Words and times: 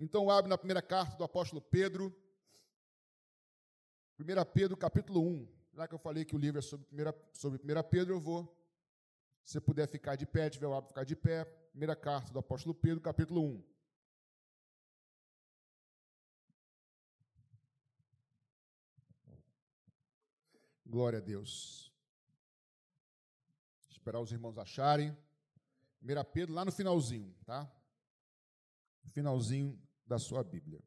Então 0.00 0.30
abre 0.30 0.48
na 0.48 0.56
primeira 0.56 0.80
carta 0.80 1.14
do 1.14 1.24
apóstolo 1.24 1.60
Pedro, 1.60 2.10
1 4.18 4.24
Pedro 4.50 4.74
capítulo 4.74 5.20
1. 5.20 5.46
Já 5.74 5.86
que 5.86 5.94
eu 5.94 5.98
falei 5.98 6.24
que 6.24 6.34
o 6.34 6.38
livro 6.38 6.58
é 6.58 6.62
sobre 6.62 6.86
1, 6.90 7.12
sobre 7.34 7.60
1 7.62 7.82
Pedro, 7.90 8.14
eu 8.14 8.20
vou. 8.20 8.56
Se 9.44 9.60
puder 9.60 9.86
ficar 9.86 10.16
de 10.16 10.24
pé, 10.24 10.48
tiver 10.48 10.66
o 10.66 10.72
hábito 10.72 10.88
de 10.88 10.92
ficar 10.94 11.04
de 11.04 11.14
pé. 11.14 11.44
Primeira 11.44 11.94
carta 11.94 12.32
do 12.32 12.38
apóstolo 12.38 12.74
Pedro, 12.74 13.02
capítulo 13.02 13.42
1. 13.42 13.62
Glória 20.86 21.18
a 21.18 21.22
Deus. 21.22 21.92
Esperar 23.90 24.20
os 24.20 24.32
irmãos 24.32 24.56
acharem. 24.56 25.14
1 26.02 26.24
Pedro, 26.32 26.54
lá 26.54 26.64
no 26.64 26.72
finalzinho, 26.72 27.36
tá? 27.44 27.70
Finalzinho 29.12 29.78
da 30.10 30.18
sua 30.18 30.42
Bíblia. 30.42 30.82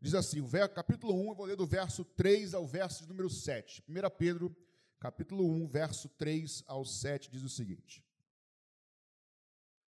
Diz 0.00 0.14
assim, 0.14 0.40
o 0.40 0.48
capítulo 0.70 1.12
1, 1.12 1.28
eu 1.28 1.34
vou 1.34 1.44
ler 1.44 1.56
do 1.56 1.66
verso 1.66 2.02
3 2.02 2.54
ao 2.54 2.66
verso 2.66 3.06
número 3.06 3.28
7. 3.28 3.84
1 3.86 3.92
Pedro, 4.16 4.56
capítulo 4.98 5.44
1, 5.44 5.68
verso 5.68 6.08
3 6.08 6.64
ao 6.66 6.82
7, 6.82 7.30
diz 7.30 7.42
o 7.42 7.48
seguinte: 7.48 8.02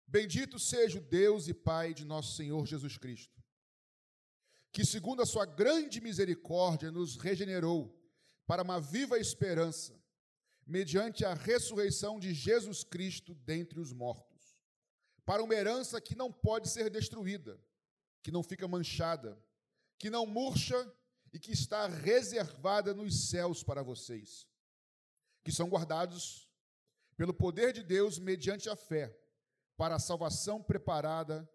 Bendito 0.07 0.57
seja 0.57 0.97
o 0.97 1.02
Deus 1.02 1.47
e 1.47 1.53
Pai 1.53 1.93
de 1.93 2.03
nosso 2.03 2.35
Senhor 2.35 2.66
Jesus 2.66 2.97
Cristo, 2.97 3.39
que, 4.71 4.83
segundo 4.83 5.21
a 5.21 5.25
sua 5.25 5.45
grande 5.45 6.02
misericórdia, 6.02 6.91
nos 6.91 7.17
regenerou 7.17 7.95
para 8.47 8.63
uma 8.63 8.80
viva 8.80 9.19
esperança, 9.19 10.03
mediante 10.66 11.23
a 11.23 11.35
ressurreição 11.35 12.19
de 12.19 12.33
Jesus 12.33 12.83
Cristo 12.83 13.35
dentre 13.35 13.80
os 13.80 13.94
mortos, 13.94 14.57
para 15.23 15.44
uma 15.44 15.53
herança 15.53 16.02
que 16.02 16.16
não 16.16 16.31
pode 16.31 16.69
ser 16.69 16.89
destruída, 16.89 17.59
que 18.25 18.31
não 18.31 18.41
fica 18.41 18.67
manchada, 18.67 19.39
que 19.99 20.09
não 20.09 20.25
murcha 20.25 20.91
e 21.31 21.38
que 21.38 21.52
está 21.52 21.86
reservada 21.86 22.91
nos 22.91 23.30
céus 23.30 23.61
para 23.61 23.83
vocês, 23.83 24.47
que 25.44 25.52
são 25.52 25.69
guardados 25.69 26.50
pelo 27.16 27.35
poder 27.35 27.72
de 27.72 27.83
Deus 27.83 28.17
mediante 28.17 28.67
a 28.67 28.75
fé, 28.75 29.16
para 29.77 29.94
a 29.94 30.00
salvação 30.00 30.59
preparada 30.59 31.47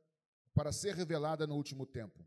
para 0.54 0.70
ser 0.70 0.94
revelada 0.94 1.44
no 1.44 1.56
último 1.56 1.84
tempo. 1.84 2.24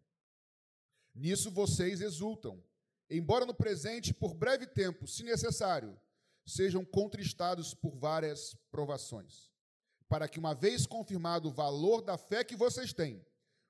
Nisso 1.15 1.49
vocês 1.49 2.01
exultam, 2.01 2.61
embora 3.09 3.45
no 3.45 3.53
presente, 3.53 4.13
por 4.13 4.33
breve 4.33 4.67
tempo, 4.67 5.07
se 5.07 5.23
necessário, 5.23 5.97
sejam 6.45 6.83
contristados 6.83 7.73
por 7.73 7.95
várias 7.95 8.55
provações, 8.69 9.53
para 10.09 10.27
que, 10.27 10.37
uma 10.37 10.53
vez 10.53 10.85
confirmado 10.85 11.47
o 11.47 11.53
valor 11.53 12.01
da 12.01 12.17
fé 12.17 12.43
que 12.43 12.57
vocês 12.57 12.91
têm, 12.91 13.25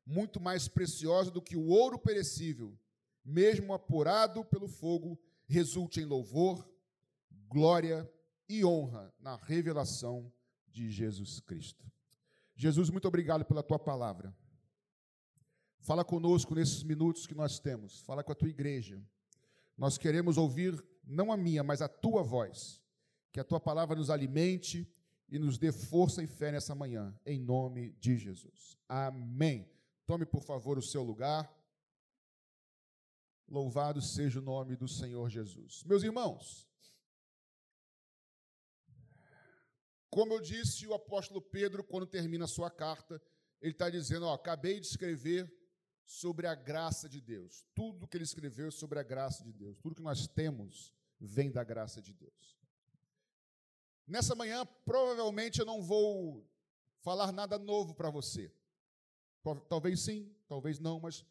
muito 0.06 0.40
mais 0.40 0.68
preciosa 0.68 1.32
do 1.32 1.42
que 1.42 1.56
o 1.56 1.68
ouro 1.68 1.98
perecível, 1.98 2.78
mesmo 3.24 3.74
apurado 3.74 4.44
pelo 4.44 4.68
fogo, 4.68 5.20
resulte 5.46 6.02
em 6.02 6.06
louvor, 6.06 6.68
glória 7.48 8.10
e 8.50 8.66
honra 8.66 9.14
na 9.20 9.36
revelação 9.36 10.32
de 10.72 10.90
Jesus 10.92 11.40
Cristo. 11.40 11.86
Jesus, 12.56 12.90
muito 12.90 13.08
obrigado 13.08 13.46
pela 13.46 13.64
tua 13.64 13.80
palavra. 13.80 14.36
Fala 15.80 16.04
conosco 16.04 16.56
nesses 16.56 16.84
minutos 16.84 17.28
que 17.28 17.36
nós 17.36 17.60
temos, 17.60 18.00
fala 18.02 18.24
com 18.24 18.32
a 18.32 18.36
tua 18.36 18.50
igreja. 18.50 19.02
Nós 19.78 19.98
queremos 19.98 20.38
ouvir 20.38 20.84
não 21.04 21.32
a 21.32 21.38
minha, 21.38 21.64
mas 21.64 21.82
a 21.82 21.88
tua 21.88 22.24
voz. 22.24 22.82
Que 23.32 23.40
a 23.40 23.44
tua 23.44 23.60
palavra 23.60 23.96
nos 23.96 24.10
alimente 24.10 24.88
e 25.28 25.40
nos 25.40 25.58
dê 25.58 25.72
força 25.72 26.22
e 26.22 26.28
fé 26.28 26.52
nessa 26.52 26.76
manhã, 26.76 27.14
em 27.26 27.40
nome 27.40 27.92
de 28.00 28.18
Jesus. 28.18 28.78
Amém. 28.88 29.68
Tome, 30.06 30.26
por 30.26 30.44
favor, 30.44 30.78
o 30.78 30.82
seu 30.82 31.04
lugar. 31.04 31.52
Louvado 33.48 34.02
seja 34.02 34.40
o 34.40 34.44
nome 34.44 34.76
do 34.76 34.88
Senhor 34.88 35.30
Jesus. 35.30 35.84
Meus 35.84 36.04
irmãos, 36.04 36.68
como 40.10 40.34
eu 40.34 40.42
disse, 40.42 40.86
o 40.88 40.94
apóstolo 40.94 41.42
Pedro, 41.42 41.84
quando 41.84 42.06
termina 42.06 42.46
a 42.46 42.48
sua 42.48 42.70
carta, 42.70 43.22
ele 43.62 43.72
está 43.72 43.90
dizendo: 43.90 44.26
ó, 44.26 44.34
acabei 44.34 44.80
de 44.80 44.88
escrever 44.88 45.52
sobre 46.06 46.48
a 46.48 46.56
graça 46.56 47.08
de 47.08 47.22
Deus. 47.22 47.66
Tudo 47.74 48.08
que 48.08 48.18
ele 48.18 48.24
escreveu 48.24 48.72
sobre 48.72 49.00
a 49.00 49.04
graça 49.04 49.44
de 49.44 49.54
Deus, 49.54 49.78
tudo 49.80 49.96
que 49.96 50.02
nós 50.02 50.28
temos 50.28 50.94
vem 51.20 51.52
da 51.52 51.64
graça 51.64 52.02
de 52.02 52.14
Deus. 52.14 52.58
Nessa 54.06 54.36
manhã, 54.36 54.66
provavelmente 54.86 55.60
eu 55.60 55.66
não 55.66 55.82
vou 55.82 56.46
falar 57.00 57.32
nada 57.32 57.58
novo 57.58 57.96
para 57.96 58.10
você. 58.10 58.54
Talvez 59.68 60.00
sim, 60.00 60.34
talvez 60.48 60.80
não, 60.80 61.00
mas 61.00 61.26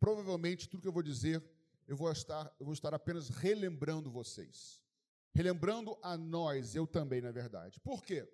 provavelmente 0.00 0.68
tudo 0.68 0.80
que 0.80 0.88
eu 0.88 0.92
vou 0.92 1.02
dizer, 1.02 1.44
eu 1.86 1.96
vou 1.96 2.10
estar, 2.10 2.54
eu 2.58 2.64
vou 2.64 2.72
estar 2.72 2.94
apenas 2.94 3.28
relembrando 3.28 4.10
vocês. 4.10 4.82
Relembrando 5.34 5.98
a 6.02 6.16
nós, 6.16 6.74
eu 6.74 6.86
também, 6.86 7.20
na 7.20 7.30
verdade. 7.30 7.78
Por 7.80 8.02
quê? 8.02 8.26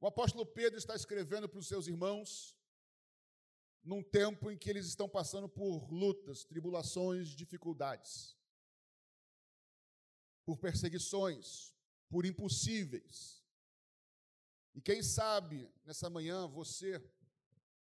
O 0.00 0.06
apóstolo 0.06 0.46
Pedro 0.46 0.78
está 0.78 0.94
escrevendo 0.94 1.48
para 1.48 1.58
os 1.58 1.66
seus 1.66 1.88
irmãos 1.88 2.56
num 3.82 4.02
tempo 4.02 4.50
em 4.50 4.56
que 4.56 4.68
eles 4.68 4.86
estão 4.86 5.08
passando 5.08 5.48
por 5.48 5.90
lutas, 5.90 6.44
tribulações, 6.44 7.28
dificuldades, 7.28 8.36
por 10.44 10.58
perseguições, 10.58 11.74
por 12.08 12.26
impossíveis. 12.26 13.42
E 14.74 14.80
quem 14.80 15.02
sabe 15.02 15.70
nessa 15.84 16.08
manhã 16.08 16.46
você 16.46 17.02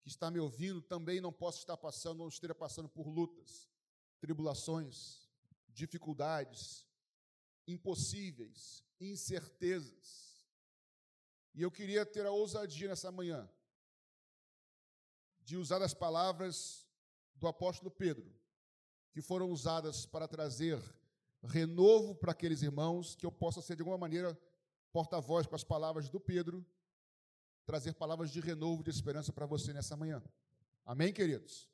que 0.06 0.10
está 0.10 0.30
me 0.30 0.38
ouvindo 0.38 0.80
também 0.80 1.20
não 1.20 1.32
possa 1.32 1.58
estar 1.58 1.76
passando, 1.76 2.18
não 2.18 2.28
esteja 2.28 2.54
passando 2.54 2.88
por 2.88 3.08
lutas, 3.08 3.68
tribulações, 4.20 5.28
dificuldades, 5.66 6.86
impossíveis, 7.66 8.84
incertezas. 9.00 10.46
E 11.52 11.60
eu 11.60 11.72
queria 11.72 12.06
ter 12.06 12.24
a 12.24 12.30
ousadia 12.30 12.86
nessa 12.86 13.10
manhã 13.10 13.50
de 15.40 15.56
usar 15.56 15.82
as 15.82 15.92
palavras 15.92 16.86
do 17.34 17.48
apóstolo 17.48 17.90
Pedro, 17.90 18.32
que 19.10 19.20
foram 19.20 19.50
usadas 19.50 20.06
para 20.06 20.28
trazer 20.28 20.80
renovo 21.42 22.14
para 22.14 22.30
aqueles 22.30 22.62
irmãos, 22.62 23.16
que 23.16 23.26
eu 23.26 23.32
possa 23.32 23.60
ser 23.60 23.74
de 23.74 23.82
alguma 23.82 23.98
maneira 23.98 24.40
porta-voz 24.92 25.48
com 25.48 25.56
as 25.56 25.64
palavras 25.64 26.08
do 26.08 26.20
Pedro 26.20 26.64
trazer 27.66 27.94
palavras 27.94 28.30
de 28.30 28.40
renovo, 28.40 28.82
de 28.82 28.90
esperança 28.90 29.32
para 29.32 29.44
você 29.44 29.72
nessa 29.72 29.96
manhã. 29.96 30.22
Amém, 30.84 31.12
queridos? 31.12 31.68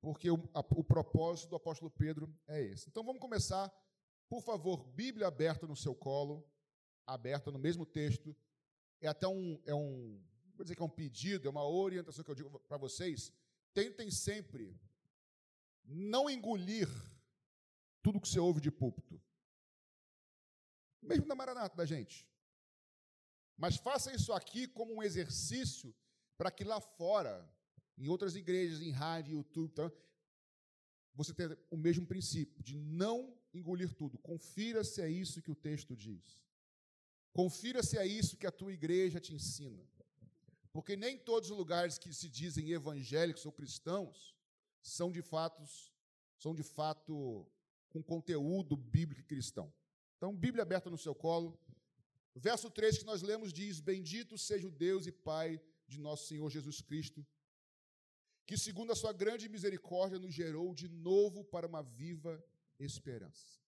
Porque 0.00 0.28
o, 0.28 0.36
a, 0.52 0.60
o 0.60 0.84
propósito 0.84 1.50
do 1.50 1.56
apóstolo 1.56 1.90
Pedro 1.90 2.34
é 2.46 2.60
esse. 2.60 2.88
Então 2.88 3.04
vamos 3.04 3.20
começar, 3.20 3.72
por 4.28 4.42
favor, 4.42 4.84
Bíblia 4.84 5.28
aberta 5.28 5.66
no 5.66 5.76
seu 5.76 5.94
colo, 5.94 6.44
aberta 7.06 7.50
no 7.52 7.58
mesmo 7.58 7.86
texto. 7.86 8.36
É 9.00 9.06
até 9.06 9.28
um, 9.28 9.62
é 9.64 9.74
um, 9.74 10.20
vou 10.54 10.64
dizer 10.64 10.74
que 10.74 10.82
é 10.82 10.84
um 10.84 10.90
pedido, 10.90 11.46
é 11.46 11.50
uma 11.50 11.66
orientação 11.66 12.24
que 12.24 12.30
eu 12.30 12.34
digo 12.34 12.58
para 12.60 12.76
vocês. 12.76 13.32
Tentem 13.72 14.10
sempre 14.10 14.76
não 15.84 16.28
engolir 16.28 16.88
tudo 18.02 18.20
que 18.20 18.28
você 18.28 18.40
ouve 18.40 18.60
de 18.60 18.72
púlpito. 18.72 19.22
Mesmo 21.00 21.26
na 21.26 21.34
maranata 21.36 21.76
da 21.76 21.84
gente. 21.84 22.28
Mas 23.56 23.76
faça 23.76 24.12
isso 24.12 24.32
aqui 24.32 24.66
como 24.66 24.94
um 24.94 25.02
exercício 25.02 25.94
para 26.36 26.50
que 26.50 26.64
lá 26.64 26.80
fora, 26.80 27.48
em 27.96 28.08
outras 28.08 28.36
igrejas, 28.36 28.80
em 28.80 28.90
rádio, 28.90 29.36
YouTube, 29.36 29.72
tá, 29.72 29.90
você 31.14 31.32
tenha 31.32 31.56
o 31.70 31.76
mesmo 31.76 32.06
princípio 32.06 32.62
de 32.62 32.76
não 32.76 33.34
engolir 33.54 33.94
tudo. 33.94 34.18
Confira 34.18 34.84
se 34.84 35.00
é 35.00 35.08
isso 35.08 35.40
que 35.40 35.50
o 35.50 35.54
texto 35.54 35.96
diz. 35.96 36.44
Confira 37.32 37.82
se 37.82 37.96
é 37.96 38.06
isso 38.06 38.36
que 38.36 38.46
a 38.46 38.52
tua 38.52 38.72
igreja 38.72 39.18
te 39.18 39.34
ensina. 39.34 39.82
Porque 40.72 40.94
nem 40.94 41.16
todos 41.16 41.50
os 41.50 41.56
lugares 41.56 41.96
que 41.96 42.12
se 42.12 42.28
dizem 42.28 42.70
evangélicos 42.70 43.46
ou 43.46 43.52
cristãos 43.52 44.36
são 44.82 45.10
de 45.10 45.22
fato 45.22 45.62
são 46.38 46.54
de 46.54 46.62
fato 46.62 47.46
com 47.88 48.02
conteúdo 48.02 48.76
bíblico 48.76 49.22
e 49.22 49.24
cristão. 49.24 49.72
Então, 50.16 50.36
Bíblia 50.36 50.62
aberta 50.62 50.90
no 50.90 50.98
seu 50.98 51.14
colo, 51.14 51.58
o 52.36 52.40
verso 52.40 52.68
3 52.70 52.98
que 52.98 53.06
nós 53.06 53.22
lemos 53.22 53.50
diz: 53.50 53.80
Bendito 53.80 54.36
seja 54.36 54.68
o 54.68 54.70
Deus 54.70 55.06
e 55.06 55.12
Pai 55.28 55.58
de 55.88 55.98
nosso 55.98 56.26
Senhor 56.26 56.50
Jesus 56.50 56.82
Cristo, 56.82 57.26
que, 58.46 58.58
segundo 58.58 58.92
a 58.92 58.94
sua 59.02 59.10
grande 59.10 59.48
misericórdia, 59.48 60.18
nos 60.18 60.34
gerou 60.34 60.74
de 60.74 60.86
novo 60.86 61.42
para 61.42 61.66
uma 61.66 61.82
viva 61.82 62.44
esperança. 62.78 63.58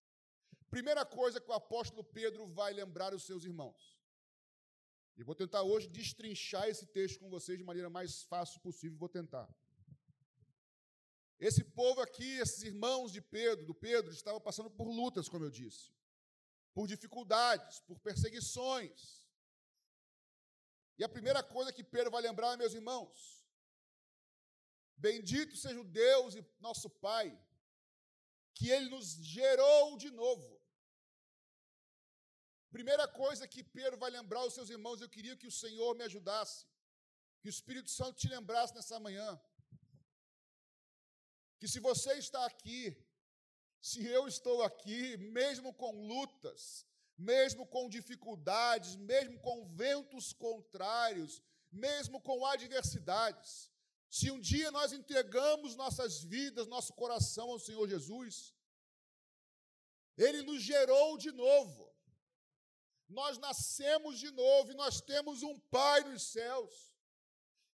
Primeira 0.68 1.06
coisa 1.06 1.40
que 1.40 1.50
o 1.50 1.54
apóstolo 1.54 2.04
Pedro 2.04 2.46
vai 2.46 2.74
lembrar 2.74 3.14
os 3.14 3.22
seus 3.22 3.42
irmãos. 3.42 3.98
E 5.16 5.24
vou 5.24 5.34
tentar 5.34 5.62
hoje 5.62 5.88
destrinchar 5.88 6.68
esse 6.68 6.86
texto 6.88 7.20
com 7.20 7.30
vocês 7.30 7.56
de 7.56 7.64
maneira 7.64 7.88
mais 7.88 8.22
fácil 8.24 8.60
possível, 8.60 8.98
vou 8.98 9.08
tentar. 9.08 9.48
Esse 11.40 11.64
povo 11.64 12.02
aqui, 12.02 12.36
esses 12.36 12.62
irmãos 12.64 13.10
de 13.10 13.22
Pedro, 13.22 13.64
do 13.64 13.74
Pedro, 13.74 14.12
estavam 14.12 14.42
passando 14.42 14.70
por 14.70 14.86
lutas, 14.88 15.26
como 15.26 15.46
eu 15.46 15.50
disse 15.50 15.90
por 16.74 16.86
dificuldades, 16.86 17.80
por 17.80 17.98
perseguições. 18.00 19.26
E 20.98 21.04
a 21.04 21.08
primeira 21.08 21.42
coisa 21.42 21.72
que 21.72 21.84
Pedro 21.84 22.10
vai 22.10 22.22
lembrar, 22.22 22.56
meus 22.56 22.74
irmãos, 22.74 23.38
Bendito 25.06 25.56
seja 25.56 25.80
o 25.80 25.84
Deus 25.84 26.34
e 26.34 26.44
nosso 26.58 26.88
Pai, 26.90 27.26
que 28.56 28.68
Ele 28.68 28.88
nos 28.90 29.06
gerou 29.34 29.96
de 29.96 30.10
novo. 30.10 30.48
Primeira 32.76 33.06
coisa 33.06 33.46
que 33.46 33.62
Pedro 33.62 33.96
vai 33.96 34.10
lembrar 34.10 34.40
aos 34.40 34.54
seus 34.54 34.70
irmãos, 34.76 35.00
eu 35.00 35.08
queria 35.08 35.36
que 35.36 35.46
o 35.46 35.56
Senhor 35.62 35.94
me 35.94 36.04
ajudasse, 36.04 36.66
que 37.40 37.48
o 37.48 37.54
Espírito 37.56 37.90
Santo 37.90 38.18
te 38.18 38.28
lembrasse 38.28 38.74
nessa 38.74 38.98
manhã, 38.98 39.40
que 41.60 41.68
se 41.68 41.78
você 41.78 42.14
está 42.14 42.44
aqui, 42.44 42.80
se 43.80 44.04
eu 44.06 44.26
estou 44.26 44.62
aqui, 44.62 45.16
mesmo 45.16 45.72
com 45.72 46.06
lutas, 46.06 46.86
mesmo 47.16 47.66
com 47.66 47.88
dificuldades, 47.88 48.96
mesmo 48.96 49.38
com 49.40 49.66
ventos 49.66 50.32
contrários, 50.32 51.42
mesmo 51.70 52.20
com 52.20 52.44
adversidades, 52.46 53.70
se 54.10 54.30
um 54.30 54.40
dia 54.40 54.70
nós 54.70 54.92
entregamos 54.92 55.76
nossas 55.76 56.22
vidas, 56.22 56.66
nosso 56.66 56.92
coração 56.94 57.50
ao 57.50 57.58
Senhor 57.58 57.86
Jesus, 57.88 58.54
Ele 60.16 60.42
nos 60.42 60.62
gerou 60.62 61.18
de 61.18 61.30
novo 61.30 61.88
nós 63.08 63.38
nascemos 63.38 64.18
de 64.18 64.30
novo 64.30 64.70
e 64.70 64.74
nós 64.74 65.00
temos 65.00 65.42
um 65.42 65.58
Pai 65.58 66.04
nos 66.04 66.30
céus. 66.30 66.94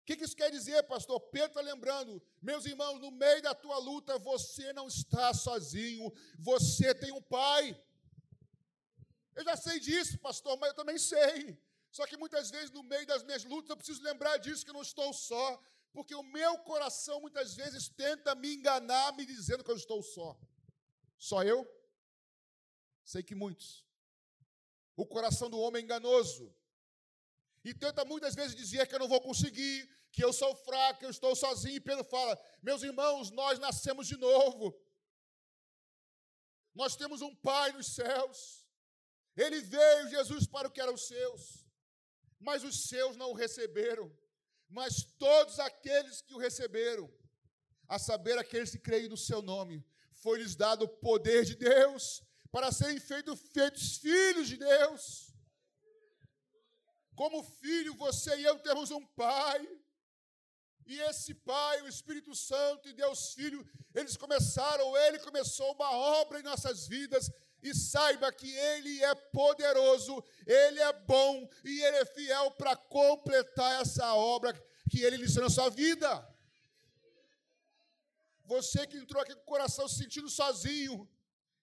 O 0.04 0.06
que, 0.06 0.22
isso 0.22 0.36
quer 0.36 0.50
dizer, 0.50 0.82
pastor? 0.82 1.18
Pedro 1.18 1.48
está 1.48 1.62
lembrando, 1.62 2.22
meus 2.42 2.66
irmãos, 2.66 3.00
no 3.00 3.10
meio 3.10 3.40
da 3.40 3.54
tua 3.54 3.78
luta, 3.78 4.18
você 4.18 4.70
não 4.74 4.86
está 4.86 5.32
sozinho, 5.32 6.12
você 6.38 6.94
tem 6.94 7.10
um 7.10 7.22
Pai. 7.22 7.74
Eu 9.34 9.42
já 9.44 9.56
sei 9.56 9.80
disso, 9.80 10.18
pastor, 10.18 10.58
mas 10.58 10.68
eu 10.68 10.74
também 10.74 10.98
sei. 10.98 11.58
Só 11.90 12.06
que 12.06 12.18
muitas 12.18 12.50
vezes, 12.50 12.70
no 12.70 12.82
meio 12.82 13.06
das 13.06 13.22
minhas 13.22 13.44
lutas, 13.44 13.70
eu 13.70 13.78
preciso 13.78 14.02
lembrar 14.02 14.36
disso, 14.36 14.62
que 14.62 14.68
eu 14.68 14.74
não 14.74 14.82
estou 14.82 15.10
só, 15.14 15.58
porque 15.90 16.14
o 16.14 16.22
meu 16.22 16.58
coração 16.58 17.18
muitas 17.22 17.54
vezes 17.54 17.88
tenta 17.88 18.34
me 18.34 18.56
enganar, 18.56 19.16
me 19.16 19.24
dizendo 19.24 19.64
que 19.64 19.70
eu 19.70 19.76
estou 19.76 20.02
só. 20.02 20.38
Só 21.16 21.42
eu? 21.42 21.66
Sei 23.02 23.22
que 23.22 23.34
muitos. 23.34 23.86
O 24.94 25.06
coração 25.06 25.48
do 25.48 25.58
homem 25.58 25.80
é 25.80 25.84
enganoso. 25.86 26.54
E 27.64 27.72
tenta 27.72 28.04
muitas 28.04 28.34
vezes 28.34 28.54
dizer 28.54 28.86
que 28.86 28.94
eu 28.94 28.98
não 28.98 29.08
vou 29.08 29.20
conseguir, 29.20 29.88
que 30.12 30.22
eu 30.22 30.32
sou 30.32 30.54
fraco, 30.54 31.00
que 31.00 31.06
eu 31.06 31.10
estou 31.10 31.34
sozinho. 31.34 31.76
E 31.76 31.80
Pedro 31.80 32.04
fala: 32.04 32.38
Meus 32.62 32.82
irmãos, 32.82 33.30
nós 33.30 33.58
nascemos 33.58 34.06
de 34.06 34.16
novo. 34.16 34.78
Nós 36.74 36.94
temos 36.94 37.22
um 37.22 37.34
Pai 37.34 37.72
nos 37.72 37.94
céus. 37.94 38.66
Ele 39.36 39.60
veio, 39.60 40.10
Jesus, 40.10 40.46
para 40.46 40.68
o 40.68 40.70
que 40.70 40.80
eram 40.80 40.94
os 40.94 41.06
seus. 41.06 41.64
Mas 42.38 42.62
os 42.62 42.88
seus 42.88 43.16
não 43.16 43.30
o 43.30 43.34
receberam. 43.34 44.14
Mas 44.68 45.02
todos 45.18 45.58
aqueles 45.58 46.20
que 46.20 46.34
o 46.34 46.38
receberam, 46.38 47.10
a 47.88 47.98
saber, 47.98 48.36
aqueles 48.38 48.70
que 48.70 48.78
creem 48.78 49.08
no 49.08 49.16
seu 49.16 49.40
nome, 49.40 49.84
foi-lhes 50.12 50.54
dado 50.54 50.84
o 50.84 50.88
poder 50.88 51.44
de 51.44 51.54
Deus 51.54 52.22
para 52.50 52.72
serem 52.72 53.00
feitos, 53.00 53.40
feitos 53.52 53.98
filhos 53.98 54.48
de 54.48 54.56
Deus. 54.56 55.23
Como 57.14 57.42
filho, 57.42 57.94
você 57.94 58.36
e 58.36 58.44
eu 58.44 58.58
temos 58.58 58.90
um 58.90 59.04
pai. 59.06 59.66
E 60.86 61.00
esse 61.00 61.32
Pai, 61.32 61.80
o 61.80 61.88
Espírito 61.88 62.34
Santo 62.34 62.88
e 62.88 62.92
Deus 62.92 63.32
Filho, 63.32 63.66
eles 63.94 64.18
começaram, 64.18 64.94
ele 64.98 65.18
começou 65.18 65.72
uma 65.72 65.90
obra 65.90 66.40
em 66.40 66.42
nossas 66.42 66.86
vidas. 66.86 67.30
E 67.62 67.74
saiba 67.74 68.30
que 68.30 68.50
Ele 68.54 69.02
é 69.02 69.14
poderoso, 69.14 70.22
Ele 70.46 70.80
é 70.80 70.92
bom 70.92 71.48
e 71.64 71.80
Ele 71.80 71.96
é 71.96 72.04
fiel 72.04 72.50
para 72.50 72.76
completar 72.76 73.80
essa 73.80 74.14
obra 74.14 74.52
que 74.90 75.00
Ele 75.00 75.16
iniciou 75.16 75.44
na 75.44 75.48
sua 75.48 75.70
vida. 75.70 76.28
Você 78.44 78.86
que 78.86 78.98
entrou 78.98 79.22
aqui 79.22 79.34
com 79.34 79.40
o 79.40 79.46
coração 79.46 79.88
se 79.88 79.96
sentindo 79.96 80.28
sozinho, 80.28 81.08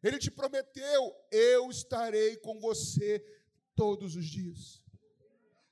ele 0.01 0.17
te 0.17 0.31
prometeu: 0.31 1.15
eu 1.31 1.69
estarei 1.69 2.37
com 2.37 2.59
você 2.59 3.23
todos 3.75 4.15
os 4.15 4.25
dias. 4.25 4.80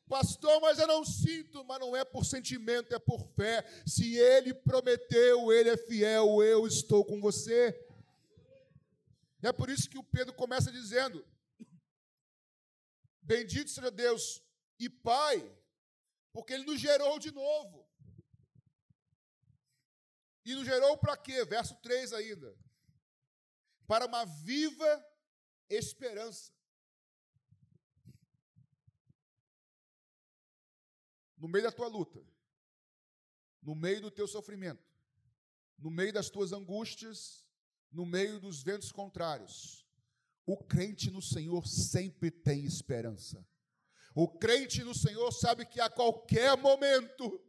Pastor, 0.10 0.60
mas 0.60 0.80
eu 0.80 0.88
não 0.88 1.06
sinto, 1.06 1.64
mas 1.64 1.80
não 1.80 1.96
é 1.96 2.04
por 2.04 2.26
sentimento, 2.26 2.94
é 2.94 3.00
por 3.00 3.28
fé. 3.36 3.64
Se 3.86 4.16
ele 4.18 4.54
prometeu, 4.54 5.52
ele 5.54 5.70
é 5.70 5.78
fiel, 5.78 6.44
eu 6.44 6.66
estou 6.66 7.06
com 7.06 7.22
você. 7.22 7.80
É 9.42 9.54
por 9.54 9.70
isso 9.70 9.90
que 9.90 10.00
o 10.00 10.04
Pedro 10.04 10.34
começa 10.34 10.72
dizendo: 10.72 11.24
Bendito 13.22 13.70
seja 13.70 13.92
Deus 13.92 14.42
e 14.80 14.90
Pai, 14.90 15.40
porque 16.34 16.54
ele 16.54 16.66
nos 16.66 16.82
gerou 16.82 17.20
de 17.20 17.32
novo. 17.32 17.88
E 20.44 20.56
nos 20.56 20.66
gerou 20.66 20.98
para 20.98 21.16
quê? 21.16 21.46
Verso 21.46 21.76
3 21.76 22.14
ainda 22.14 22.58
para 23.90 24.06
uma 24.06 24.24
viva 24.24 25.06
esperança. 25.68 26.54
No 31.40 31.48
meio 31.48 31.64
da 31.64 31.72
tua 31.72 31.88
luta, 31.88 32.22
no 33.62 33.74
meio 33.74 34.02
do 34.02 34.12
teu 34.12 34.28
sofrimento, 34.28 34.84
no 35.78 35.90
meio 35.90 36.14
das 36.14 36.30
tuas 36.30 36.52
angústias, 36.52 37.48
no 37.92 38.06
meio 38.06 38.40
dos 38.40 38.62
ventos 38.62 38.92
contrários, 38.92 39.86
o 40.46 40.58
crente 40.58 41.10
no 41.10 41.22
Senhor 41.22 41.66
sempre 41.66 42.30
tem 42.30 42.66
esperança. 42.66 43.44
O 44.14 44.28
crente 44.28 44.84
no 44.84 44.94
Senhor 44.94 45.32
sabe 45.32 45.66
que 45.66 45.80
a 45.80 45.90
qualquer 45.90 46.58
momento 46.58 47.42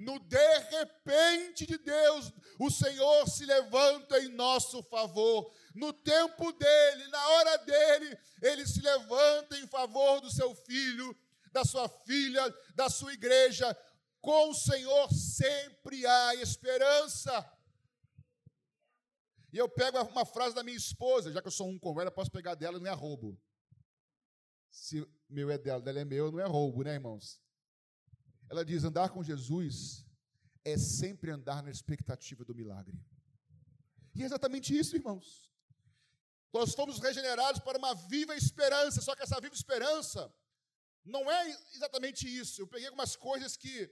no 0.00 0.18
de 0.18 0.58
repente 0.70 1.66
de 1.66 1.76
Deus, 1.76 2.32
o 2.58 2.70
Senhor 2.70 3.28
se 3.28 3.44
levanta 3.44 4.18
em 4.18 4.28
nosso 4.28 4.82
favor. 4.84 5.52
No 5.74 5.92
tempo 5.92 6.52
dele, 6.52 7.06
na 7.08 7.28
hora 7.28 7.58
dele, 7.58 8.18
ele 8.40 8.66
se 8.66 8.80
levanta 8.80 9.58
em 9.58 9.66
favor 9.66 10.20
do 10.20 10.30
seu 10.30 10.54
filho, 10.54 11.14
da 11.50 11.64
sua 11.64 11.88
filha, 11.88 12.42
da 12.74 12.88
sua 12.88 13.12
igreja. 13.12 13.76
Com 14.20 14.50
o 14.50 14.54
Senhor 14.54 15.12
sempre 15.12 16.06
há 16.06 16.34
esperança. 16.36 17.32
E 19.52 19.58
eu 19.58 19.68
pego 19.68 20.00
uma 20.02 20.24
frase 20.24 20.54
da 20.54 20.62
minha 20.62 20.76
esposa, 20.76 21.32
já 21.32 21.40
que 21.40 21.48
eu 21.48 21.52
sou 21.52 21.68
um 21.68 21.78
ela, 22.00 22.10
posso 22.10 22.30
pegar 22.30 22.54
dela, 22.54 22.78
não 22.78 22.86
é 22.86 22.92
roubo. 22.92 23.40
Se 24.70 25.04
meu 25.28 25.50
é 25.50 25.58
dela, 25.58 25.82
dela 25.82 26.00
é 26.00 26.04
meu, 26.04 26.30
não 26.30 26.38
é 26.38 26.46
roubo, 26.46 26.84
né, 26.84 26.94
irmãos? 26.94 27.42
Ela 28.48 28.64
diz: 28.64 28.84
andar 28.84 29.10
com 29.10 29.22
Jesus 29.22 30.06
é 30.64 30.78
sempre 30.78 31.30
andar 31.30 31.62
na 31.62 31.70
expectativa 31.70 32.44
do 32.44 32.54
milagre. 32.54 32.96
E 34.14 34.22
é 34.22 34.26
exatamente 34.26 34.76
isso, 34.76 34.94
irmãos. 34.94 35.50
Nós 36.52 36.74
fomos 36.74 36.98
regenerados 36.98 37.60
para 37.60 37.78
uma 37.78 37.94
viva 37.94 38.34
esperança, 38.36 39.00
só 39.00 39.14
que 39.14 39.22
essa 39.22 39.40
viva 39.40 39.54
esperança 39.54 40.32
não 41.04 41.30
é 41.30 41.58
exatamente 41.74 42.26
isso. 42.26 42.60
Eu 42.60 42.66
peguei 42.66 42.86
algumas 42.86 43.16
coisas 43.16 43.56
que, 43.56 43.90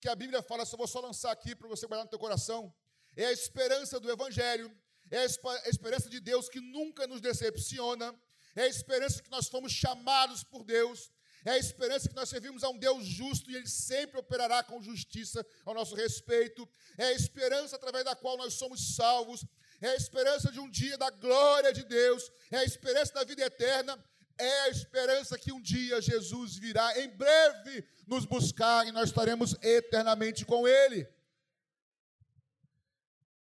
que 0.00 0.08
a 0.08 0.14
Bíblia 0.14 0.42
fala, 0.42 0.64
só 0.64 0.76
vou 0.76 0.86
só 0.86 1.00
lançar 1.00 1.30
aqui 1.30 1.54
para 1.54 1.68
você 1.68 1.86
guardar 1.86 2.04
no 2.04 2.10
teu 2.10 2.18
coração. 2.18 2.74
É 3.16 3.26
a 3.26 3.32
esperança 3.32 4.00
do 4.00 4.10
Evangelho, 4.10 4.74
é 5.10 5.18
a 5.18 5.68
esperança 5.68 6.08
de 6.08 6.20
Deus 6.20 6.48
que 6.48 6.60
nunca 6.60 7.06
nos 7.06 7.20
decepciona, 7.20 8.14
é 8.54 8.62
a 8.62 8.68
esperança 8.68 9.22
que 9.22 9.30
nós 9.30 9.48
fomos 9.48 9.72
chamados 9.72 10.42
por 10.44 10.64
Deus, 10.64 11.10
é 11.44 11.52
a 11.52 11.58
esperança 11.58 12.08
que 12.08 12.14
nós 12.14 12.28
servimos 12.28 12.62
a 12.62 12.68
um 12.68 12.78
Deus 12.78 13.04
justo 13.04 13.50
e 13.50 13.56
Ele 13.56 13.66
sempre 13.66 14.18
operará 14.18 14.62
com 14.62 14.80
justiça 14.80 15.44
ao 15.64 15.74
nosso 15.74 15.94
respeito. 15.94 16.68
É 16.96 17.06
a 17.06 17.12
esperança 17.12 17.74
através 17.76 18.04
da 18.04 18.14
qual 18.14 18.36
nós 18.36 18.54
somos 18.54 18.94
salvos. 18.94 19.44
É 19.80 19.88
a 19.88 19.96
esperança 19.96 20.52
de 20.52 20.60
um 20.60 20.70
dia 20.70 20.96
da 20.96 21.10
glória 21.10 21.72
de 21.72 21.82
Deus. 21.82 22.30
É 22.50 22.58
a 22.58 22.64
esperança 22.64 23.12
da 23.12 23.24
vida 23.24 23.42
eterna. 23.42 23.98
É 24.38 24.60
a 24.62 24.68
esperança 24.68 25.38
que 25.38 25.52
um 25.52 25.60
dia 25.60 26.00
Jesus 26.00 26.56
virá 26.56 26.98
em 27.00 27.08
breve 27.08 27.86
nos 28.06 28.24
buscar 28.24 28.86
e 28.86 28.92
nós 28.92 29.08
estaremos 29.08 29.54
eternamente 29.62 30.44
com 30.44 30.66
Ele. 30.66 31.06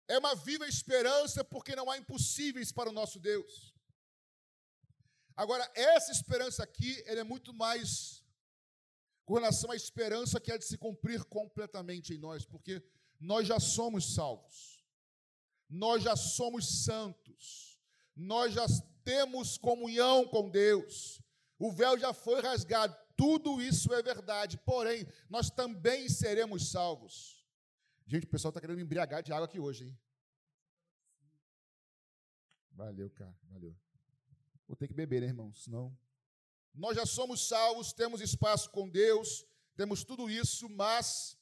É 0.07 0.17
uma 0.17 0.35
viva 0.35 0.67
esperança 0.67 1.43
porque 1.43 1.75
não 1.75 1.89
há 1.89 1.97
impossíveis 1.97 2.71
para 2.71 2.89
o 2.89 2.93
nosso 2.93 3.19
Deus. 3.19 3.73
Agora, 5.35 5.69
essa 5.73 6.11
esperança 6.11 6.61
aqui, 6.63 7.01
ela 7.07 7.21
é 7.21 7.23
muito 7.23 7.53
mais 7.53 8.23
com 9.25 9.35
relação 9.35 9.71
à 9.71 9.75
esperança 9.75 10.39
que 10.39 10.51
é 10.51 10.57
de 10.57 10.65
se 10.65 10.77
cumprir 10.77 11.23
completamente 11.23 12.13
em 12.13 12.17
nós, 12.17 12.45
porque 12.45 12.83
nós 13.19 13.47
já 13.47 13.59
somos 13.59 14.13
salvos, 14.13 14.83
nós 15.69 16.03
já 16.03 16.15
somos 16.15 16.83
santos, 16.83 17.79
nós 18.15 18.53
já 18.53 18.65
temos 19.03 19.57
comunhão 19.57 20.27
com 20.27 20.49
Deus, 20.49 21.21
o 21.59 21.71
véu 21.71 21.97
já 21.97 22.13
foi 22.13 22.41
rasgado, 22.41 22.95
tudo 23.15 23.61
isso 23.61 23.93
é 23.93 24.01
verdade, 24.01 24.57
porém, 24.59 25.05
nós 25.29 25.49
também 25.49 26.09
seremos 26.09 26.71
salvos. 26.71 27.45
Gente, 28.05 28.25
o 28.25 28.29
pessoal 28.29 28.49
está 28.49 28.59
querendo 28.59 28.77
me 28.77 28.83
embriagar 28.83 29.21
de 29.21 29.31
água 29.31 29.45
aqui 29.45 29.59
hoje, 29.59 29.85
hein? 29.85 29.99
Valeu, 32.71 33.09
cara, 33.11 33.37
valeu. 33.43 33.75
Vou 34.67 34.75
ter 34.75 34.87
que 34.87 34.93
beber, 34.93 35.21
né, 35.21 35.27
irmão? 35.27 35.53
Senão. 35.53 35.95
Nós 36.73 36.95
já 36.95 37.05
somos 37.05 37.47
salvos, 37.47 37.93
temos 37.93 38.19
espaço 38.19 38.71
com 38.71 38.89
Deus, 38.89 39.45
temos 39.75 40.03
tudo 40.03 40.29
isso, 40.29 40.67
mas 40.69 41.37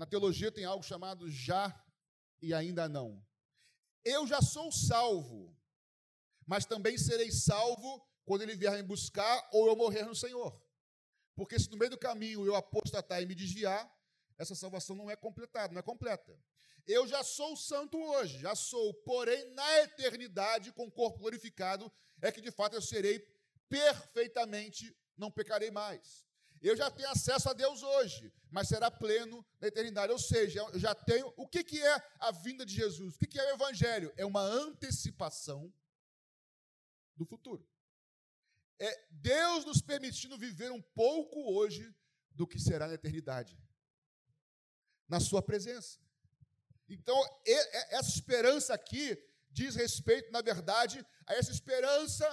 Na 0.00 0.06
teologia 0.06 0.50
tem 0.50 0.64
algo 0.64 0.82
chamado 0.82 1.30
já 1.30 1.78
e 2.40 2.54
ainda 2.54 2.88
não. 2.88 3.22
Eu 4.04 4.26
já 4.26 4.40
sou 4.40 4.72
salvo, 4.72 5.54
mas 6.46 6.64
também 6.64 6.96
serei 6.96 7.30
salvo 7.30 8.06
quando 8.24 8.42
ele 8.42 8.56
vier 8.56 8.72
me 8.74 8.82
buscar 8.82 9.48
ou 9.52 9.66
eu 9.66 9.76
morrer 9.76 10.04
no 10.04 10.14
Senhor. 10.14 10.60
Porque 11.34 11.58
se 11.58 11.70
no 11.70 11.76
meio 11.76 11.90
do 11.90 11.98
caminho 11.98 12.46
eu 12.46 12.54
apostatar 12.54 13.22
e 13.22 13.26
me 13.26 13.34
desviar, 13.34 13.90
essa 14.38 14.54
salvação 14.54 14.96
não 14.96 15.10
é 15.10 15.16
completada, 15.16 15.72
não 15.72 15.80
é 15.80 15.82
completa. 15.82 16.38
Eu 16.86 17.06
já 17.06 17.22
sou 17.22 17.56
santo 17.56 17.98
hoje, 17.98 18.38
já 18.38 18.54
sou, 18.54 18.94
porém 19.04 19.52
na 19.54 19.80
eternidade, 19.80 20.72
com 20.72 20.86
o 20.86 20.90
corpo 20.90 21.18
glorificado, 21.18 21.92
é 22.22 22.32
que 22.32 22.40
de 22.40 22.50
fato 22.50 22.74
eu 22.74 22.82
serei 22.82 23.18
perfeitamente, 23.68 24.96
não 25.16 25.30
pecarei 25.30 25.70
mais. 25.70 26.26
Eu 26.60 26.76
já 26.76 26.90
tenho 26.90 27.08
acesso 27.08 27.48
a 27.48 27.54
Deus 27.54 27.82
hoje, 27.82 28.32
mas 28.50 28.68
será 28.68 28.90
pleno 28.90 29.44
na 29.60 29.68
eternidade. 29.68 30.12
Ou 30.12 30.18
seja, 30.18 30.60
eu 30.60 30.78
já 30.78 30.94
tenho. 30.94 31.32
O 31.36 31.48
que, 31.48 31.64
que 31.64 31.80
é 31.80 32.02
a 32.18 32.30
vinda 32.30 32.66
de 32.66 32.74
Jesus? 32.74 33.16
O 33.16 33.18
que, 33.18 33.26
que 33.26 33.40
é 33.40 33.52
o 33.52 33.54
Evangelho? 33.54 34.12
É 34.16 34.26
uma 34.26 34.42
antecipação 34.42 35.72
do 37.16 37.24
futuro. 37.24 37.66
É 38.78 39.06
Deus 39.10 39.64
nos 39.64 39.80
permitindo 39.80 40.36
viver 40.36 40.70
um 40.70 40.82
pouco 40.82 41.52
hoje 41.52 41.94
do 42.30 42.46
que 42.46 42.58
será 42.58 42.86
na 42.86 42.94
eternidade, 42.94 43.58
na 45.08 45.18
Sua 45.18 45.42
presença. 45.42 45.98
Então, 46.88 47.18
essa 47.90 48.10
esperança 48.10 48.74
aqui 48.74 49.16
diz 49.50 49.74
respeito, 49.74 50.30
na 50.30 50.42
verdade, 50.42 51.04
a 51.26 51.34
essa 51.34 51.50
esperança 51.50 52.26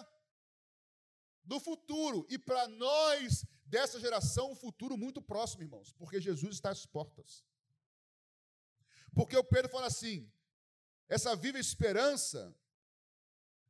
do 1.44 1.60
futuro. 1.60 2.26
E 2.30 2.38
para 2.38 2.68
nós, 2.68 3.46
dessa 3.68 4.00
geração, 4.00 4.52
um 4.52 4.56
futuro 4.56 4.98
muito 4.98 5.22
próximo, 5.22 5.64
irmãos, 5.64 5.94
porque 5.94 6.20
Jesus 6.20 6.56
está 6.56 6.70
às 6.70 6.86
portas. 6.86 7.44
Porque 9.14 9.36
o 9.38 9.44
Pedro 9.44 9.70
fala 9.70 9.88
assim: 9.88 10.32
essa 11.08 11.36
viva 11.36 11.60
esperança, 11.60 12.56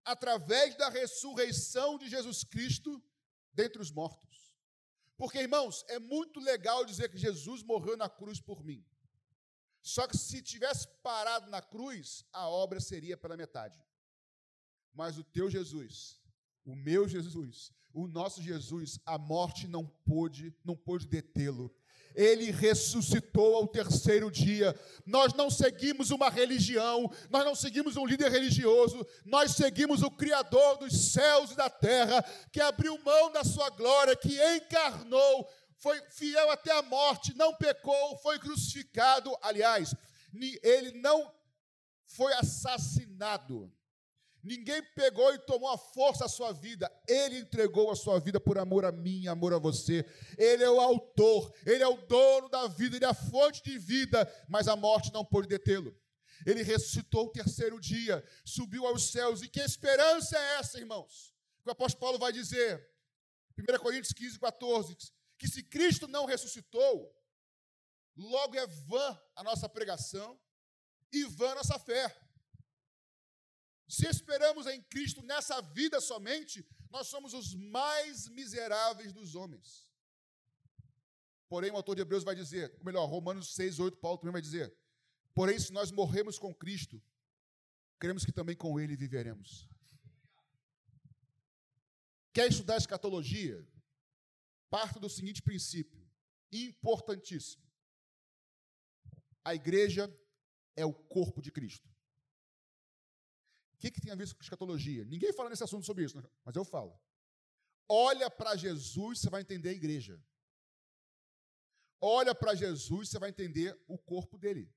através 0.04 0.75
da 0.75 0.89
ressurreição 0.89 1.98
de 1.98 2.10
Jesus 2.10 2.44
Cristo 2.44 3.04
dentre 3.54 3.82
os 3.82 3.92
mortos. 3.92 4.56
Porque, 5.18 5.39
irmãos, 5.39 5.84
é 5.88 5.98
muito 5.98 6.39
legal 6.39 6.86
dizer 6.86 7.10
que 7.10 7.18
Jesus 7.18 7.63
morreu 7.63 7.98
na 7.98 8.08
cruz 8.08 8.39
por 8.39 8.63
mim. 8.63 8.86
Só 9.82 10.08
que 10.08 10.18
se 10.18 10.42
tivesse 10.42 10.88
parado 11.01 11.50
na 11.50 11.62
cruz, 11.62 12.24
a 12.32 12.48
obra 12.48 12.80
seria 12.80 13.18
pela 13.18 13.36
metade. 13.36 13.82
Mas 14.94 15.18
o 15.18 15.24
teu 15.24 15.50
Jesus, 15.50 16.16
o 16.67 16.75
meu 16.75 17.07
Jesus, 17.07 17.71
o 17.93 18.07
nosso 18.07 18.43
Jesus, 18.43 19.00
a 19.05 19.17
morte 19.17 19.67
não 19.69 19.88
pôde, 20.05 20.53
não 20.65 20.75
pôde 20.75 21.07
detê-lo. 21.07 21.74
Ele 22.13 22.51
ressuscitou 22.51 23.55
ao 23.55 23.67
terceiro 23.67 24.29
dia. 24.29 24.77
Nós 25.05 25.33
não 25.33 25.50
seguimos 25.50 26.12
uma 26.12 26.29
religião, 26.29 27.09
nós 27.29 27.45
não 27.45 27.55
seguimos 27.55 27.95
um 27.95 28.05
líder 28.05 28.29
religioso, 28.29 29.05
nós 29.24 29.51
seguimos 29.51 30.03
o 30.03 30.12
Criador 30.12 30.77
dos 30.77 31.12
céus 31.13 31.51
e 31.51 31.55
da 31.55 31.69
terra, 31.69 32.21
que 32.51 32.59
abriu 32.59 33.01
mão 33.03 33.31
da 33.31 33.45
sua 33.45 33.69
glória, 33.69 34.15
que 34.15 34.38
encarnou, 34.55 35.47
foi 35.77 36.01
fiel 36.09 36.51
até 36.51 36.71
a 36.71 36.81
morte, 36.81 37.36
não 37.38 37.55
pecou, 37.55 38.17
foi 38.17 38.39
crucificado. 38.39 39.33
Aliás, 39.41 39.95
ele 40.62 41.00
não 41.00 41.31
foi 42.05 42.33
assassinado. 42.33 43.71
Ninguém 44.48 44.82
pegou 44.96 45.34
e 45.34 45.39
tomou 45.39 45.70
a 45.70 45.77
força 45.77 46.24
a 46.24 46.30
sua 46.30 46.54
vida. 46.54 46.89
Ele 47.06 47.39
entregou 47.39 47.92
a 47.92 47.98
sua 47.98 48.18
vida 48.18 48.39
por 48.39 48.58
amor 48.58 48.86
a 48.86 48.94
mim, 48.94 49.27
amor 49.27 49.54
a 49.54 49.60
você. 49.60 50.06
Ele 50.38 50.63
é 50.63 50.70
o 50.70 50.80
autor, 50.80 51.54
ele 51.66 51.84
é 51.84 51.88
o 51.88 51.98
dono 52.08 52.48
da 52.48 52.66
vida, 52.68 52.96
ele 52.96 53.04
é 53.04 53.10
a 53.10 53.13
fonte 53.13 53.62
de 53.62 53.77
vida, 53.77 54.25
mas 54.48 54.70
a 54.70 54.75
morte 54.77 55.12
não 55.12 55.25
pôde 55.25 55.50
detê-lo. 55.50 55.94
Ele 56.46 56.63
ressuscitou 56.63 57.25
o 57.25 57.32
terceiro 57.32 57.77
dia, 57.77 58.24
subiu 58.46 58.88
aos 58.88 59.12
céus. 59.12 59.42
E 59.42 59.50
que 59.50 59.60
esperança 59.60 60.38
é 60.38 60.60
essa, 60.60 60.80
irmãos? 60.80 61.36
O 61.66 61.72
apóstolo 61.72 62.00
Paulo 62.00 62.18
vai 62.18 62.32
dizer, 62.32 62.89
1 63.58 63.80
Coríntios 63.80 64.13
15, 64.13 64.39
14: 64.39 64.96
que 65.38 65.48
se 65.50 65.62
Cristo 65.62 66.08
não 66.08 66.25
ressuscitou, 66.25 67.13
logo 68.16 68.56
é 68.56 68.66
vã 68.66 69.22
a 69.36 69.44
nossa 69.44 69.68
pregação 69.68 70.39
e 71.12 71.25
vã 71.25 71.51
a 71.51 71.56
nossa 71.56 71.77
fé. 71.77 72.16
Se 73.88 74.06
esperamos 74.08 74.67
em 74.67 74.82
Cristo 74.82 75.22
nessa 75.24 75.62
vida 75.62 76.01
somente, 76.01 76.65
nós 76.89 77.08
somos 77.08 77.34
os 77.34 77.53
mais 77.53 78.27
miseráveis 78.27 79.13
dos 79.13 79.34
homens. 79.34 79.88
Porém, 81.48 81.72
o 81.72 81.77
autor 81.77 81.96
de 81.96 82.01
Hebreus 82.01 82.24
vai 82.24 82.36
dizer, 82.36 82.75
ou 82.79 82.86
melhor, 82.86 83.06
Romanos 83.06 83.53
6, 83.56 83.79
8, 83.79 83.98
Paulo 83.98 84.17
também 84.17 84.34
vai 84.34 84.41
dizer: 84.41 84.75
Porém, 85.34 85.58
se 85.58 85.72
nós 85.72 85.91
morremos 85.91 86.38
com 86.38 86.53
Cristo, 86.53 87.01
cremos 87.98 88.25
que 88.25 88.32
também 88.32 88.56
com 88.56 88.77
Ele 88.77 88.98
viveremos. 88.98 89.70
Quer 92.34 92.50
estudar 92.50 92.77
escatologia? 92.77 93.65
Parta 94.70 95.00
do 95.00 95.10
seguinte 95.10 95.41
princípio, 95.41 96.06
importantíssimo. 96.51 97.63
A 99.44 99.56
igreja 99.56 100.13
é 100.75 100.86
o 100.86 100.94
corpo 100.94 101.41
de 101.41 101.51
Cristo. 101.51 101.89
O 103.77 103.79
que, 103.79 103.91
que 103.91 104.01
tem 104.01 104.12
a 104.12 104.15
ver 104.15 104.34
com 104.34 104.41
escatologia? 104.41 105.05
Ninguém 105.05 105.31
fala 105.31 105.51
nesse 105.51 105.63
assunto 105.63 105.86
sobre 105.86 106.03
isso, 106.03 106.17
mas 106.43 106.55
eu 106.55 106.65
falo. 106.65 107.00
Olha 107.88 108.29
para 108.29 108.55
Jesus, 108.55 109.19
você 109.19 109.29
vai 109.29 109.41
entender 109.41 109.69
a 109.69 109.74
igreja. 109.74 110.19
Olha 112.01 112.34
para 112.34 112.55
Jesus, 112.55 113.10
você 113.10 113.19
vai 113.19 113.29
entender 113.29 113.79
o 113.88 113.98
corpo 113.98 114.38
dele. 114.38 114.74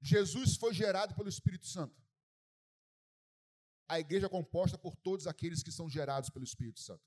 Jesus 0.00 0.56
foi 0.56 0.74
gerado 0.74 1.14
pelo 1.14 1.28
Espírito 1.28 1.66
Santo. 1.66 2.02
A 3.88 4.00
igreja 4.00 4.26
é 4.26 4.28
composta 4.28 4.76
por 4.76 4.96
todos 4.96 5.26
aqueles 5.28 5.62
que 5.62 5.72
são 5.72 5.88
gerados 5.88 6.30
pelo 6.30 6.44
Espírito 6.44 6.80
Santo. 6.80 7.02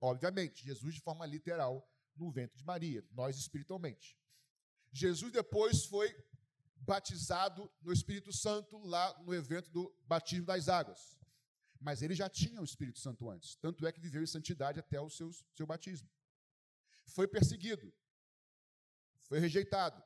Obviamente, 0.00 0.64
Jesus 0.64 0.94
de 0.94 1.00
forma 1.00 1.26
literal 1.26 1.86
no 2.16 2.30
ventre 2.30 2.56
de 2.56 2.64
Maria, 2.64 3.04
nós 3.10 3.36
espiritualmente. 3.36 4.16
Jesus 4.92 5.32
depois 5.32 5.84
foi 5.84 6.08
batizado 6.88 7.70
no 7.80 7.92
Espírito 7.92 8.32
Santo 8.32 8.78
lá 8.78 9.16
no 9.22 9.34
evento 9.34 9.70
do 9.70 9.94
batismo 10.06 10.46
das 10.46 10.68
águas. 10.68 11.18
Mas 11.80 12.02
ele 12.02 12.14
já 12.14 12.28
tinha 12.28 12.60
o 12.60 12.64
Espírito 12.64 12.98
Santo 12.98 13.30
antes, 13.30 13.54
tanto 13.56 13.86
é 13.86 13.92
que 13.92 14.00
viveu 14.00 14.22
em 14.22 14.26
santidade 14.26 14.80
até 14.80 15.00
o 15.00 15.08
seu, 15.08 15.30
seu 15.54 15.66
batismo. 15.66 16.08
Foi 17.06 17.28
perseguido, 17.28 17.92
foi 19.20 19.38
rejeitado 19.38 20.02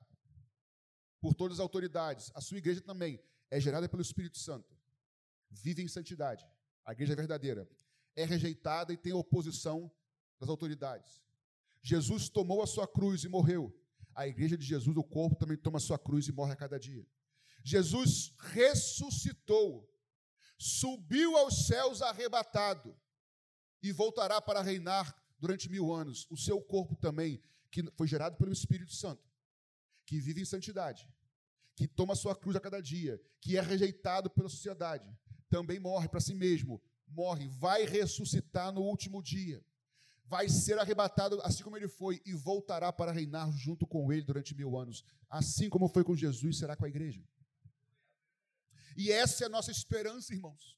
por 1.20 1.34
todas 1.34 1.58
as 1.58 1.60
autoridades. 1.60 2.30
A 2.34 2.40
sua 2.40 2.58
igreja 2.58 2.80
também 2.80 3.22
é 3.50 3.58
gerada 3.58 3.88
pelo 3.88 4.02
Espírito 4.02 4.38
Santo. 4.38 4.76
Vive 5.50 5.82
em 5.82 5.88
santidade. 5.88 6.46
A 6.84 6.92
igreja 6.92 7.14
é 7.14 7.16
verdadeira 7.16 7.68
é 8.14 8.24
rejeitada 8.24 8.92
e 8.92 8.96
tem 8.96 9.12
oposição 9.12 9.90
das 10.38 10.48
autoridades. 10.48 11.22
Jesus 11.82 12.28
tomou 12.28 12.62
a 12.62 12.66
sua 12.66 12.86
cruz 12.86 13.24
e 13.24 13.28
morreu. 13.28 13.74
A 14.14 14.26
igreja 14.26 14.56
de 14.56 14.64
Jesus, 14.64 14.96
o 14.96 15.02
corpo, 15.02 15.36
também 15.36 15.56
toma 15.56 15.80
sua 15.80 15.98
cruz 15.98 16.26
e 16.28 16.32
morre 16.32 16.52
a 16.52 16.56
cada 16.56 16.78
dia. 16.78 17.06
Jesus 17.64 18.34
ressuscitou, 18.38 19.88
subiu 20.58 21.36
aos 21.36 21.66
céus 21.66 22.02
arrebatado 22.02 22.96
e 23.82 23.92
voltará 23.92 24.40
para 24.40 24.62
reinar 24.62 25.14
durante 25.38 25.68
mil 25.68 25.92
anos. 25.92 26.26
O 26.30 26.36
seu 26.36 26.60
corpo 26.60 26.94
também, 26.96 27.42
que 27.70 27.82
foi 27.96 28.06
gerado 28.06 28.36
pelo 28.36 28.52
Espírito 28.52 28.92
Santo, 28.92 29.28
que 30.06 30.20
vive 30.20 30.42
em 30.42 30.44
santidade, 30.44 31.08
que 31.74 31.88
toma 31.88 32.14
sua 32.14 32.36
cruz 32.36 32.56
a 32.56 32.60
cada 32.60 32.80
dia, 32.80 33.20
que 33.40 33.56
é 33.56 33.60
rejeitado 33.60 34.28
pela 34.30 34.48
sociedade, 34.48 35.08
também 35.48 35.78
morre 35.78 36.08
para 36.08 36.20
si 36.20 36.34
mesmo, 36.34 36.82
morre, 37.06 37.48
vai 37.48 37.84
ressuscitar 37.84 38.72
no 38.72 38.82
último 38.82 39.22
dia, 39.22 39.64
vai 40.24 40.48
ser 40.48 40.78
arrebatado 40.78 41.40
assim 41.42 41.62
como 41.62 41.76
ele 41.76 41.88
foi 41.88 42.20
e 42.24 42.32
voltará 42.32 42.92
para 42.92 43.12
reinar 43.12 43.50
junto 43.52 43.86
com 43.86 44.12
ele 44.12 44.22
durante 44.22 44.54
mil 44.54 44.76
anos, 44.78 45.04
assim 45.28 45.68
como 45.68 45.88
foi 45.88 46.04
com 46.04 46.16
Jesus, 46.16 46.58
será 46.58 46.76
com 46.76 46.84
a 46.84 46.88
igreja. 46.88 47.22
E 48.96 49.10
essa 49.10 49.44
é 49.44 49.46
a 49.46 49.50
nossa 49.50 49.70
esperança, 49.70 50.34
irmãos. 50.34 50.76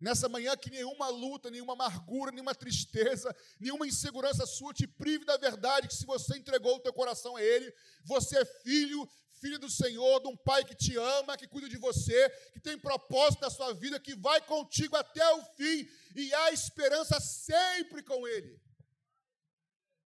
Nessa 0.00 0.28
manhã 0.28 0.56
que 0.56 0.70
nenhuma 0.70 1.08
luta, 1.08 1.50
nenhuma 1.50 1.72
amargura, 1.72 2.30
nenhuma 2.30 2.54
tristeza, 2.54 3.34
nenhuma 3.58 3.86
insegurança 3.86 4.46
sua 4.46 4.72
te 4.72 4.86
prive 4.86 5.24
da 5.24 5.36
verdade 5.36 5.88
que 5.88 5.94
se 5.94 6.06
você 6.06 6.38
entregou 6.38 6.76
o 6.76 6.80
teu 6.80 6.92
coração 6.92 7.36
a 7.36 7.42
Ele, 7.42 7.72
você 8.04 8.38
é 8.38 8.44
filho, 8.44 9.08
filho 9.40 9.58
do 9.58 9.70
Senhor, 9.70 10.20
de 10.20 10.28
um 10.28 10.36
pai 10.36 10.64
que 10.64 10.74
te 10.74 10.96
ama, 10.96 11.36
que 11.36 11.48
cuida 11.48 11.68
de 11.68 11.76
você, 11.76 12.30
que 12.52 12.60
tem 12.60 12.78
propósito 12.78 13.40
na 13.40 13.50
sua 13.50 13.72
vida, 13.72 14.00
que 14.00 14.14
vai 14.14 14.40
contigo 14.46 14.96
até 14.96 15.26
o 15.34 15.44
fim 15.56 15.88
e 16.14 16.32
há 16.34 16.52
esperança 16.52 17.20
sempre 17.20 18.02
com 18.02 18.26
Ele. 18.26 18.60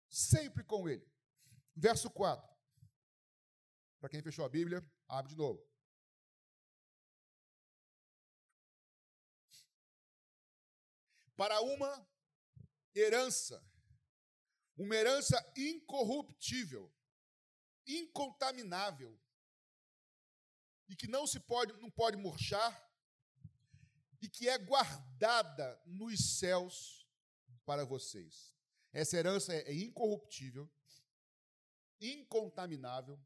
Sempre 0.09 0.63
com 0.63 0.87
Ele. 0.89 1.05
Verso 1.75 2.09
4. 2.09 2.47
Para 3.99 4.09
quem 4.09 4.21
fechou 4.21 4.45
a 4.45 4.49
Bíblia, 4.49 4.83
abre 5.07 5.31
de 5.31 5.37
novo. 5.37 5.67
Para 11.35 11.61
uma 11.61 12.07
herança, 12.93 13.63
uma 14.75 14.95
herança 14.95 15.37
incorruptível 15.55 16.93
incontaminável 17.89 19.19
e 20.87 20.95
que 20.95 21.07
não 21.07 21.25
se 21.25 21.39
pode, 21.39 21.73
não 21.73 21.89
pode 21.89 22.17
murchar 22.17 22.87
e 24.21 24.29
que 24.29 24.47
é 24.47 24.57
guardada 24.57 25.81
nos 25.85 26.37
céus 26.37 27.07
para 27.65 27.83
vocês. 27.85 28.53
Essa 28.91 29.17
herança 29.17 29.53
é 29.53 29.73
incorruptível, 29.73 30.71
incontaminável, 31.99 33.19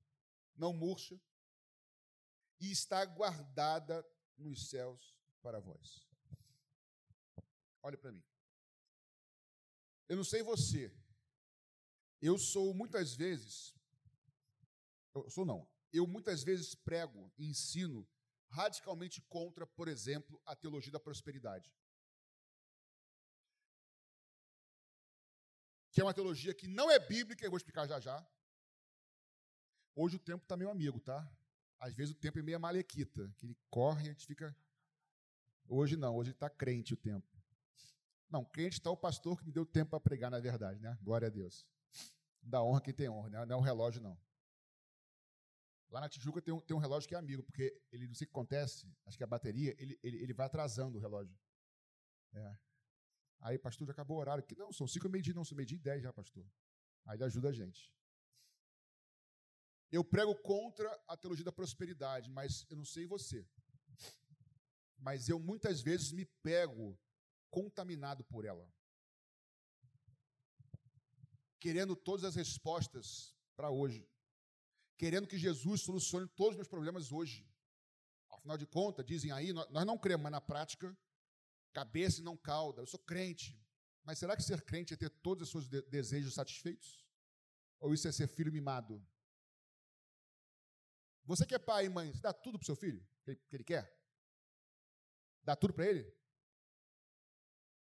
não 0.55 0.74
murcha 0.74 1.20
e 2.60 2.72
está 2.72 3.03
guardada 3.05 4.05
nos 4.38 4.70
céus 4.70 5.17
para 5.41 5.60
vós. 5.60 6.08
Olhe 7.82 7.98
para 7.98 8.12
mim. 8.12 8.24
Eu 10.08 10.17
não 10.17 10.24
sei 10.24 10.41
você. 10.41 10.93
Eu 12.22 12.38
sou 12.38 12.74
muitas 12.74 13.13
vezes. 13.15 13.74
Eu 15.13 15.29
sou 15.29 15.46
não. 15.46 15.67
Eu 15.91 16.08
muitas 16.08 16.43
vezes 16.43 16.74
prego 16.74 17.32
e 17.38 17.46
ensino 17.50 18.08
radicalmente 18.50 19.22
contra, 19.22 19.65
por 19.65 19.88
exemplo, 19.88 20.41
a 20.46 20.55
teologia 20.55 20.91
da 20.91 21.00
prosperidade. 21.00 21.72
Que 25.91 26.01
é 26.01 26.03
uma 26.03 26.13
teologia 26.13 26.53
que 26.53 26.67
não 26.67 26.89
é 26.89 27.00
bíblica, 27.00 27.46
eu 27.46 27.50
vou 27.50 27.58
explicar 27.58 27.88
já 27.88 28.00
já. 28.00 28.25
Hoje 29.96 30.15
o 30.15 30.20
tempo 30.20 30.43
está 30.43 30.58
meu 30.58 30.70
amigo, 30.72 31.00
tá? 31.00 31.32
Às 31.79 31.93
vezes 31.93 32.13
o 32.13 32.17
tempo 32.17 32.39
é 32.39 32.41
meio 32.41 32.60
malequita, 32.60 33.32
que 33.38 33.46
ele 33.46 33.58
corre 33.70 34.05
e 34.05 34.10
a 34.10 34.13
gente 34.13 34.25
fica. 34.25 34.55
Hoje 35.67 35.96
não, 35.96 36.15
hoje 36.15 36.32
está 36.32 36.50
crente 36.50 36.93
o 36.93 36.98
tempo. 36.98 37.27
Não, 38.29 38.43
crente 38.43 38.79
está 38.79 38.89
o 38.89 38.98
pastor 38.98 39.38
que 39.38 39.46
me 39.46 39.51
deu 39.51 39.65
tempo 39.65 39.91
para 39.91 40.00
pregar, 40.00 40.32
na 40.32 40.39
verdade, 40.39 40.79
né? 40.79 40.98
Glória 41.03 41.27
a 41.27 41.32
Deus. 41.32 41.67
Dá 42.41 42.63
honra 42.63 42.82
quem 42.82 42.93
tem 42.93 43.10
honra, 43.10 43.29
né? 43.29 43.46
não 43.46 43.58
é 43.58 43.60
o 43.60 43.62
relógio, 43.62 44.01
não. 44.01 44.17
Lá 45.93 46.01
na 46.01 46.09
Tijuca 46.09 46.41
tem 46.41 46.51
um, 46.51 46.59
tem 46.59 46.75
um 46.75 46.79
relógio 46.79 47.07
que 47.07 47.13
é 47.13 47.17
amigo, 47.19 47.43
porque 47.43 47.79
ele 47.91 48.07
não 48.07 48.15
sei 48.15 48.25
o 48.25 48.27
que 48.27 48.33
acontece, 48.33 48.91
acho 49.05 49.15
que 49.15 49.23
a 49.23 49.27
bateria, 49.27 49.75
ele, 49.77 50.00
ele, 50.01 50.17
ele 50.23 50.33
vai 50.33 50.47
atrasando 50.47 50.97
o 50.97 51.00
relógio. 51.00 51.38
É. 52.33 52.57
Aí, 53.41 53.59
pastor, 53.59 53.85
já 53.85 53.93
acabou 53.93 54.17
o 54.17 54.19
horário. 54.19 54.43
Que, 54.43 54.55
não, 54.55 54.73
são 54.73 54.88
cinco 54.88 55.05
e 55.05 55.09
meio 55.12 55.23
dia, 55.23 55.35
não, 55.35 55.45
são 55.45 55.55
meio 55.55 55.67
dia 55.67 55.75
e 55.75 55.79
dez 55.79 56.01
já, 56.01 56.12
pastor. 56.12 56.43
Aí 57.05 57.15
ele 57.15 57.25
ajuda 57.25 57.50
a 57.50 57.51
gente. 57.51 57.93
Eu 59.91 60.03
prego 60.03 60.33
contra 60.33 60.89
a 61.07 61.15
teologia 61.15 61.45
da 61.45 61.51
prosperidade, 61.51 62.27
mas 62.27 62.65
eu 62.71 62.75
não 62.75 62.85
sei 62.85 63.05
você. 63.05 63.47
Mas 64.97 65.29
eu 65.29 65.39
muitas 65.39 65.79
vezes 65.79 66.12
me 66.12 66.25
pego 66.41 67.00
contaminado 67.51 68.23
por 68.23 68.45
ela. 68.45 68.67
Querendo 71.59 71.95
todas 71.95 72.23
as 72.23 72.33
respostas 72.33 73.38
para 73.55 73.69
hoje 73.69 74.09
querendo 75.03 75.27
que 75.27 75.38
Jesus 75.38 75.81
solucione 75.81 76.29
todos 76.29 76.51
os 76.51 76.55
meus 76.55 76.67
problemas 76.69 77.12
hoje. 77.12 77.45
Afinal 78.29 78.57
de 78.57 78.65
contas, 78.65 79.05
dizem 79.05 79.33
aí, 79.33 79.51
nós 79.51 79.86
não 79.86 79.98
cremos, 79.98 80.24
mas 80.24 80.31
na 80.31 80.39
prática, 80.39 80.98
cabeça 81.74 82.22
e 82.22 82.24
não 82.24 82.38
cauda. 82.38 82.81
Eu 82.81 82.88
sou 82.88 83.01
crente. 83.01 83.62
Mas 84.05 84.17
será 84.17 84.33
que 84.38 84.41
ser 84.41 84.62
crente 84.62 84.93
é 84.93 84.98
ter 84.98 85.10
todos 85.10 85.43
os 85.43 85.51
seus 85.51 85.67
desejos 85.89 86.33
satisfeitos? 86.33 87.05
Ou 87.81 87.93
isso 87.93 88.07
é 88.07 88.13
ser 88.13 88.29
filho 88.29 88.50
mimado? 88.50 89.05
Você 91.25 91.45
que 91.45 91.55
é 91.55 91.60
pai 91.60 91.88
e 91.88 91.89
mãe, 91.89 92.13
você 92.13 92.22
dá 92.22 92.31
tudo 92.31 92.57
para 92.57 92.63
o 92.63 92.65
seu 92.65 92.75
filho? 92.77 93.05
Que 93.25 93.38
ele 93.51 93.65
quer? 93.65 93.93
Dá 95.43 95.53
tudo 95.53 95.74
para 95.74 95.86
ele? 95.86 96.10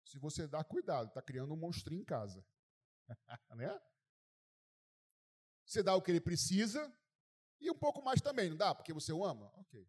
Se 0.06 0.20
você 0.20 0.48
dá, 0.48 0.64
cuidado, 0.64 1.08
está 1.08 1.22
criando 1.24 1.52
um 1.52 1.58
monstrinho 1.58 2.02
em 2.02 2.06
casa. 2.06 2.46
né? 3.58 3.82
Você 5.66 5.82
dá 5.82 5.96
o 5.96 6.02
que 6.04 6.12
ele 6.12 6.22
precisa 6.22 6.96
e 7.60 7.70
um 7.70 7.76
pouco 7.76 8.02
mais 8.02 8.22
também, 8.22 8.50
não 8.50 8.58
dá? 8.58 8.74
Porque 8.74 8.94
você 8.94 9.12
o 9.12 9.26
ama? 9.26 9.52
Ok. 9.56 9.88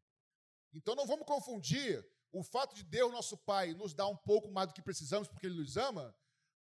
Então 0.72 0.94
não 0.94 1.07
vamos 1.07 1.26
confundir 1.26 2.07
o 2.33 2.42
fato 2.42 2.74
de 2.74 2.83
Deus, 2.83 3.12
nosso 3.12 3.37
Pai, 3.37 3.74
nos 3.74 3.94
dar 3.94 4.07
um 4.07 4.16
pouco 4.16 4.50
mais 4.50 4.68
do 4.68 4.74
que 4.74 4.83
precisamos 4.83 5.28
porque 5.28 5.46
Ele 5.46 5.57
nos 5.57 5.76
ama, 5.76 6.14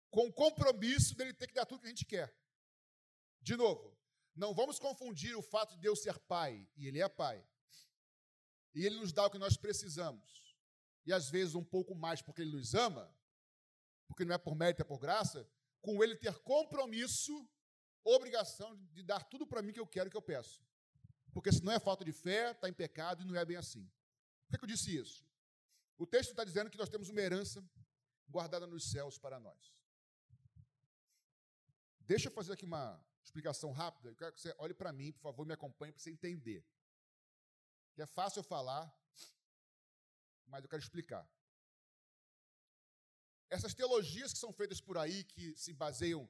com 0.09 0.27
o 0.27 0.33
compromisso 0.33 1.15
dele 1.15 1.33
ter 1.33 1.47
que 1.47 1.53
dar 1.53 1.65
tudo 1.65 1.81
que 1.81 1.87
a 1.87 1.89
gente 1.89 2.05
quer. 2.05 2.33
De 3.41 3.55
novo, 3.55 3.97
não 4.35 4.53
vamos 4.53 4.79
confundir 4.79 5.35
o 5.35 5.41
fato 5.41 5.75
de 5.75 5.81
Deus 5.81 6.01
ser 6.01 6.17
Pai, 6.19 6.67
e 6.75 6.87
Ele 6.87 7.01
é 7.01 7.09
Pai, 7.09 7.45
e 8.73 8.85
Ele 8.85 8.97
nos 8.97 9.11
dá 9.11 9.25
o 9.25 9.29
que 9.29 9.37
nós 9.37 9.57
precisamos, 9.57 10.55
e 11.05 11.11
às 11.11 11.29
vezes 11.29 11.55
um 11.55 11.63
pouco 11.63 11.95
mais 11.95 12.21
porque 12.21 12.41
Ele 12.41 12.55
nos 12.55 12.73
ama, 12.73 13.13
porque 14.07 14.23
não 14.23 14.35
é 14.35 14.37
por 14.37 14.55
mérito, 14.55 14.81
é 14.81 14.85
por 14.85 14.99
graça, 14.99 15.49
com 15.81 16.03
Ele 16.03 16.15
ter 16.15 16.37
compromisso 16.39 17.47
obrigação 18.03 18.75
de 18.93 19.03
dar 19.03 19.23
tudo 19.23 19.45
para 19.45 19.61
mim 19.61 19.73
que 19.73 19.79
eu 19.79 19.87
quero 19.87 20.09
que 20.09 20.15
eu 20.15 20.21
peço. 20.21 20.65
Porque 21.37 21.51
se 21.51 21.63
não 21.63 21.71
é 21.71 21.79
falta 21.79 22.03
de 22.03 22.11
fé, 22.11 22.49
está 22.49 22.67
em 22.67 22.73
pecado 22.73 23.21
e 23.21 23.25
não 23.25 23.35
é 23.35 23.45
bem 23.45 23.57
assim. 23.57 23.87
Por 24.47 24.57
que, 24.57 24.65
eu 24.65 24.67
disse 24.67 24.97
isso? 24.97 25.23
O 25.95 26.03
texto 26.07 26.31
está 26.31 26.43
dizendo 26.43 26.67
que 26.67 26.79
nós 26.79 26.89
temos 26.89 27.09
uma 27.09 27.21
herança 27.21 27.63
guardada 28.27 28.65
nos 28.65 28.89
céus 28.89 29.19
para 29.19 29.39
nós. 29.39 29.71
Deixa 31.99 32.27
eu 32.27 32.31
fazer 32.31 32.53
aqui 32.53 32.65
uma 32.65 32.99
explicação 33.23 33.71
rápida. 33.71 34.09
Eu 34.09 34.15
quero 34.15 34.33
que 34.33 34.41
você 34.41 34.51
olhe 34.57 34.73
para 34.73 34.91
mim, 34.91 35.11
por 35.11 35.21
favor, 35.21 35.45
me 35.45 35.53
acompanhe 35.53 35.93
para 35.93 36.01
você 36.01 36.09
entender. 36.09 36.65
Que 37.93 38.01
é 38.01 38.07
fácil 38.07 38.39
eu 38.39 38.43
falar, 38.43 38.91
mas 40.47 40.63
eu 40.63 40.69
quero 40.71 40.81
explicar. 40.81 41.29
Essas 43.47 43.75
teologias 43.75 44.33
que 44.33 44.39
são 44.39 44.51
feitas 44.51 44.81
por 44.81 44.97
aí, 44.97 45.23
que 45.23 45.55
se 45.55 45.71
baseiam 45.71 46.27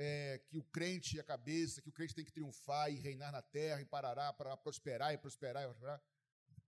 é, 0.00 0.38
que 0.46 0.56
o 0.56 0.62
crente 0.62 1.18
é 1.18 1.20
a 1.20 1.24
cabeça, 1.24 1.82
que 1.82 1.88
o 1.88 1.92
crente 1.92 2.14
tem 2.14 2.24
que 2.24 2.30
triunfar 2.30 2.88
e 2.88 2.94
reinar 2.94 3.32
na 3.32 3.42
terra 3.42 3.80
e 3.80 3.84
parará 3.84 4.32
para 4.32 4.56
prosperar 4.56 5.12
e 5.12 5.18
prosperar 5.18 5.64
e 5.64 5.66
prosperar. 5.66 6.00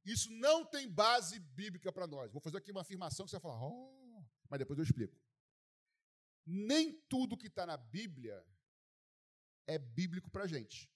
Isso 0.04 0.28
não 0.32 0.66
tem 0.66 0.90
base 0.90 1.38
bíblica 1.38 1.92
para 1.92 2.08
nós. 2.08 2.32
Vou 2.32 2.40
fazer 2.40 2.56
aqui 2.56 2.72
uma 2.72 2.80
afirmação 2.80 3.24
que 3.24 3.30
você 3.30 3.38
vai 3.38 3.42
falar, 3.42 3.64
oh, 3.64 4.24
mas 4.48 4.58
depois 4.58 4.76
eu 4.78 4.82
explico. 4.82 5.16
Nem 6.44 6.92
tudo 7.08 7.36
que 7.36 7.46
está 7.46 7.64
na 7.64 7.76
Bíblia 7.76 8.44
é 9.64 9.78
bíblico 9.78 10.28
para 10.28 10.42
a 10.42 10.48
gente. 10.48 10.90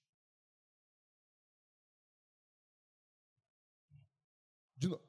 De 4.75 4.89
novo. 4.89 5.07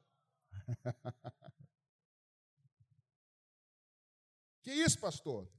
que 4.62 4.71
isso, 4.71 5.01
pastor? 5.01 5.56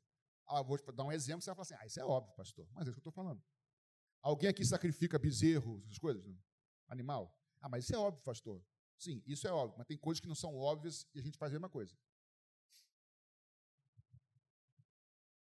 Ah, 0.47 0.62
vou 0.62 0.77
dar 0.93 1.03
um 1.03 1.12
exemplo, 1.12 1.41
você 1.41 1.49
vai 1.49 1.55
falar 1.55 1.63
assim, 1.63 1.75
ah, 1.83 1.86
isso 1.86 1.99
é 1.99 2.05
óbvio, 2.05 2.33
pastor. 2.36 2.67
Mas 2.71 2.88
é 2.88 2.91
isso 2.91 3.01
que 3.01 3.07
eu 3.07 3.10
estou 3.10 3.12
falando. 3.12 3.43
Alguém 4.21 4.49
aqui 4.49 4.65
sacrifica 4.65 5.19
bezerro, 5.19 5.81
essas 5.86 5.99
coisas? 5.99 6.23
Não? 6.25 6.38
Animal? 6.88 7.38
Ah, 7.62 7.69
mas 7.69 7.83
isso 7.83 7.95
é 7.95 7.97
óbvio, 7.97 8.23
pastor. 8.23 8.63
Sim, 8.97 9.21
isso 9.25 9.47
é 9.47 9.51
óbvio, 9.51 9.77
mas 9.77 9.88
tem 9.88 9.97
coisas 9.97 10.19
que 10.19 10.27
não 10.27 10.36
são 10.36 10.55
óbvias 10.55 11.05
e 11.13 11.19
a 11.19 11.21
gente 11.21 11.38
faz 11.38 11.51
a 11.51 11.55
mesma 11.55 11.69
coisa. 11.69 11.95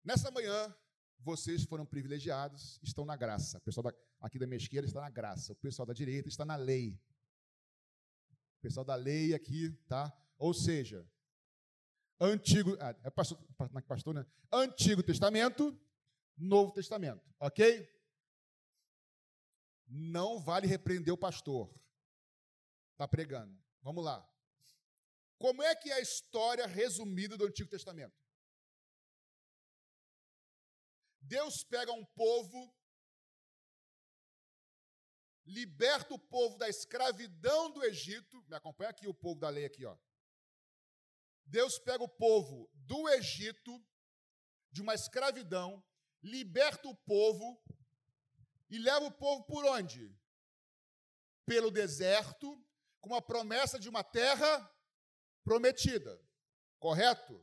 Nessa 0.04 0.30
manhã, 0.30 0.74
vocês 1.18 1.64
foram 1.64 1.86
privilegiados, 1.86 2.78
estão 2.82 3.04
na 3.04 3.16
graça. 3.16 3.58
O 3.58 3.60
pessoal 3.62 3.84
da, 3.84 3.94
aqui 4.20 4.38
da 4.38 4.46
minha 4.46 4.58
esquerda 4.58 4.86
está 4.86 5.00
na 5.00 5.10
graça, 5.10 5.52
o 5.52 5.56
pessoal 5.56 5.86
da 5.86 5.94
direita 5.94 6.28
está 6.28 6.44
na 6.44 6.56
lei. 6.56 7.00
O 8.58 8.60
pessoal 8.60 8.84
da 8.84 8.94
lei 8.94 9.34
aqui, 9.34 9.70
tá? 9.88 10.12
Ou 10.38 10.52
seja, 10.52 11.08
Antigo, 12.18 12.76
ah, 12.80 12.94
é 13.04 13.10
pastor, 13.10 13.38
pastor, 13.86 14.14
né? 14.14 14.26
Antigo 14.50 15.02
Testamento, 15.02 15.78
Novo 16.36 16.72
Testamento, 16.72 17.22
ok? 17.38 17.86
Não 19.86 20.40
vale 20.40 20.66
repreender 20.66 21.12
o 21.12 21.18
pastor. 21.18 21.70
Está 22.92 23.06
pregando. 23.06 23.56
Vamos 23.82 24.04
lá. 24.04 24.26
Como 25.38 25.62
é 25.62 25.74
que 25.76 25.90
é 25.90 25.94
a 25.94 26.00
história 26.00 26.66
resumida 26.66 27.36
do 27.36 27.44
Antigo 27.44 27.68
Testamento? 27.68 28.16
Deus 31.20 31.62
pega 31.64 31.92
um 31.92 32.04
povo, 32.04 32.74
liberta 35.44 36.14
o 36.14 36.18
povo 36.18 36.56
da 36.56 36.68
escravidão 36.68 37.70
do 37.70 37.84
Egito. 37.84 38.42
Me 38.48 38.56
acompanha 38.56 38.90
aqui 38.90 39.06
o 39.06 39.14
povo 39.14 39.38
da 39.38 39.50
lei 39.50 39.66
aqui, 39.66 39.84
ó. 39.84 39.96
Deus 41.46 41.78
pega 41.78 42.02
o 42.02 42.08
povo 42.08 42.68
do 42.74 43.08
Egito, 43.08 43.82
de 44.70 44.82
uma 44.82 44.94
escravidão, 44.94 45.82
liberta 46.22 46.88
o 46.88 46.94
povo 46.94 47.58
e 48.68 48.78
leva 48.78 49.06
o 49.06 49.12
povo 49.12 49.44
por 49.44 49.64
onde? 49.64 50.14
Pelo 51.46 51.70
deserto, 51.70 52.60
com 53.00 53.14
a 53.14 53.22
promessa 53.22 53.78
de 53.78 53.88
uma 53.88 54.02
terra 54.02 54.70
prometida. 55.44 56.20
Correto? 56.78 57.40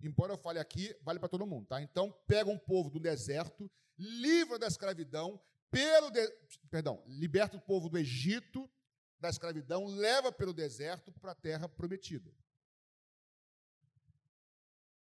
Embora 0.00 0.32
eu 0.32 0.38
fale 0.38 0.58
aqui, 0.58 0.96
vale 1.02 1.18
para 1.18 1.28
todo 1.28 1.46
mundo, 1.46 1.66
tá? 1.66 1.82
Então, 1.82 2.12
pega 2.26 2.48
um 2.48 2.58
povo 2.58 2.90
do 2.90 3.00
deserto, 3.00 3.70
livra 3.98 4.58
da 4.58 4.66
escravidão, 4.66 5.40
pelo 5.70 6.10
de... 6.10 6.26
perdão, 6.70 7.02
liberta 7.06 7.56
o 7.56 7.60
povo 7.60 7.88
do 7.88 7.98
Egito 7.98 8.70
da 9.18 9.28
escravidão, 9.28 9.86
leva 9.86 10.30
pelo 10.30 10.52
deserto 10.52 11.12
para 11.12 11.32
a 11.32 11.34
terra 11.34 11.68
prometida. 11.68 12.32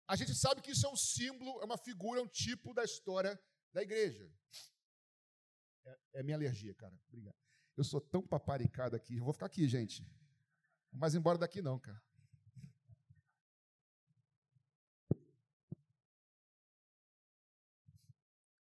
A 0.07 0.17
gente 0.17 0.35
sabe 0.35 0.61
que 0.61 0.71
isso 0.73 0.87
é 0.87 0.91
um 0.91 0.97
símbolo, 0.97 1.61
é 1.63 1.65
uma 1.65 1.79
figura, 1.79 2.21
é 2.21 2.23
um 2.23 2.29
tipo 2.29 2.75
da 2.75 2.85
história 2.85 3.41
da 3.73 3.83
igreja. 3.83 4.31
É, 5.87 5.99
É 6.15 6.23
minha 6.23 6.37
alergia, 6.37 6.75
cara. 6.75 6.95
Obrigado. 7.09 7.37
Eu 7.77 7.85
sou 7.85 8.01
tão 8.01 8.23
paparicado 8.23 8.95
aqui. 8.95 9.17
Eu 9.17 9.25
vou 9.25 9.33
ficar 9.33 9.47
aqui, 9.47 9.67
gente. 9.69 10.07
Mas 10.93 11.15
embora 11.15 11.39
daqui 11.39 11.61
não, 11.61 11.79
cara. 11.79 12.01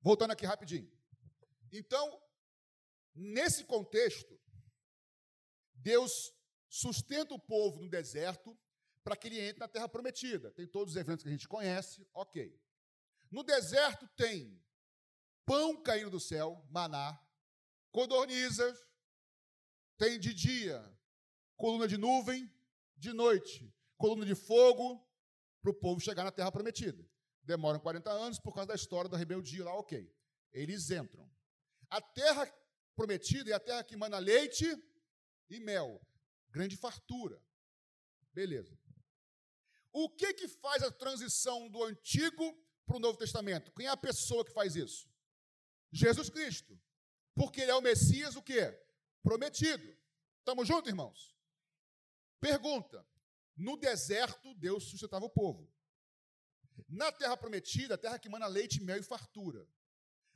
Voltando 0.02 0.32
aqui 0.32 0.46
rapidinho. 0.46 0.92
Então, 1.72 2.22
nesse 3.16 3.64
contexto, 3.64 4.40
Deus 5.74 6.34
sustenta 6.70 7.34
o 7.34 7.40
povo 7.40 7.82
no 7.82 7.90
deserto 7.90 8.58
para 9.04 9.16
que 9.16 9.28
ele 9.28 9.40
entre 9.40 9.60
na 9.60 9.68
terra 9.68 9.90
prometida. 9.90 10.52
Tem 10.52 10.68
todos 10.68 10.94
os 10.94 11.00
eventos 11.00 11.24
que 11.24 11.30
a 11.30 11.32
gente 11.32 11.48
conhece, 11.48 12.08
ok. 12.14 12.60
No 13.30 13.44
deserto 13.44 14.08
tem 14.16 14.62
pão 15.46 15.82
caindo 15.82 16.10
do 16.10 16.20
céu, 16.20 16.66
maná, 16.70 17.20
codornizas, 17.92 18.78
tem 19.98 20.20
de 20.20 20.34
dia 20.34 20.84
coluna 21.56 21.88
de 21.88 21.98
nuvem, 21.98 22.52
de 22.98 23.14
noite 23.14 23.74
coluna 24.04 24.26
de 24.26 24.36
fogo, 24.36 25.02
para 25.62 25.72
o 25.72 25.74
povo 25.74 26.02
chegar 26.02 26.26
na 26.26 26.32
terra 26.32 26.52
prometida. 26.52 27.10
Demoram 27.42 27.80
40 27.80 28.12
anos 28.12 28.38
por 28.38 28.54
causa 28.54 28.68
da 28.68 28.76
história 28.76 29.10
da 29.10 29.16
rebeldia 29.16 29.64
lá, 29.64 29.74
ok. 29.76 30.14
Eles 30.52 30.92
entram. 30.92 31.30
A 31.90 32.02
terra 32.02 32.46
prometida 32.98 33.52
é 33.52 33.54
a 33.54 33.60
terra 33.62 33.82
que 33.82 33.96
manda 33.96 34.20
leite 34.20 34.66
e 35.50 35.60
mel. 35.62 36.06
Grande 36.50 36.76
fartura. 36.76 37.42
Beleza. 38.34 38.78
O 39.94 40.10
que 40.10 40.34
que 40.34 40.48
faz 40.48 40.82
a 40.82 40.92
transição 40.92 41.70
do 41.70 41.84
Antigo 41.84 42.44
para 42.86 42.98
o 42.98 43.00
Novo 43.00 43.18
Testamento? 43.18 43.72
Quem 43.74 43.86
é 43.86 43.90
a 43.90 43.96
pessoa 43.96 44.44
que 44.44 44.52
faz 44.52 44.76
isso? 44.76 45.08
Jesus 45.92 46.32
Cristo. 46.32 46.78
Porque 47.36 47.62
ele 47.62 47.72
é 47.72 47.76
o 47.76 47.82
Messias, 47.82 48.36
o 48.36 48.42
quê? 48.42 48.76
Prometido. 49.22 49.96
Estamos 50.40 50.68
juntos, 50.68 50.90
irmãos? 50.90 51.38
Pergunta: 52.42 53.08
no 53.56 53.78
deserto, 53.78 54.54
Deus 54.56 54.86
sustentava 54.86 55.26
o 55.26 55.30
povo. 55.30 55.72
Na 56.90 57.12
terra 57.12 57.38
prometida, 57.38 57.94
a 57.94 57.98
terra 57.98 58.18
que 58.18 58.28
manda 58.28 58.48
leite, 58.48 58.82
mel 58.82 58.98
e 58.98 59.04
fartura. 59.04 59.68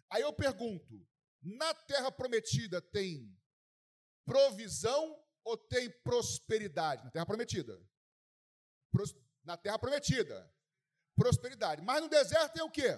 Aí 0.09 0.21
eu 0.21 0.31
pergunto: 0.31 1.05
na 1.41 1.73
terra 1.73 2.11
prometida 2.11 2.79
tem 2.79 3.35
provisão 4.23 5.19
ou 5.43 5.57
tem 5.57 5.89
prosperidade? 6.03 7.03
Na 7.03 7.11
terra 7.11 7.25
prometida. 7.25 7.81
Na 9.49 9.55
terra 9.55 9.79
prometida. 9.79 10.37
Prosperidade. 11.15 11.81
Mas 11.81 12.01
no 12.01 12.09
deserto 12.09 12.53
tem 12.53 12.63
o 12.63 12.69
quê? 12.77 12.91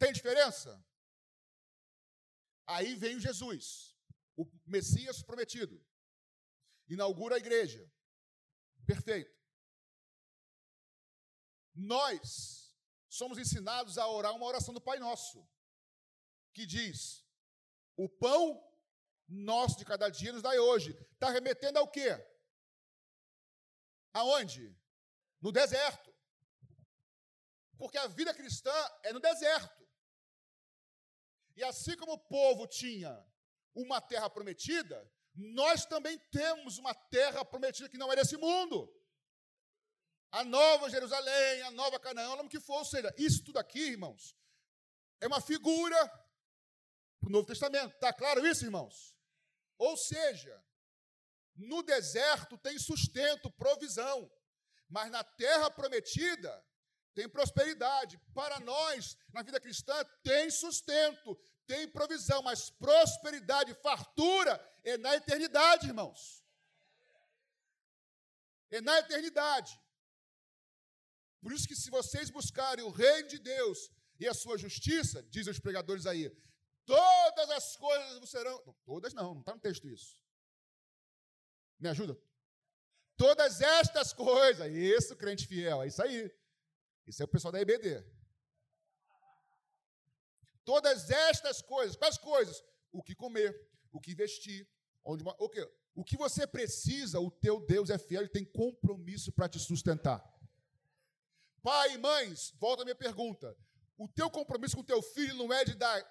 Tem 0.00 0.12
diferença? 0.12 0.70
Aí 2.66 2.96
vem 2.96 3.16
o 3.16 3.20
Jesus, 3.20 3.96
o 4.36 4.44
Messias 4.66 5.22
prometido. 5.22 5.76
Inaugura 6.88 7.36
a 7.36 7.38
igreja. 7.38 7.82
Perfeito. 8.84 9.34
Nós 11.72 12.76
somos 13.08 13.38
ensinados 13.38 13.96
a 13.96 14.08
orar 14.08 14.34
uma 14.34 14.46
oração 14.46 14.74
do 14.74 14.80
Pai 14.80 14.98
Nosso, 14.98 15.48
que 16.52 16.66
diz: 16.66 17.24
O 17.96 18.08
pão 18.08 18.42
nosso 19.28 19.78
de 19.78 19.84
cada 19.84 20.08
dia 20.08 20.32
nos 20.32 20.42
dai 20.42 20.58
hoje. 20.58 20.90
Está 21.12 21.30
remetendo 21.30 21.78
ao 21.78 21.88
quê? 21.88 22.10
Aonde? 24.20 24.74
No 25.42 25.52
deserto. 25.52 26.10
Porque 27.76 27.98
a 27.98 28.06
vida 28.06 28.32
cristã 28.32 28.74
é 29.02 29.12
no 29.12 29.20
deserto. 29.20 29.86
E 31.54 31.62
assim 31.62 31.94
como 31.96 32.12
o 32.12 32.18
povo 32.18 32.66
tinha 32.66 33.12
uma 33.74 34.00
terra 34.00 34.30
prometida, 34.30 34.98
nós 35.34 35.84
também 35.84 36.18
temos 36.30 36.78
uma 36.78 36.94
terra 36.94 37.44
prometida 37.44 37.90
que 37.90 37.98
não 37.98 38.10
é 38.10 38.16
desse 38.16 38.38
mundo. 38.38 38.90
A 40.30 40.42
nova 40.42 40.88
Jerusalém, 40.88 41.62
a 41.62 41.70
nova 41.70 42.00
Canaã, 42.00 42.30
o 42.30 42.36
nome 42.36 42.48
que 42.48 42.60
for, 42.60 42.78
ou 42.78 42.84
seja, 42.86 43.14
isso 43.18 43.44
tudo 43.44 43.58
aqui, 43.58 43.80
irmãos, 43.80 44.34
é 45.20 45.26
uma 45.26 45.42
figura 45.42 46.08
para 47.20 47.28
o 47.28 47.32
Novo 47.32 47.46
Testamento. 47.46 47.94
Está 47.94 48.14
claro 48.14 48.46
isso, 48.46 48.64
irmãos? 48.64 49.14
Ou 49.76 49.94
seja, 49.94 50.65
no 51.56 51.82
deserto 51.82 52.58
tem 52.58 52.78
sustento, 52.78 53.50
provisão, 53.52 54.30
mas 54.88 55.10
na 55.10 55.24
terra 55.24 55.70
prometida 55.70 56.64
tem 57.14 57.28
prosperidade. 57.28 58.20
Para 58.34 58.60
nós, 58.60 59.16
na 59.32 59.42
vida 59.42 59.58
cristã, 59.58 59.94
tem 60.22 60.50
sustento, 60.50 61.34
tem 61.66 61.88
provisão, 61.88 62.42
mas 62.42 62.70
prosperidade, 62.70 63.74
fartura 63.82 64.54
é 64.84 64.96
na 64.98 65.16
eternidade, 65.16 65.86
irmãos. 65.86 66.44
É 68.70 68.80
na 68.80 68.98
eternidade. 68.98 69.80
Por 71.40 71.52
isso 71.52 71.66
que 71.66 71.76
se 71.76 71.90
vocês 71.90 72.28
buscarem 72.28 72.84
o 72.84 72.90
reino 72.90 73.28
de 73.28 73.38
Deus 73.38 73.90
e 74.18 74.28
a 74.28 74.34
sua 74.34 74.58
justiça, 74.58 75.22
dizem 75.24 75.52
os 75.52 75.60
pregadores 75.60 76.04
aí, 76.04 76.30
todas 76.84 77.50
as 77.50 77.76
coisas 77.76 78.28
serão. 78.28 78.62
Não, 78.66 78.74
todas 78.84 79.14
não, 79.14 79.34
não 79.34 79.40
está 79.40 79.54
no 79.54 79.60
texto 79.60 79.88
isso. 79.88 80.16
Me 81.78 81.88
ajuda? 81.88 82.18
Todas 83.16 83.60
estas 83.60 84.12
coisas, 84.12 84.70
isso, 84.72 85.16
crente 85.16 85.46
fiel, 85.46 85.82
é 85.82 85.88
isso 85.88 86.02
aí. 86.02 86.30
Isso 87.06 87.22
é 87.22 87.24
o 87.24 87.28
pessoal 87.28 87.52
da 87.52 87.60
EBD. 87.60 88.04
Todas 90.64 91.10
estas 91.10 91.62
coisas, 91.62 91.96
quais 91.96 92.18
coisas? 92.18 92.62
O 92.92 93.02
que 93.02 93.14
comer, 93.14 93.68
o 93.92 94.00
que 94.00 94.14
vestir, 94.14 94.68
onde 95.04 95.22
o 95.24 95.48
que, 95.48 95.70
o 95.94 96.04
que 96.04 96.16
você 96.16 96.46
precisa, 96.46 97.20
o 97.20 97.30
teu 97.30 97.60
Deus 97.60 97.88
é 97.88 97.96
fiel, 97.96 98.22
ele 98.22 98.28
tem 98.28 98.44
compromisso 98.44 99.32
para 99.32 99.48
te 99.48 99.58
sustentar. 99.58 100.22
Pai 101.62 101.94
e 101.94 101.98
mães, 101.98 102.52
volta 102.58 102.82
a 102.82 102.84
minha 102.84 102.94
pergunta. 102.94 103.56
O 103.96 104.08
teu 104.08 104.28
compromisso 104.28 104.76
com 104.76 104.82
o 104.82 104.84
teu 104.84 105.00
filho 105.00 105.36
não 105.36 105.52
é 105.52 105.64
de 105.64 105.74
dar 105.74 105.98
é, 105.98 106.04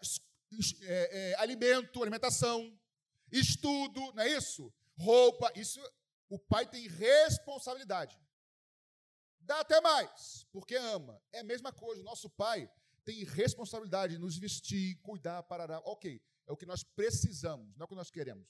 é, 0.82 1.36
alimento, 1.36 2.02
alimentação, 2.02 2.78
estudo, 3.32 4.00
não 4.14 4.24
é 4.24 4.30
isso? 4.30 4.74
Roupa, 4.98 5.52
isso 5.56 5.80
o 6.30 6.40
pai 6.40 6.68
tem 6.68 6.88
responsabilidade. 6.88 8.20
Dá 9.40 9.60
até 9.60 9.80
mais, 9.82 10.46
porque 10.52 10.76
ama. 10.76 11.22
É 11.32 11.40
a 11.40 11.44
mesma 11.44 11.72
coisa. 11.72 12.02
O 12.02 12.06
nosso 12.06 12.30
pai 12.30 12.72
tem 13.04 13.24
responsabilidade 13.24 14.14
de 14.14 14.20
nos 14.20 14.38
vestir, 14.38 15.00
cuidar, 15.02 15.44
parar. 15.44 15.80
Ok, 15.86 16.22
é 16.48 16.52
o 16.52 16.58
que 16.58 16.66
nós 16.66 16.84
precisamos, 16.84 17.76
não 17.76 17.84
é 17.84 17.86
o 17.86 17.88
que 17.88 17.96
nós 17.96 18.10
queremos. 18.10 18.48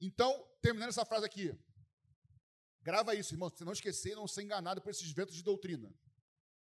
Então, 0.00 0.48
terminando 0.60 0.90
essa 0.90 1.04
frase 1.04 1.24
aqui. 1.26 1.56
Grava 2.82 3.14
isso, 3.14 3.34
irmão, 3.34 3.48
você 3.48 3.64
não 3.64 3.72
esquecer 3.72 4.12
e 4.12 4.14
não 4.14 4.28
ser 4.28 4.42
enganado 4.42 4.82
por 4.82 4.90
esses 4.90 5.10
ventos 5.10 5.34
de 5.34 5.42
doutrina. 5.42 5.92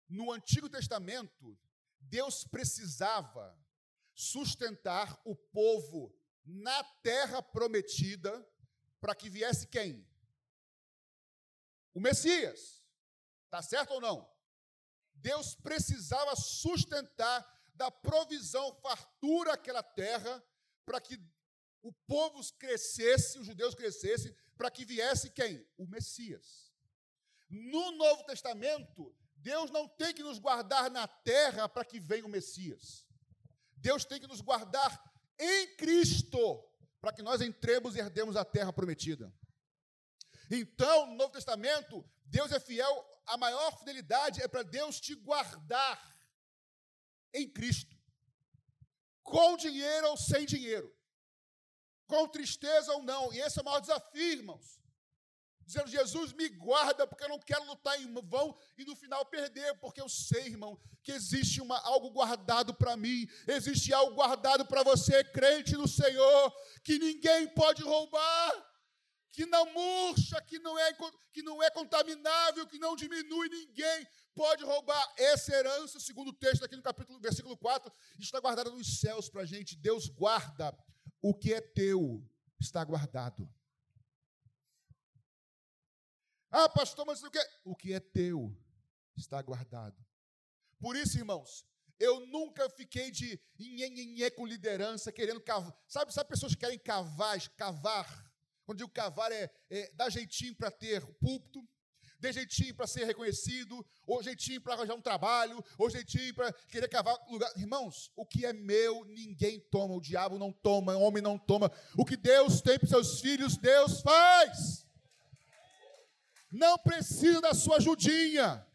No 0.08 0.32
Antigo 0.32 0.68
Testamento, 0.68 1.56
Deus 2.00 2.44
precisava 2.44 3.56
sustentar 4.12 5.20
o 5.24 5.36
povo 5.36 6.12
na 6.50 6.84
terra 7.02 7.42
prometida 7.42 8.46
para 9.00 9.14
que 9.14 9.30
viesse 9.30 9.66
quem? 9.66 10.06
o 11.94 12.00
Messias. 12.00 12.82
Está 13.44 13.62
certo 13.62 13.92
ou 13.92 14.00
não? 14.00 14.30
Deus 15.14 15.54
precisava 15.54 16.34
sustentar 16.36 17.46
da 17.74 17.90
provisão, 17.90 18.74
fartura 18.76 19.54
aquela 19.54 19.82
terra, 19.82 20.42
para 20.84 21.00
que 21.00 21.20
o 21.82 21.92
povo 22.06 22.40
crescesse, 22.58 23.38
os 23.38 23.46
judeus 23.46 23.74
crescessem, 23.74 24.34
para 24.56 24.70
que 24.70 24.84
viesse 24.84 25.30
quem? 25.30 25.66
O 25.76 25.86
Messias. 25.86 26.72
No 27.48 27.92
Novo 27.92 28.24
Testamento, 28.24 29.14
Deus 29.36 29.70
não 29.70 29.88
tem 29.88 30.14
que 30.14 30.22
nos 30.22 30.38
guardar 30.38 30.90
na 30.90 31.08
terra 31.08 31.68
para 31.68 31.84
que 31.84 31.98
venha 31.98 32.26
o 32.26 32.28
Messias. 32.28 33.06
Deus 33.76 34.04
tem 34.04 34.20
que 34.20 34.26
nos 34.26 34.40
guardar 34.40 35.09
em 35.40 35.74
Cristo, 35.76 36.62
para 37.00 37.12
que 37.12 37.22
nós 37.22 37.40
entremos 37.40 37.96
e 37.96 37.98
herdemos 37.98 38.36
a 38.36 38.44
terra 38.44 38.72
prometida. 38.72 39.32
Então, 40.50 41.06
no 41.06 41.14
Novo 41.14 41.32
Testamento, 41.32 42.04
Deus 42.24 42.52
é 42.52 42.60
fiel, 42.60 43.08
a 43.26 43.36
maior 43.36 43.78
fidelidade 43.78 44.42
é 44.42 44.48
para 44.48 44.62
Deus 44.62 45.00
te 45.00 45.14
guardar 45.14 45.98
em 47.32 47.48
Cristo, 47.48 47.96
com 49.22 49.56
dinheiro 49.56 50.08
ou 50.08 50.16
sem 50.16 50.44
dinheiro, 50.44 50.94
com 52.06 52.28
tristeza 52.28 52.92
ou 52.92 53.02
não, 53.02 53.32
e 53.32 53.40
esse 53.40 53.58
é 53.58 53.62
o 53.62 53.64
maior 53.64 53.80
desafio, 53.80 54.32
irmãos. 54.32 54.79
Dizendo, 55.70 55.88
Jesus, 55.88 56.32
me 56.32 56.48
guarda, 56.48 57.06
porque 57.06 57.22
eu 57.22 57.28
não 57.28 57.38
quero 57.38 57.64
lutar 57.64 57.96
em 58.02 58.12
vão 58.24 58.58
e 58.76 58.84
no 58.84 58.96
final 58.96 59.24
perder, 59.24 59.78
porque 59.78 60.00
eu 60.00 60.08
sei, 60.08 60.46
irmão, 60.46 60.76
que 61.00 61.12
existe 61.12 61.60
uma, 61.60 61.78
algo 61.82 62.10
guardado 62.10 62.74
para 62.74 62.96
mim, 62.96 63.28
existe 63.46 63.94
algo 63.94 64.16
guardado 64.16 64.66
para 64.66 64.82
você, 64.82 65.22
crente 65.22 65.76
no 65.76 65.86
Senhor, 65.86 66.52
que 66.82 66.98
ninguém 66.98 67.46
pode 67.54 67.84
roubar 67.84 68.68
que 69.30 69.46
não 69.46 69.64
murcha, 69.72 70.42
que 70.42 70.58
não 70.58 70.76
é, 70.76 70.92
que 71.32 71.40
não 71.40 71.62
é 71.62 71.70
contaminável, 71.70 72.66
que 72.66 72.80
não 72.80 72.96
diminui 72.96 73.48
ninguém, 73.48 74.04
pode 74.34 74.64
roubar 74.64 75.14
essa 75.16 75.54
herança, 75.54 76.00
segundo 76.00 76.30
o 76.30 76.32
texto 76.32 76.64
aqui 76.64 76.74
no 76.74 76.82
capítulo, 76.82 77.20
versículo 77.20 77.56
4, 77.56 77.92
está 78.18 78.40
guardada 78.40 78.70
nos 78.70 78.98
céus 78.98 79.28
para 79.28 79.42
a 79.42 79.46
gente. 79.46 79.76
Deus 79.76 80.08
guarda 80.08 80.76
o 81.22 81.32
que 81.32 81.54
é 81.54 81.60
teu, 81.60 82.28
está 82.58 82.82
guardado. 82.82 83.48
Ah, 86.50 86.68
pastor, 86.68 87.06
mas 87.06 87.22
o 87.22 87.30
que? 87.30 87.38
O 87.64 87.76
que 87.76 87.92
é 87.92 88.00
teu 88.00 88.54
está 89.16 89.40
guardado. 89.40 89.96
Por 90.80 90.96
isso, 90.96 91.18
irmãos, 91.18 91.64
eu 91.98 92.26
nunca 92.26 92.68
fiquei 92.70 93.10
de 93.10 93.38
nhenhenhé 93.58 94.30
com 94.30 94.46
liderança, 94.46 95.12
querendo 95.12 95.40
cavar. 95.40 95.76
Sabe, 95.86 96.12
sabe 96.12 96.30
pessoas 96.30 96.54
que 96.54 96.60
querem 96.60 96.78
cavar, 96.78 97.38
cavar? 97.50 98.32
Quando 98.64 98.78
digo 98.78 98.90
cavar 98.90 99.30
é, 99.30 99.50
é 99.68 99.92
dar 99.94 100.08
jeitinho 100.10 100.56
para 100.56 100.70
ter 100.70 101.04
púlpito, 101.16 101.60
dar 102.18 102.32
jeitinho 102.32 102.74
para 102.74 102.86
ser 102.86 103.04
reconhecido, 103.04 103.84
ou 104.06 104.22
jeitinho 104.22 104.60
para 104.60 104.74
arranjar 104.74 104.94
um 104.94 105.02
trabalho, 105.02 105.62
ou 105.76 105.90
jeitinho 105.90 106.34
para 106.34 106.52
querer 106.68 106.88
cavar 106.88 107.18
lugar. 107.28 107.52
Irmãos, 107.56 108.10
o 108.16 108.24
que 108.24 108.46
é 108.46 108.52
meu, 108.52 109.04
ninguém 109.04 109.60
toma, 109.70 109.94
o 109.94 110.00
diabo 110.00 110.38
não 110.38 110.52
toma, 110.52 110.96
o 110.96 111.02
homem 111.02 111.22
não 111.22 111.38
toma. 111.38 111.70
O 111.96 112.04
que 112.04 112.16
Deus 112.16 112.60
tem 112.60 112.78
para 112.78 112.88
seus 112.88 113.20
filhos, 113.20 113.56
Deus 113.56 114.00
faz. 114.00 114.86
Não 116.50 116.78
precisa 116.78 117.40
da 117.40 117.54
sua 117.54 117.76
ajudinha. 117.76 118.66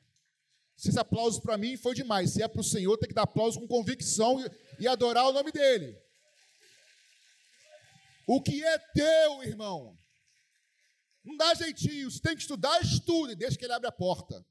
Se 0.75 0.89
esse 0.89 0.99
aplauso 0.99 1.41
para 1.41 1.57
mim 1.57 1.77
foi 1.77 1.93
demais, 1.95 2.31
se 2.31 2.41
é 2.41 2.47
para 2.47 2.61
o 2.61 2.63
Senhor, 2.63 2.97
tem 2.97 3.07
que 3.07 3.15
dar 3.15 3.23
aplauso 3.23 3.59
com 3.59 3.67
convicção 3.67 4.37
e 4.79 4.87
adorar 4.87 5.25
o 5.27 5.33
nome 5.33 5.51
dele. 5.51 5.97
O 8.27 8.41
que 8.41 8.63
é 8.63 8.77
teu, 8.93 9.43
irmão? 9.43 9.97
Não 11.23 11.37
dá 11.37 11.53
jeitinho. 11.53 12.09
Se 12.09 12.21
tem 12.21 12.35
que 12.35 12.41
estudar, 12.41 12.79
estude, 12.81 13.35
deixa 13.35 13.57
que 13.57 13.65
ele 13.65 13.73
abre 13.73 13.87
a 13.87 13.91
porta. 13.91 14.45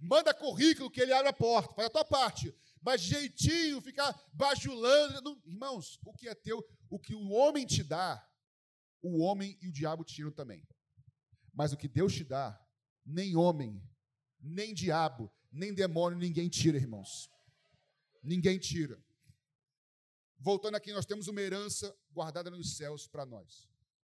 Manda 0.00 0.34
currículo 0.34 0.90
que 0.90 1.00
ele 1.00 1.12
abre 1.12 1.28
a 1.28 1.32
porta, 1.32 1.74
faz 1.74 1.86
a 1.86 1.90
tua 1.90 2.04
parte. 2.04 2.54
Mas 2.80 3.00
jeitinho, 3.00 3.80
ficar 3.80 4.12
bajulando. 4.32 5.22
Não, 5.22 5.40
irmãos, 5.46 5.98
o 6.04 6.12
que 6.12 6.28
é 6.28 6.34
teu, 6.34 6.64
o 6.90 6.98
que 6.98 7.14
o 7.14 7.30
homem 7.30 7.64
te 7.64 7.84
dá, 7.84 8.24
o 9.00 9.22
homem 9.22 9.56
e 9.62 9.68
o 9.68 9.72
diabo 9.72 10.04
tiram 10.04 10.32
também. 10.32 10.66
Mas 11.52 11.72
o 11.72 11.76
que 11.76 11.88
Deus 11.88 12.14
te 12.14 12.24
dá, 12.24 12.58
nem 13.04 13.36
homem, 13.36 13.82
nem 14.40 14.72
diabo, 14.72 15.30
nem 15.50 15.74
demônio, 15.74 16.18
ninguém 16.18 16.48
tira, 16.48 16.78
irmãos. 16.78 17.30
Ninguém 18.22 18.58
tira. 18.58 19.02
Voltando 20.38 20.76
aqui, 20.76 20.92
nós 20.92 21.06
temos 21.06 21.28
uma 21.28 21.40
herança 21.40 21.96
guardada 22.10 22.50
nos 22.50 22.76
céus 22.76 23.06
para 23.06 23.26
nós. 23.26 23.68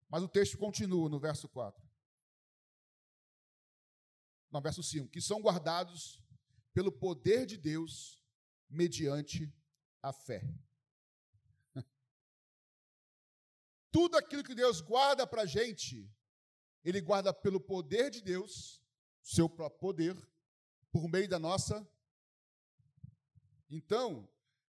Mas 0.09 0.21
o 0.21 0.27
texto 0.27 0.57
continua 0.57 1.07
no 1.09 1.19
verso 1.19 1.47
4. 1.47 1.87
No 4.51 4.61
verso 4.61 4.83
5, 4.83 5.09
que 5.09 5.21
são 5.21 5.41
guardados 5.41 6.21
pelo 6.73 6.91
poder 6.91 7.45
de 7.45 7.55
Deus 7.57 8.23
mediante 8.69 9.51
a 10.01 10.11
fé. 10.11 10.43
Tudo 13.91 14.17
aquilo 14.17 14.43
que 14.43 14.55
Deus 14.55 14.81
guarda 14.81 15.25
para 15.25 15.43
a 15.43 15.45
gente, 15.45 16.11
Ele 16.83 17.01
guarda 17.01 17.33
pelo 17.33 17.59
poder 17.59 18.09
de 18.09 18.21
Deus 18.21 18.81
seu 19.21 19.49
próprio 19.49 19.79
poder, 19.79 20.29
por 20.91 21.07
meio 21.09 21.27
da 21.27 21.37
nossa. 21.37 21.87
Então, 23.69 24.27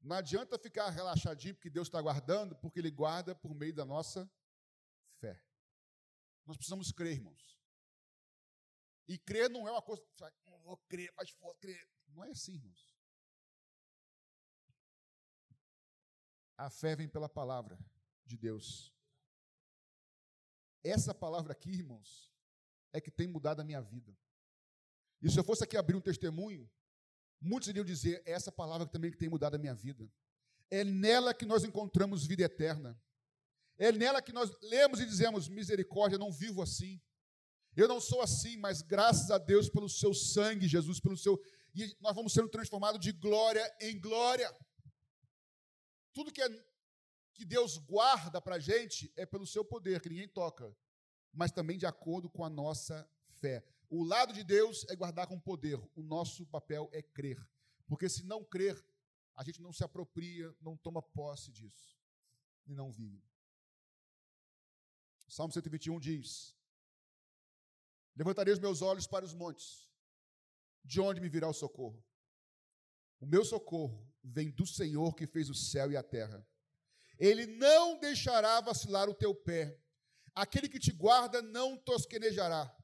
não 0.01 0.15
adianta 0.17 0.59
ficar 0.59 0.89
relaxadinho 0.89 1.55
porque 1.55 1.69
Deus 1.69 1.87
está 1.87 2.01
guardando, 2.01 2.55
porque 2.57 2.79
Ele 2.79 2.91
guarda 2.91 3.33
por 3.33 3.55
meio 3.55 3.73
da 3.73 3.85
nossa 3.85 4.29
fé. 5.19 5.41
Nós 6.45 6.57
precisamos 6.57 6.91
crer, 6.91 7.13
irmãos. 7.13 7.57
E 9.07 9.17
crer 9.17 9.49
não 9.49 9.67
é 9.67 9.71
uma 9.71 9.81
coisa, 9.81 10.03
não 10.45 10.59
vou 10.61 10.77
crer, 10.89 11.11
faz 11.13 11.29
força, 11.31 11.59
crer. 11.59 11.89
Não 12.09 12.23
é 12.23 12.29
assim, 12.29 12.53
irmãos. 12.53 12.93
A 16.57 16.69
fé 16.69 16.95
vem 16.95 17.09
pela 17.09 17.27
palavra 17.27 17.77
de 18.25 18.37
Deus. 18.37 18.93
Essa 20.83 21.13
palavra 21.13 21.53
aqui, 21.53 21.69
irmãos, 21.69 22.31
é 22.91 22.99
que 22.99 23.09
tem 23.09 23.27
mudado 23.27 23.61
a 23.61 23.63
minha 23.63 23.81
vida. 23.81 24.15
E 25.21 25.31
se 25.31 25.39
eu 25.39 25.43
fosse 25.43 25.63
aqui 25.63 25.77
abrir 25.77 25.95
um 25.95 26.01
testemunho, 26.01 26.69
muitos 27.39 27.69
iriam 27.69 27.85
dizer: 27.85 28.21
é 28.25 28.31
essa 28.31 28.51
palavra 28.51 28.85
também 28.85 29.09
que 29.09 29.17
tem 29.17 29.29
mudado 29.29 29.55
a 29.55 29.57
minha 29.57 29.73
vida. 29.73 30.11
É 30.69 30.83
nela 30.83 31.33
que 31.33 31.45
nós 31.45 31.63
encontramos 31.63 32.25
vida 32.25 32.43
eterna. 32.43 32.99
É 33.77 33.91
nela 33.91 34.21
que 34.21 34.33
nós 34.33 34.51
lemos 34.61 34.99
e 34.99 35.05
dizemos: 35.05 35.47
misericórdia, 35.47 36.17
não 36.17 36.31
vivo 36.31 36.61
assim. 36.61 37.01
Eu 37.75 37.87
não 37.87 37.99
sou 37.99 38.21
assim, 38.21 38.57
mas 38.57 38.81
graças 38.81 39.31
a 39.31 39.37
Deus 39.37 39.69
pelo 39.69 39.89
seu 39.89 40.13
sangue, 40.13 40.67
Jesus, 40.67 40.99
pelo 40.99 41.17
seu. 41.17 41.41
E 41.73 41.95
nós 41.99 42.13
vamos 42.13 42.33
sendo 42.33 42.49
transformados 42.49 42.99
de 42.99 43.11
glória 43.11 43.63
em 43.79 43.99
glória. 43.99 44.53
Tudo 46.13 46.31
que, 46.31 46.41
é, 46.41 46.65
que 47.33 47.45
Deus 47.45 47.77
guarda 47.77 48.41
para 48.41 48.55
a 48.55 48.59
gente 48.59 49.11
é 49.15 49.25
pelo 49.25 49.45
seu 49.45 49.65
poder, 49.65 50.01
que 50.01 50.09
ninguém 50.09 50.27
toca, 50.27 50.75
mas 51.31 51.51
também 51.51 51.77
de 51.77 51.85
acordo 51.85 52.29
com 52.29 52.45
a 52.45 52.49
nossa 52.49 53.09
fé. 53.39 53.63
O 53.89 54.03
lado 54.03 54.33
de 54.33 54.43
Deus 54.43 54.85
é 54.89 54.95
guardar 54.95 55.27
com 55.27 55.39
poder, 55.39 55.79
o 55.95 56.01
nosso 56.01 56.45
papel 56.47 56.89
é 56.93 57.01
crer. 57.01 57.39
Porque 57.87 58.07
se 58.07 58.23
não 58.23 58.43
crer, 58.43 58.83
a 59.35 59.43
gente 59.43 59.61
não 59.61 59.73
se 59.73 59.83
apropria, 59.83 60.55
não 60.61 60.77
toma 60.77 61.01
posse 61.01 61.51
disso 61.51 61.97
e 62.65 62.73
não 62.73 62.91
vive. 62.91 63.21
Salmo 65.27 65.51
121 65.51 65.99
diz: 65.99 66.55
Levantarei 68.15 68.53
os 68.53 68.59
meus 68.59 68.81
olhos 68.81 69.07
para 69.07 69.25
os 69.25 69.33
montes, 69.33 69.89
de 70.83 71.01
onde 71.01 71.19
me 71.19 71.29
virá 71.29 71.47
o 71.47 71.53
socorro? 71.53 72.03
O 73.19 73.25
meu 73.25 73.43
socorro 73.43 74.07
vem 74.23 74.51
do 74.51 74.65
Senhor 74.65 75.15
que 75.15 75.25
fez 75.25 75.49
o 75.49 75.55
céu 75.55 75.91
e 75.91 75.97
a 75.97 76.03
terra. 76.03 76.45
Ele 77.19 77.45
não 77.45 77.99
deixará 77.99 78.59
vacilar 78.61 79.09
o 79.09 79.13
teu 79.13 79.33
pé, 79.35 79.77
aquele 80.33 80.67
que 80.67 80.79
te 80.79 80.91
guarda 80.91 81.41
não 81.41 81.77
tosquenejará. 81.77 82.75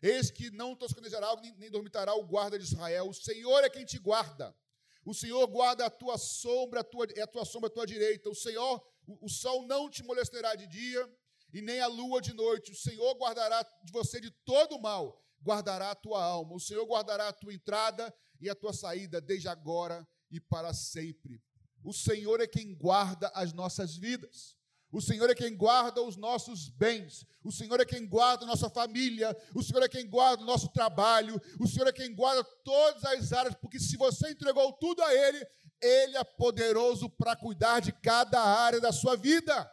Eis 0.00 0.30
que 0.30 0.50
não 0.50 0.76
tosquenejará, 0.76 1.34
nem 1.56 1.70
dormitará 1.70 2.14
o 2.14 2.24
guarda 2.24 2.58
de 2.58 2.64
Israel. 2.64 3.08
O 3.08 3.14
Senhor 3.14 3.64
é 3.64 3.70
quem 3.70 3.84
te 3.84 3.98
guarda. 3.98 4.56
O 5.04 5.12
Senhor 5.12 5.44
guarda 5.48 5.86
a 5.86 5.90
tua 5.90 6.16
sombra, 6.18 6.80
a 6.80 6.84
tua, 6.84 7.06
é 7.16 7.22
a 7.22 7.26
tua 7.26 7.44
sombra 7.44 7.68
à 7.68 7.72
tua 7.72 7.86
direita. 7.86 8.30
O 8.30 8.34
Senhor, 8.34 8.80
o, 9.06 9.26
o 9.26 9.28
sol 9.28 9.66
não 9.66 9.90
te 9.90 10.04
molestará 10.04 10.54
de 10.54 10.66
dia, 10.66 11.08
e 11.52 11.60
nem 11.62 11.80
a 11.80 11.86
lua 11.86 12.20
de 12.20 12.32
noite. 12.32 12.70
O 12.72 12.76
Senhor 12.76 13.14
guardará 13.14 13.62
de 13.82 13.92
você 13.92 14.20
de 14.20 14.30
todo 14.44 14.78
mal, 14.78 15.20
guardará 15.42 15.90
a 15.90 15.94
tua 15.94 16.22
alma. 16.22 16.54
O 16.54 16.60
Senhor 16.60 16.84
guardará 16.86 17.28
a 17.28 17.32
tua 17.32 17.54
entrada 17.54 18.14
e 18.40 18.48
a 18.48 18.54
tua 18.54 18.72
saída, 18.72 19.20
desde 19.20 19.48
agora 19.48 20.06
e 20.30 20.40
para 20.40 20.72
sempre. 20.72 21.42
O 21.88 21.92
Senhor 21.94 22.38
é 22.38 22.46
quem 22.46 22.74
guarda 22.74 23.32
as 23.34 23.54
nossas 23.54 23.96
vidas. 23.96 24.54
O 24.92 25.00
Senhor 25.00 25.30
é 25.30 25.34
quem 25.34 25.56
guarda 25.56 26.02
os 26.02 26.18
nossos 26.18 26.68
bens. 26.68 27.24
O 27.42 27.50
Senhor 27.50 27.80
é 27.80 27.84
quem 27.86 28.06
guarda 28.06 28.44
a 28.44 28.46
nossa 28.46 28.68
família. 28.68 29.34
O 29.54 29.62
Senhor 29.62 29.82
é 29.82 29.88
quem 29.88 30.06
guarda 30.06 30.42
o 30.42 30.46
nosso 30.46 30.68
trabalho. 30.68 31.40
O 31.58 31.66
Senhor 31.66 31.88
é 31.88 31.92
quem 31.92 32.14
guarda 32.14 32.44
todas 32.62 33.02
as 33.06 33.32
áreas, 33.32 33.54
porque 33.54 33.80
se 33.80 33.96
você 33.96 34.32
entregou 34.32 34.70
tudo 34.74 35.02
a 35.02 35.14
Ele, 35.14 35.46
Ele 35.80 36.18
é 36.18 36.24
poderoso 36.24 37.08
para 37.08 37.34
cuidar 37.34 37.80
de 37.80 37.90
cada 37.90 38.38
área 38.38 38.82
da 38.82 38.92
sua 38.92 39.16
vida. 39.16 39.66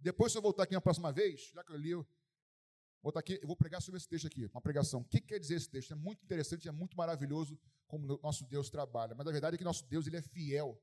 Depois, 0.00 0.32
se 0.32 0.38
eu 0.38 0.42
voltar 0.42 0.62
aqui 0.62 0.72
na 0.72 0.80
próxima 0.80 1.12
vez, 1.12 1.50
já 1.52 1.62
que 1.62 1.72
eu 1.72 1.76
li, 1.76 1.92
vou, 3.02 3.12
aqui, 3.16 3.38
eu 3.40 3.46
vou 3.46 3.56
pregar 3.56 3.80
sobre 3.80 3.98
esse 3.98 4.08
texto 4.08 4.26
aqui, 4.26 4.46
uma 4.46 4.60
pregação. 4.60 5.00
O 5.00 5.04
que 5.04 5.20
quer 5.20 5.38
dizer 5.38 5.54
esse 5.54 5.68
texto? 5.68 5.92
É 5.92 5.96
muito 5.96 6.22
interessante, 6.22 6.68
é 6.68 6.72
muito 6.72 6.96
maravilhoso 6.96 7.58
como 7.86 8.18
nosso 8.22 8.44
Deus 8.46 8.70
trabalha. 8.70 9.14
Mas 9.14 9.26
a 9.26 9.32
verdade 9.32 9.54
é 9.54 9.58
que 9.58 9.64
nosso 9.64 9.86
Deus 9.86 10.06
ele 10.06 10.16
é 10.16 10.22
fiel 10.22 10.80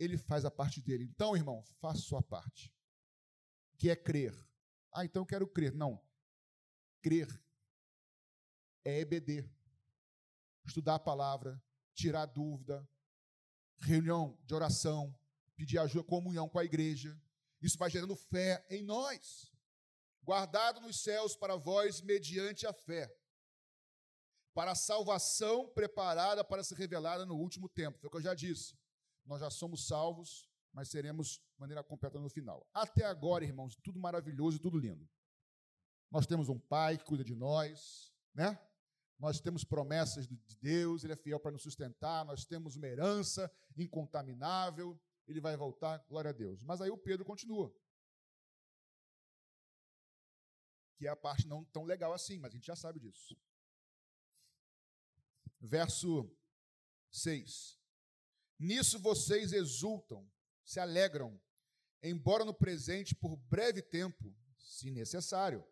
ele 0.00 0.16
faz 0.16 0.46
a 0.46 0.50
parte 0.50 0.80
dele. 0.80 1.04
Então, 1.04 1.36
irmão, 1.36 1.62
faça 1.78 2.00
sua 2.00 2.22
parte, 2.22 2.74
que 3.76 3.90
é 3.90 3.94
crer. 3.94 4.34
Ah, 4.90 5.04
então 5.04 5.22
eu 5.22 5.26
quero 5.26 5.46
crer. 5.46 5.74
Não. 5.74 6.02
Crer 7.02 7.28
é 8.82 9.00
EBD. 9.00 9.46
Estudar 10.64 10.94
a 10.94 10.98
palavra, 10.98 11.62
tirar 11.92 12.24
dúvida, 12.24 12.88
reunião 13.78 14.38
de 14.44 14.54
oração, 14.54 15.14
pedir 15.54 15.78
ajuda, 15.78 16.02
comunhão 16.02 16.48
com 16.48 16.58
a 16.58 16.64
igreja. 16.64 17.20
Isso 17.60 17.76
vai 17.76 17.90
gerando 17.90 18.16
fé 18.16 18.64
em 18.70 18.82
nós. 18.82 19.52
Guardado 20.22 20.80
nos 20.80 21.00
céus 21.02 21.34
para 21.34 21.56
vós 21.56 22.00
mediante 22.00 22.66
a 22.66 22.72
fé. 22.72 23.12
Para 24.54 24.72
a 24.72 24.74
salvação 24.76 25.68
preparada 25.68 26.44
para 26.44 26.62
ser 26.62 26.74
revelada 26.74 27.24
no 27.24 27.36
último 27.36 27.68
tempo. 27.68 27.98
Foi 27.98 28.08
o 28.08 28.10
que 28.10 28.16
eu 28.18 28.22
já 28.22 28.34
disse. 28.34 28.78
Nós 29.24 29.40
já 29.40 29.50
somos 29.50 29.86
salvos, 29.86 30.48
mas 30.72 30.88
seremos 30.88 31.38
de 31.38 31.58
maneira 31.58 31.82
completa 31.82 32.18
no 32.18 32.28
final. 32.28 32.66
Até 32.72 33.04
agora, 33.04 33.44
irmãos, 33.44 33.76
tudo 33.76 33.98
maravilhoso 33.98 34.56
e 34.56 34.60
tudo 34.60 34.78
lindo. 34.78 35.08
Nós 36.10 36.26
temos 36.26 36.48
um 36.48 36.58
Pai 36.58 36.98
que 36.98 37.04
cuida 37.04 37.22
de 37.22 37.34
nós, 37.34 38.12
né? 38.34 38.58
Nós 39.18 39.38
temos 39.38 39.64
promessas 39.64 40.26
de 40.26 40.56
Deus, 40.60 41.04
Ele 41.04 41.12
é 41.12 41.16
fiel 41.16 41.38
para 41.38 41.50
nos 41.52 41.62
sustentar, 41.62 42.24
nós 42.24 42.44
temos 42.44 42.74
uma 42.74 42.86
herança 42.86 43.52
incontaminável, 43.76 44.98
Ele 45.26 45.40
vai 45.40 45.56
voltar, 45.56 45.98
glória 46.08 46.30
a 46.30 46.32
Deus. 46.32 46.62
Mas 46.64 46.80
aí 46.80 46.90
o 46.90 46.96
Pedro 46.96 47.24
continua. 47.24 47.72
Que 51.00 51.06
é 51.06 51.10
a 51.10 51.16
parte 51.16 51.48
não 51.48 51.64
tão 51.64 51.84
legal 51.84 52.12
assim, 52.12 52.36
mas 52.36 52.52
a 52.52 52.56
gente 52.56 52.66
já 52.66 52.76
sabe 52.76 53.00
disso. 53.00 53.34
Verso 55.58 56.30
6. 57.10 57.80
Nisso 58.58 58.98
vocês 58.98 59.54
exultam, 59.54 60.30
se 60.62 60.78
alegram, 60.78 61.40
embora 62.02 62.44
no 62.44 62.52
presente, 62.52 63.14
por 63.14 63.34
breve 63.34 63.80
tempo, 63.80 64.36
se 64.58 64.90
necessário, 64.90 65.66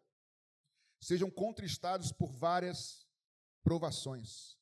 sejam 0.98 1.30
contristados 1.30 2.10
por 2.10 2.32
várias 2.32 3.06
provações. 3.62 4.56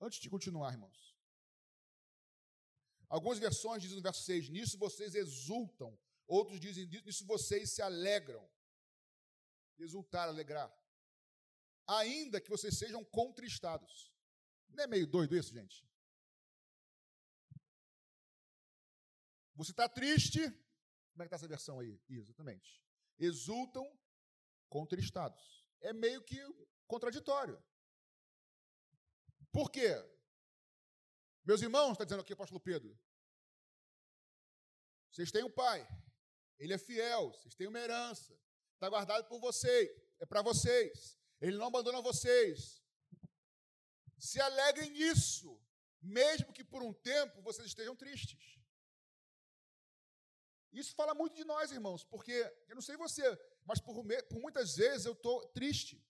Antes 0.00 0.18
de 0.18 0.28
continuar, 0.28 0.72
irmãos, 0.72 1.16
algumas 3.08 3.38
versões 3.38 3.82
dizem 3.82 3.98
no 3.98 4.02
verso 4.02 4.24
6: 4.24 4.48
Nisso 4.48 4.76
vocês 4.76 5.14
exultam, 5.14 5.96
outros 6.26 6.58
dizem: 6.58 6.86
Nisso 6.86 7.24
vocês 7.24 7.70
se 7.70 7.80
alegram. 7.80 8.44
Exultar, 9.78 10.28
alegrar. 10.28 10.72
Ainda 11.86 12.40
que 12.40 12.50
vocês 12.50 12.78
sejam 12.78 13.04
contristados. 13.04 14.12
Não 14.68 14.84
é 14.84 14.86
meio 14.86 15.06
doido 15.06 15.36
isso, 15.36 15.52
gente? 15.52 15.88
Você 19.54 19.70
está 19.70 19.88
triste? 19.88 20.40
Como 21.12 21.22
é 21.22 21.28
que 21.28 21.34
está 21.34 21.36
essa 21.36 21.48
versão 21.48 21.80
aí? 21.80 22.00
Exatamente. 22.08 22.80
Exultam 23.18 23.84
contristados. 24.68 25.66
É 25.80 25.92
meio 25.92 26.22
que 26.22 26.38
contraditório. 26.86 27.62
Por 29.50 29.70
quê? 29.70 29.94
Meus 31.44 31.62
irmãos, 31.62 31.92
está 31.92 32.04
dizendo 32.04 32.20
aqui 32.20 32.32
o 32.32 32.34
apóstolo 32.34 32.60
Pedro. 32.60 32.96
Vocês 35.10 35.32
têm 35.32 35.42
um 35.42 35.50
pai, 35.50 35.84
ele 36.58 36.74
é 36.74 36.78
fiel, 36.78 37.30
vocês 37.32 37.54
têm 37.54 37.66
uma 37.66 37.78
herança, 37.78 38.38
está 38.78 38.88
guardado 38.88 39.24
por 39.28 39.40
vocês, 39.40 39.90
é 40.20 40.26
para 40.26 40.40
vocês, 40.40 41.18
ele 41.40 41.56
não 41.56 41.66
abandona 41.66 42.00
vocês. 42.00 42.82
Se 44.16 44.40
alegrem 44.40 44.90
nisso, 44.90 45.60
mesmo 46.00 46.52
que 46.52 46.64
por 46.64 46.82
um 46.82 46.92
tempo 46.92 47.42
vocês 47.42 47.66
estejam 47.68 47.94
tristes. 47.94 48.58
Isso 50.72 50.94
fala 50.94 51.14
muito 51.14 51.34
de 51.34 51.44
nós, 51.44 51.72
irmãos, 51.72 52.04
porque 52.04 52.36
eu 52.68 52.74
não 52.74 52.82
sei 52.82 52.96
você, 52.96 53.24
mas 53.64 53.80
por, 53.80 53.94
por 54.28 54.40
muitas 54.40 54.76
vezes 54.76 55.06
eu 55.06 55.12
estou 55.12 55.46
triste. 55.48 56.04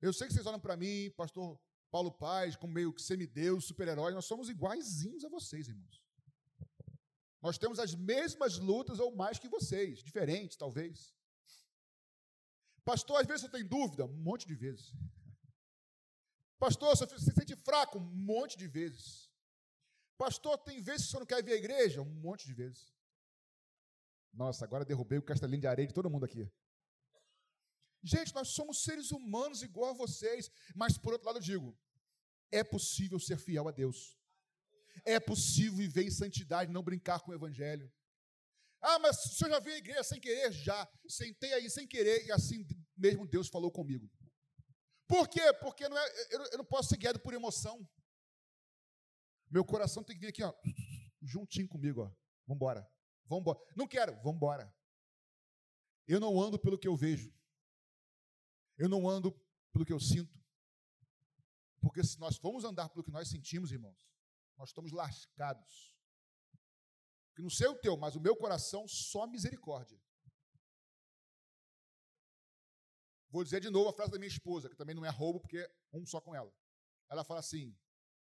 Eu 0.00 0.12
sei 0.12 0.28
que 0.28 0.34
vocês 0.34 0.46
olham 0.46 0.60
para 0.60 0.76
mim, 0.76 1.10
pastor 1.10 1.60
Paulo 1.90 2.12
Paz, 2.12 2.56
como 2.56 2.72
meio 2.72 2.92
que 2.92 3.02
semideus, 3.02 3.66
super-herói, 3.66 4.12
nós 4.12 4.26
somos 4.26 4.48
iguaizinhos 4.48 5.24
a 5.24 5.28
vocês, 5.28 5.68
irmãos. 5.68 6.02
Nós 7.42 7.58
temos 7.58 7.78
as 7.78 7.94
mesmas 7.94 8.58
lutas 8.58 8.98
ou 8.98 9.14
mais 9.14 9.38
que 9.38 9.48
vocês, 9.48 10.02
diferentes, 10.02 10.56
talvez. 10.56 11.17
Pastor, 12.88 13.20
às 13.20 13.26
vezes 13.26 13.42
você 13.42 13.50
tem 13.50 13.66
dúvida? 13.66 14.06
Um 14.06 14.22
monte 14.28 14.46
de 14.46 14.54
vezes. 14.54 14.94
Pastor, 16.58 16.96
você 16.96 17.06
se 17.18 17.32
sente 17.32 17.54
fraco? 17.54 17.98
Um 17.98 18.10
monte 18.30 18.56
de 18.56 18.66
vezes. 18.66 19.30
Pastor, 20.16 20.56
tem 20.56 20.80
vezes 20.80 21.04
que 21.04 21.12
você 21.12 21.18
não 21.18 21.26
quer 21.26 21.44
vir 21.44 21.52
à 21.52 21.56
igreja? 21.56 22.00
Um 22.00 22.14
monte 22.26 22.46
de 22.46 22.54
vezes. 22.54 22.90
Nossa, 24.32 24.64
agora 24.64 24.86
derrubei 24.86 25.18
o 25.18 25.22
castelinho 25.22 25.60
de 25.60 25.66
areia 25.66 25.86
de 25.86 25.92
todo 25.92 26.08
mundo 26.08 26.24
aqui. 26.24 26.50
Gente, 28.02 28.34
nós 28.34 28.48
somos 28.48 28.82
seres 28.82 29.10
humanos 29.10 29.62
igual 29.62 29.90
a 29.90 30.00
vocês, 30.04 30.50
mas 30.74 30.96
por 30.96 31.12
outro 31.12 31.26
lado 31.26 31.40
eu 31.40 31.42
digo, 31.42 31.78
é 32.50 32.64
possível 32.64 33.20
ser 33.20 33.36
fiel 33.36 33.68
a 33.68 33.70
Deus. 33.70 34.16
É 35.04 35.20
possível 35.20 35.76
viver 35.76 36.04
em 36.04 36.10
santidade, 36.10 36.72
não 36.72 36.82
brincar 36.82 37.20
com 37.20 37.32
o 37.32 37.34
evangelho. 37.34 37.92
Ah, 38.80 38.98
mas 38.98 39.24
o 39.24 39.28
senhor 39.34 39.50
já 39.50 39.60
veio 39.60 39.76
à 39.76 39.78
igreja 39.78 40.04
sem 40.04 40.20
querer? 40.20 40.52
Já. 40.52 40.88
Sentei 41.08 41.52
aí 41.52 41.68
sem 41.68 41.86
querer 41.86 42.24
e 42.26 42.32
assim 42.32 42.64
mesmo 42.98 43.26
Deus 43.26 43.48
falou 43.48 43.70
comigo. 43.70 44.10
Por 45.06 45.28
quê? 45.28 45.52
Porque 45.54 45.88
não 45.88 45.96
é, 45.96 46.34
eu 46.52 46.58
não 46.58 46.64
posso 46.64 46.90
ser 46.90 46.98
guiado 46.98 47.20
por 47.20 47.32
emoção. 47.32 47.88
Meu 49.50 49.64
coração 49.64 50.04
tem 50.04 50.14
que 50.14 50.20
vir 50.20 50.28
aqui, 50.28 50.42
ó, 50.42 50.52
juntinho 51.22 51.68
comigo, 51.68 52.02
ó. 52.02 52.12
Vamos 52.46 52.60
embora. 52.60 53.62
Não 53.74 53.86
quero, 53.86 54.14
vamos 54.16 54.36
embora. 54.36 54.74
Eu 56.06 56.20
não 56.20 56.40
ando 56.40 56.58
pelo 56.58 56.78
que 56.78 56.88
eu 56.88 56.96
vejo. 56.96 57.32
Eu 58.76 58.88
não 58.88 59.08
ando 59.08 59.32
pelo 59.72 59.84
que 59.84 59.92
eu 59.92 60.00
sinto. 60.00 60.38
Porque 61.80 62.02
se 62.02 62.18
nós 62.18 62.36
formos 62.36 62.64
andar 62.64 62.88
pelo 62.88 63.04
que 63.04 63.10
nós 63.10 63.28
sentimos, 63.28 63.70
irmãos, 63.72 64.08
nós 64.56 64.70
estamos 64.70 64.92
lascados. 64.92 65.94
Que 67.34 67.42
não 67.42 67.50
sei 67.50 67.68
o 67.68 67.78
teu, 67.78 67.96
mas 67.96 68.16
o 68.16 68.20
meu 68.20 68.36
coração 68.36 68.86
só 68.88 69.26
misericórdia. 69.26 70.00
Vou 73.30 73.44
dizer 73.44 73.60
de 73.60 73.70
novo 73.70 73.90
a 73.90 73.92
frase 73.92 74.12
da 74.12 74.18
minha 74.18 74.28
esposa, 74.28 74.68
que 74.68 74.76
também 74.76 74.94
não 74.94 75.04
é 75.04 75.10
roubo, 75.10 75.40
porque 75.40 75.58
é 75.58 75.96
um 75.96 76.06
só 76.06 76.20
com 76.20 76.34
ela. 76.34 76.52
Ela 77.08 77.24
fala 77.24 77.40
assim: 77.40 77.76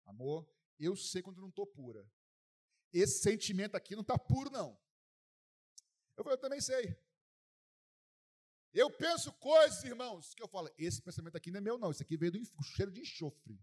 amor, 0.04 0.48
eu 0.78 0.94
sei 0.96 1.22
quando 1.22 1.40
não 1.40 1.48
estou 1.48 1.66
pura. 1.66 2.09
Esse 2.92 3.22
sentimento 3.22 3.76
aqui 3.76 3.94
não 3.94 4.02
está 4.02 4.16
puro, 4.16 4.50
não. 4.50 4.78
Eu 6.16 6.22
falei, 6.22 6.37
eu 6.37 6.40
também 6.40 6.61
sei. 6.61 6.96
Eu 8.72 8.90
penso 8.90 9.33
coisas, 9.35 9.83
irmãos, 9.85 10.35
que 10.35 10.42
eu 10.42 10.48
falo, 10.48 10.70
esse 10.78 11.00
pensamento 11.00 11.37
aqui 11.37 11.50
não 11.50 11.59
é 11.59 11.61
meu, 11.61 11.78
não. 11.78 11.90
Isso 11.90 12.02
aqui 12.02 12.16
veio 12.16 12.33
do 12.33 12.62
cheiro 12.62 12.90
de 12.90 13.00
enxofre. 13.00 13.59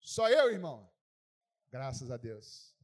Só 0.00 0.28
eu, 0.28 0.50
irmão? 0.50 0.90
Graças 1.70 2.10
a 2.10 2.16
Deus. 2.16 2.74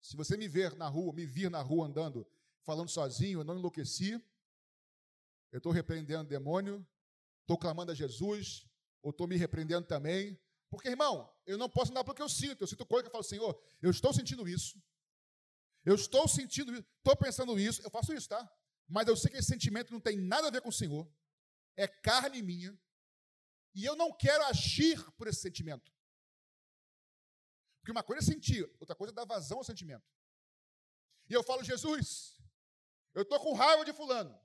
Se 0.00 0.16
você 0.16 0.36
me 0.36 0.48
ver 0.48 0.74
na 0.74 0.88
rua, 0.88 1.12
me 1.12 1.24
vir 1.24 1.50
na 1.50 1.62
rua 1.62 1.86
andando, 1.86 2.26
falando 2.62 2.88
sozinho, 2.88 3.40
eu 3.40 3.44
não 3.44 3.58
enlouqueci. 3.58 4.22
Eu 5.52 5.58
estou 5.58 5.70
repreendendo 5.70 6.24
o 6.24 6.28
demônio, 6.28 6.84
estou 7.42 7.56
clamando 7.56 7.92
a 7.92 7.94
Jesus, 7.94 8.66
ou 9.02 9.10
estou 9.10 9.28
me 9.28 9.36
repreendendo 9.36 9.86
também. 9.86 10.40
Porque, 10.70 10.88
irmão, 10.88 11.32
eu 11.46 11.58
não 11.58 11.68
posso 11.68 11.90
andar 11.90 12.02
pelo 12.02 12.16
que 12.16 12.22
eu 12.22 12.28
sinto. 12.28 12.62
Eu 12.62 12.66
sinto 12.66 12.86
coisa 12.86 13.02
que 13.02 13.08
eu 13.08 13.12
falo, 13.12 13.22
Senhor, 13.22 13.62
eu 13.80 13.90
estou 13.90 14.12
sentindo 14.12 14.48
isso. 14.48 14.82
Eu 15.84 15.94
estou 15.94 16.28
sentindo 16.28 16.72
isso, 16.72 16.86
estou 16.98 17.16
pensando 17.16 17.58
isso, 17.58 17.82
eu 17.82 17.90
faço 17.90 18.12
isso, 18.14 18.28
tá? 18.28 18.50
Mas 18.88 19.08
eu 19.08 19.16
sei 19.16 19.30
que 19.30 19.38
esse 19.38 19.48
sentimento 19.48 19.92
não 19.92 20.00
tem 20.00 20.16
nada 20.16 20.46
a 20.46 20.50
ver 20.50 20.60
com 20.60 20.68
o 20.68 20.72
Senhor, 20.72 21.10
é 21.76 21.88
carne 21.88 22.40
minha, 22.40 22.78
e 23.74 23.84
eu 23.84 23.96
não 23.96 24.12
quero 24.12 24.44
agir 24.44 25.02
por 25.12 25.26
esse 25.26 25.40
sentimento. 25.40 25.92
Porque 27.80 27.90
uma 27.90 28.02
coisa 28.02 28.22
é 28.22 28.32
sentir, 28.32 28.62
outra 28.78 28.94
coisa 28.94 29.12
é 29.12 29.14
dar 29.14 29.24
vazão 29.24 29.58
ao 29.58 29.64
sentimento. 29.64 30.04
E 31.28 31.32
eu 31.32 31.42
falo, 31.42 31.64
Jesus, 31.64 32.40
eu 33.12 33.22
estou 33.22 33.40
com 33.40 33.52
raiva 33.52 33.84
de 33.84 33.92
fulano. 33.92 34.38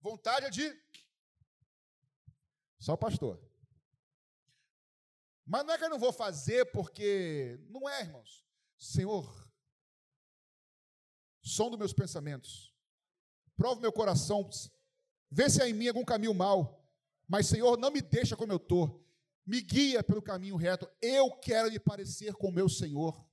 Vontade 0.00 0.46
é 0.46 0.50
de. 0.50 0.80
Só 2.78 2.96
pastor. 2.96 3.40
Mas 5.44 5.64
não 5.64 5.74
é 5.74 5.78
que 5.78 5.84
eu 5.84 5.90
não 5.90 5.98
vou 5.98 6.12
fazer 6.12 6.66
porque. 6.72 7.58
Não 7.68 7.88
é, 7.88 8.00
irmãos. 8.00 8.44
Senhor, 8.78 9.50
som 11.42 11.70
dos 11.70 11.78
meus 11.78 11.92
pensamentos. 11.92 12.74
Prova 13.56 13.80
meu 13.80 13.92
coração. 13.92 14.48
Vê 15.30 15.48
se 15.48 15.62
há 15.62 15.68
em 15.68 15.72
mim 15.72 15.88
algum 15.88 16.04
caminho 16.04 16.34
mal. 16.34 16.84
Mas, 17.28 17.46
Senhor, 17.46 17.78
não 17.78 17.90
me 17.90 18.02
deixa 18.02 18.36
como 18.36 18.52
eu 18.52 18.56
estou. 18.56 19.04
Me 19.44 19.60
guia 19.60 20.02
pelo 20.02 20.20
caminho 20.20 20.56
reto. 20.56 20.88
Eu 21.00 21.30
quero 21.30 21.70
me 21.70 21.78
parecer 21.78 22.34
com 22.34 22.48
o 22.48 22.52
meu 22.52 22.68
Senhor. 22.68 23.24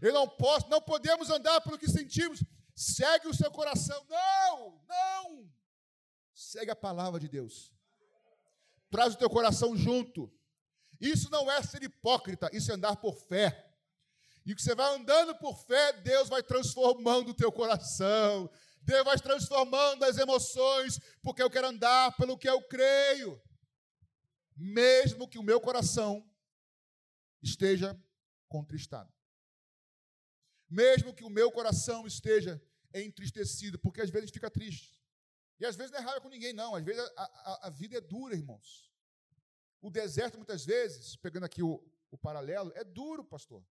Eu 0.00 0.12
não 0.12 0.28
posso, 0.28 0.68
não 0.68 0.80
podemos 0.80 1.28
andar 1.30 1.60
pelo 1.60 1.78
que 1.78 1.90
sentimos. 1.90 2.42
Segue 2.74 3.28
o 3.28 3.34
seu 3.34 3.50
coração. 3.50 4.04
Não, 4.08 4.80
não. 4.88 5.57
Segue 6.38 6.70
a 6.70 6.76
palavra 6.76 7.18
de 7.18 7.26
Deus. 7.26 7.72
Traz 8.88 9.12
o 9.12 9.18
teu 9.18 9.28
coração 9.28 9.76
junto. 9.76 10.32
Isso 11.00 11.28
não 11.30 11.50
é 11.50 11.60
ser 11.64 11.82
hipócrita, 11.82 12.48
isso 12.52 12.70
é 12.70 12.74
andar 12.74 12.94
por 12.94 13.16
fé. 13.16 13.68
E 14.46 14.54
que 14.54 14.62
você 14.62 14.72
vai 14.72 14.94
andando 14.94 15.34
por 15.34 15.58
fé, 15.66 15.92
Deus 15.94 16.28
vai 16.28 16.40
transformando 16.40 17.30
o 17.30 17.34
teu 17.34 17.50
coração. 17.50 18.48
Deus 18.80 19.04
vai 19.04 19.18
transformando 19.18 20.04
as 20.04 20.16
emoções, 20.16 21.00
porque 21.24 21.42
eu 21.42 21.50
quero 21.50 21.66
andar 21.66 22.16
pelo 22.16 22.38
que 22.38 22.48
eu 22.48 22.62
creio. 22.68 23.42
Mesmo 24.56 25.28
que 25.28 25.40
o 25.40 25.42
meu 25.42 25.60
coração 25.60 26.24
esteja 27.42 28.00
contristado. 28.48 29.12
Mesmo 30.70 31.12
que 31.12 31.24
o 31.24 31.30
meu 31.30 31.50
coração 31.50 32.06
esteja 32.06 32.62
entristecido, 32.94 33.76
porque 33.76 34.00
às 34.00 34.08
vezes 34.08 34.30
fica 34.30 34.48
triste. 34.48 34.97
E 35.60 35.66
às 35.66 35.76
vezes 35.76 35.90
não 35.90 35.98
é 35.98 36.02
raiva 36.02 36.20
com 36.20 36.28
ninguém, 36.28 36.52
não. 36.52 36.74
Às 36.74 36.84
vezes 36.84 37.02
a, 37.16 37.22
a, 37.22 37.66
a, 37.66 37.70
vida 37.70 37.98
é 37.98 38.00
dura, 38.00 38.34
irmãos. 38.34 38.92
O 39.80 39.90
deserto, 39.90 40.36
muitas 40.36 40.64
vezes, 40.64 41.16
pegando 41.16 41.44
aqui 41.44 41.62
o, 41.62 41.84
o 42.10 42.18
paralelo, 42.18 42.72
é 42.74 42.84
duro, 42.84 43.24
pastor. 43.24 43.64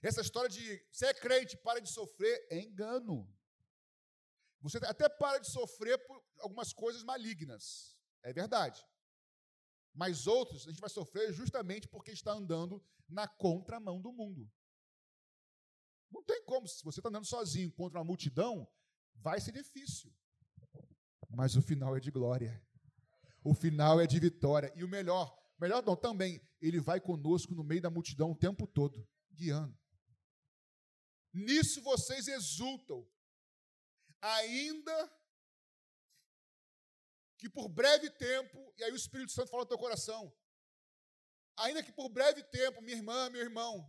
Essa 0.00 0.20
história 0.20 0.48
de 0.48 0.86
você 0.90 1.06
é 1.06 1.14
crente, 1.14 1.56
para 1.56 1.80
de 1.80 1.90
sofrer, 1.90 2.46
é 2.50 2.58
engano. 2.60 3.28
Você 4.60 4.78
até 4.78 5.08
para 5.08 5.38
de 5.38 5.50
sofrer 5.50 5.98
por 6.06 6.22
algumas 6.38 6.72
coisas 6.72 7.02
malignas, 7.02 7.96
é 8.22 8.32
verdade. 8.32 8.84
Mas 9.92 10.26
outros 10.26 10.66
a 10.66 10.70
gente 10.70 10.80
vai 10.80 10.90
sofrer 10.90 11.32
justamente 11.32 11.88
porque 11.88 12.12
está 12.12 12.32
andando 12.32 12.82
na 13.08 13.26
contramão 13.26 14.00
do 14.00 14.12
mundo. 14.12 14.50
Não 16.10 16.22
tem 16.22 16.42
como, 16.44 16.66
se 16.66 16.82
você 16.84 17.00
está 17.00 17.08
andando 17.08 17.26
sozinho 17.26 17.70
contra 17.72 17.98
uma 17.98 18.04
multidão, 18.04 18.66
Vai 19.20 19.40
ser 19.40 19.52
difícil, 19.52 20.12
mas 21.28 21.56
o 21.56 21.62
final 21.62 21.96
é 21.96 22.00
de 22.00 22.10
glória. 22.10 22.62
O 23.44 23.54
final 23.54 24.00
é 24.00 24.06
de 24.06 24.18
vitória. 24.18 24.72
E 24.76 24.84
o 24.84 24.88
melhor, 24.88 25.36
melhor 25.58 25.82
não, 25.84 25.96
também, 25.96 26.40
ele 26.60 26.80
vai 26.80 27.00
conosco 27.00 27.54
no 27.54 27.64
meio 27.64 27.82
da 27.82 27.90
multidão 27.90 28.30
o 28.30 28.36
tempo 28.36 28.66
todo, 28.66 29.06
guiando. 29.32 29.76
Nisso 31.32 31.82
vocês 31.82 32.26
exultam, 32.26 33.06
ainda 34.20 35.12
que 37.36 37.48
por 37.48 37.68
breve 37.68 38.10
tempo, 38.10 38.74
e 38.76 38.84
aí 38.84 38.92
o 38.92 38.96
Espírito 38.96 39.32
Santo 39.32 39.50
fala 39.50 39.62
no 39.62 39.68
teu 39.68 39.78
coração, 39.78 40.34
ainda 41.56 41.82
que 41.82 41.92
por 41.92 42.08
breve 42.08 42.42
tempo, 42.44 42.82
minha 42.82 42.96
irmã, 42.96 43.30
meu 43.30 43.40
irmão, 43.40 43.88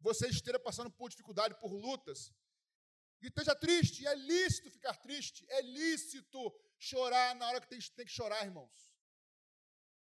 você 0.00 0.28
esteja 0.28 0.58
passando 0.58 0.90
por 0.90 1.08
dificuldade, 1.08 1.58
por 1.60 1.72
lutas, 1.72 2.32
e 3.22 3.28
esteja 3.28 3.54
triste, 3.54 4.06
é 4.06 4.14
lícito 4.14 4.70
ficar 4.70 4.96
triste, 4.96 5.44
é 5.48 5.62
lícito 5.62 6.52
chorar 6.78 7.34
na 7.36 7.48
hora 7.48 7.60
que 7.60 7.68
tem, 7.68 7.78
tem 7.78 8.04
que 8.04 8.10
chorar, 8.10 8.44
irmãos. 8.44 8.92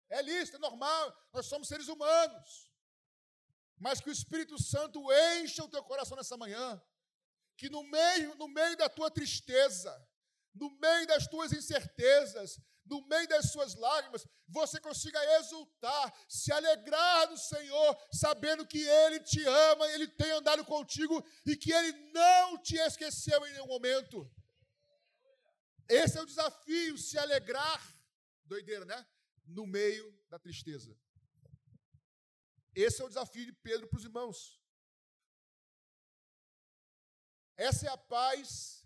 É 0.09 0.21
lícito, 0.21 0.57
é 0.57 0.59
normal, 0.59 1.29
nós 1.31 1.45
somos 1.45 1.67
seres 1.67 1.87
humanos. 1.87 2.71
Mas 3.77 4.01
que 4.01 4.09
o 4.09 4.11
Espírito 4.11 4.61
Santo 4.61 4.99
encha 5.39 5.63
o 5.63 5.69
teu 5.69 5.83
coração 5.83 6.17
nessa 6.17 6.35
manhã, 6.35 6.81
que 7.55 7.69
no 7.69 7.83
meio, 7.83 8.35
no 8.35 8.47
meio 8.47 8.75
da 8.75 8.89
tua 8.89 9.11
tristeza, 9.11 9.93
no 10.53 10.69
meio 10.79 11.05
das 11.05 11.27
tuas 11.27 11.53
incertezas, 11.53 12.59
no 12.91 12.99
meio 13.07 13.25
das 13.29 13.51
suas 13.53 13.73
lágrimas, 13.75 14.27
você 14.49 14.77
consiga 14.87 15.17
exultar, 15.37 16.13
se 16.27 16.51
alegrar 16.51 17.29
no 17.29 17.37
Senhor, 17.37 17.97
sabendo 18.11 18.67
que 18.67 18.81
Ele 18.85 19.21
te 19.21 19.41
ama, 19.45 19.87
Ele 19.93 20.09
tem 20.09 20.31
andado 20.31 20.65
contigo 20.65 21.25
e 21.45 21.55
que 21.55 21.71
Ele 21.71 21.93
não 22.11 22.57
te 22.57 22.75
esqueceu 22.75 23.47
em 23.47 23.53
nenhum 23.53 23.67
momento. 23.67 24.29
Esse 25.87 26.17
é 26.17 26.21
o 26.21 26.25
desafio, 26.25 26.97
se 26.97 27.17
alegrar, 27.17 27.81
doideira, 28.43 28.83
né? 28.83 29.07
No 29.45 29.65
meio 29.65 30.05
da 30.29 30.37
tristeza. 30.37 30.93
Esse 32.75 33.01
é 33.01 33.05
o 33.05 33.09
desafio 33.09 33.45
de 33.45 33.53
Pedro 33.53 33.87
para 33.87 33.99
os 33.99 34.03
irmãos. 34.03 34.61
Essa 37.55 37.87
é 37.87 37.89
a 37.89 37.97
paz 37.97 38.83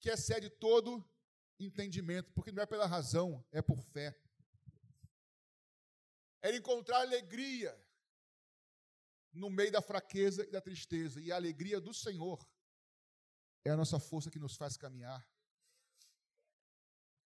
que 0.00 0.10
excede 0.10 0.48
todo 0.48 1.04
entendimento, 1.64 2.32
porque 2.32 2.52
não 2.52 2.62
é 2.62 2.66
pela 2.66 2.86
razão, 2.86 3.44
é 3.50 3.60
por 3.60 3.82
fé. 3.82 4.18
É 6.42 6.54
encontrar 6.56 7.00
alegria 7.00 7.72
no 9.32 9.48
meio 9.48 9.72
da 9.72 9.80
fraqueza 9.80 10.44
e 10.44 10.50
da 10.50 10.60
tristeza. 10.60 11.20
E 11.20 11.30
a 11.32 11.36
alegria 11.36 11.80
do 11.80 11.94
Senhor 11.94 12.46
é 13.64 13.70
a 13.70 13.76
nossa 13.76 13.98
força 13.98 14.30
que 14.30 14.38
nos 14.38 14.56
faz 14.56 14.76
caminhar. 14.76 15.26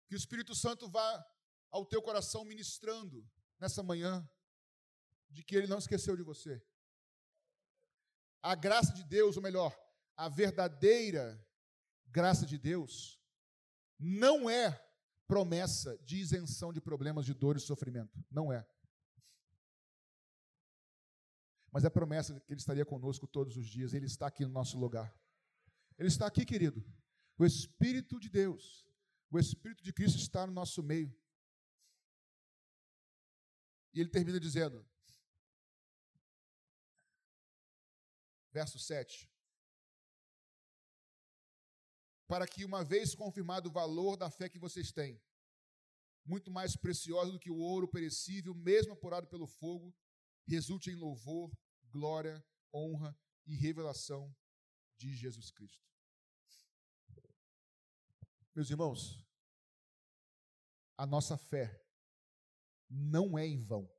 Que 0.07 0.15
o 0.15 0.17
Espírito 0.17 0.53
Santo 0.53 0.89
vá 0.89 1.25
ao 1.71 1.85
teu 1.85 2.01
coração 2.01 2.45
ministrando 2.45 3.27
nessa 3.59 3.81
manhã, 3.81 4.27
de 5.29 5.43
que 5.43 5.55
Ele 5.55 5.67
não 5.67 5.79
esqueceu 5.79 6.15
de 6.15 6.23
você. 6.23 6.63
A 8.41 8.53
graça 8.53 8.93
de 8.93 9.03
Deus, 9.03 9.37
ou 9.37 9.43
melhor, 9.43 9.75
a 10.15 10.29
verdadeira 10.29 11.43
graça 12.05 12.45
de 12.45 12.57
Deus, 12.57 13.19
não 14.05 14.47
é 14.47 14.79
promessa 15.27 15.97
de 16.03 16.17
isenção 16.17 16.71
de 16.71 16.79
problemas 16.79 17.25
de 17.25 17.33
dor 17.33 17.57
e 17.57 17.59
sofrimento. 17.59 18.23
Não 18.29 18.53
é. 18.53 18.63
Mas 21.71 21.83
é 21.83 21.89
promessa 21.89 22.39
que 22.41 22.53
Ele 22.53 22.59
estaria 22.59 22.85
conosco 22.85 23.27
todos 23.27 23.57
os 23.57 23.65
dias. 23.67 23.93
Ele 23.93 24.05
está 24.05 24.27
aqui 24.27 24.45
no 24.45 24.51
nosso 24.51 24.77
lugar. 24.77 25.11
Ele 25.97 26.07
está 26.07 26.27
aqui, 26.27 26.45
querido. 26.45 26.85
O 27.35 27.45
Espírito 27.45 28.19
de 28.19 28.29
Deus, 28.29 28.87
o 29.31 29.39
Espírito 29.39 29.83
de 29.83 29.91
Cristo 29.91 30.19
está 30.19 30.45
no 30.45 30.53
nosso 30.53 30.83
meio. 30.83 31.13
E 33.91 33.99
ele 33.99 34.09
termina 34.09 34.39
dizendo, 34.39 34.85
verso 38.53 38.77
7: 38.77 39.27
para 42.27 42.47
que, 42.47 42.65
uma 42.65 42.83
vez 42.83 43.13
confirmado 43.13 43.69
o 43.69 43.71
valor 43.71 44.17
da 44.17 44.29
fé 44.29 44.49
que 44.49 44.59
vocês 44.59 44.91
têm, 44.91 45.21
muito 46.25 46.49
mais 46.49 46.75
preciosa 46.75 47.31
do 47.31 47.39
que 47.39 47.51
o 47.51 47.57
ouro 47.57 47.87
perecível, 47.87 48.53
mesmo 48.55 48.93
apurado 48.93 49.27
pelo 49.27 49.45
fogo, 49.45 49.95
resulte 50.47 50.89
em 50.89 50.95
louvor, 50.95 51.55
glória, 51.83 52.43
honra 52.73 53.15
e 53.45 53.55
revelação 53.55 54.35
de 54.97 55.13
Jesus 55.15 55.51
Cristo. 55.51 55.85
Meus 58.55 58.69
irmãos, 58.69 59.23
a 60.97 61.05
nossa 61.05 61.37
fé 61.37 61.79
não 62.89 63.37
é 63.37 63.45
em 63.45 63.61
vão. 63.61 63.91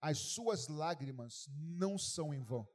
As 0.00 0.18
suas 0.18 0.66
lágrimas 0.68 1.46
não 1.48 1.98
são 1.98 2.32
em 2.32 2.42
vão. 2.42 2.66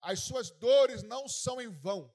As 0.00 0.20
suas 0.20 0.50
dores 0.50 1.02
não 1.02 1.28
são 1.28 1.60
em 1.60 1.68
vão 1.68 2.13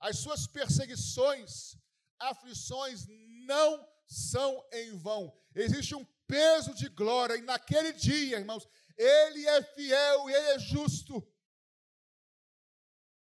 as 0.00 0.18
suas 0.18 0.46
perseguições, 0.46 1.76
aflições 2.18 3.06
não 3.46 3.86
são 4.06 4.66
em 4.72 4.96
vão. 4.96 5.32
Existe 5.54 5.94
um 5.94 6.04
peso 6.26 6.74
de 6.74 6.88
glória, 6.88 7.36
e 7.36 7.42
naquele 7.42 7.92
dia, 7.92 8.38
irmãos, 8.38 8.66
Ele 8.96 9.46
é 9.46 9.62
fiel 9.62 10.30
e 10.30 10.32
Ele 10.32 10.48
é 10.48 10.58
justo. 10.58 11.26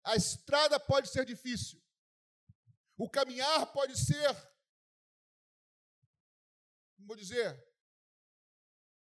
A 0.03 0.15
estrada 0.15 0.79
pode 0.79 1.09
ser 1.09 1.25
difícil, 1.25 1.81
o 2.97 3.09
caminhar 3.09 3.71
pode 3.71 3.97
ser, 3.97 4.33
como 6.95 7.07
vou 7.07 7.15
dizer, 7.15 7.63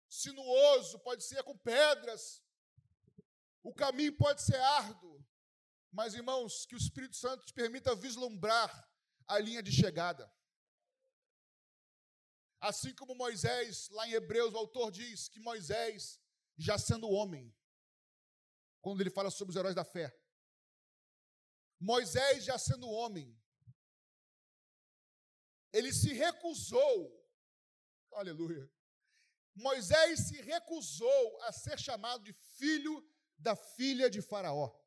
sinuoso, 0.08 0.98
pode 1.00 1.24
ser 1.24 1.44
com 1.44 1.56
pedras, 1.58 2.44
o 3.62 3.74
caminho 3.74 4.16
pode 4.18 4.42
ser 4.42 4.60
árduo, 4.60 5.19
mas, 5.92 6.14
irmãos, 6.14 6.66
que 6.66 6.76
o 6.76 6.78
Espírito 6.78 7.16
Santo 7.16 7.46
te 7.46 7.54
permita 7.54 7.96
vislumbrar 7.96 8.70
a 9.28 9.40
linha 9.40 9.62
de 9.62 9.72
chegada. 9.72 10.32
Assim 12.60 12.94
como 12.94 13.16
Moisés, 13.16 13.90
lá 13.90 14.08
em 14.08 14.14
Hebreus, 14.14 14.54
o 14.54 14.58
autor 14.58 14.92
diz 14.92 15.30
que 15.30 15.40
Moisés, 15.40 16.20
já 16.58 16.78
sendo 16.78 17.10
homem, 17.10 17.56
quando 18.82 19.02
ele 19.02 19.10
fala 19.10 19.32
sobre 19.32 19.52
os 19.52 19.56
heróis 19.56 19.76
da 19.76 19.84
fé, 19.84 20.16
Moisés, 21.80 22.44
já 22.44 22.58
sendo 22.58 22.90
homem, 22.90 23.40
ele 25.72 25.94
se 25.94 26.14
recusou, 26.14 26.94
aleluia, 28.14 28.70
Moisés 29.56 30.28
se 30.28 30.42
recusou 30.42 31.42
a 31.44 31.52
ser 31.52 31.80
chamado 31.80 32.24
de 32.24 32.34
filho 32.34 33.08
da 33.38 33.56
filha 33.56 34.10
de 34.10 34.22
Faraó. 34.22 34.78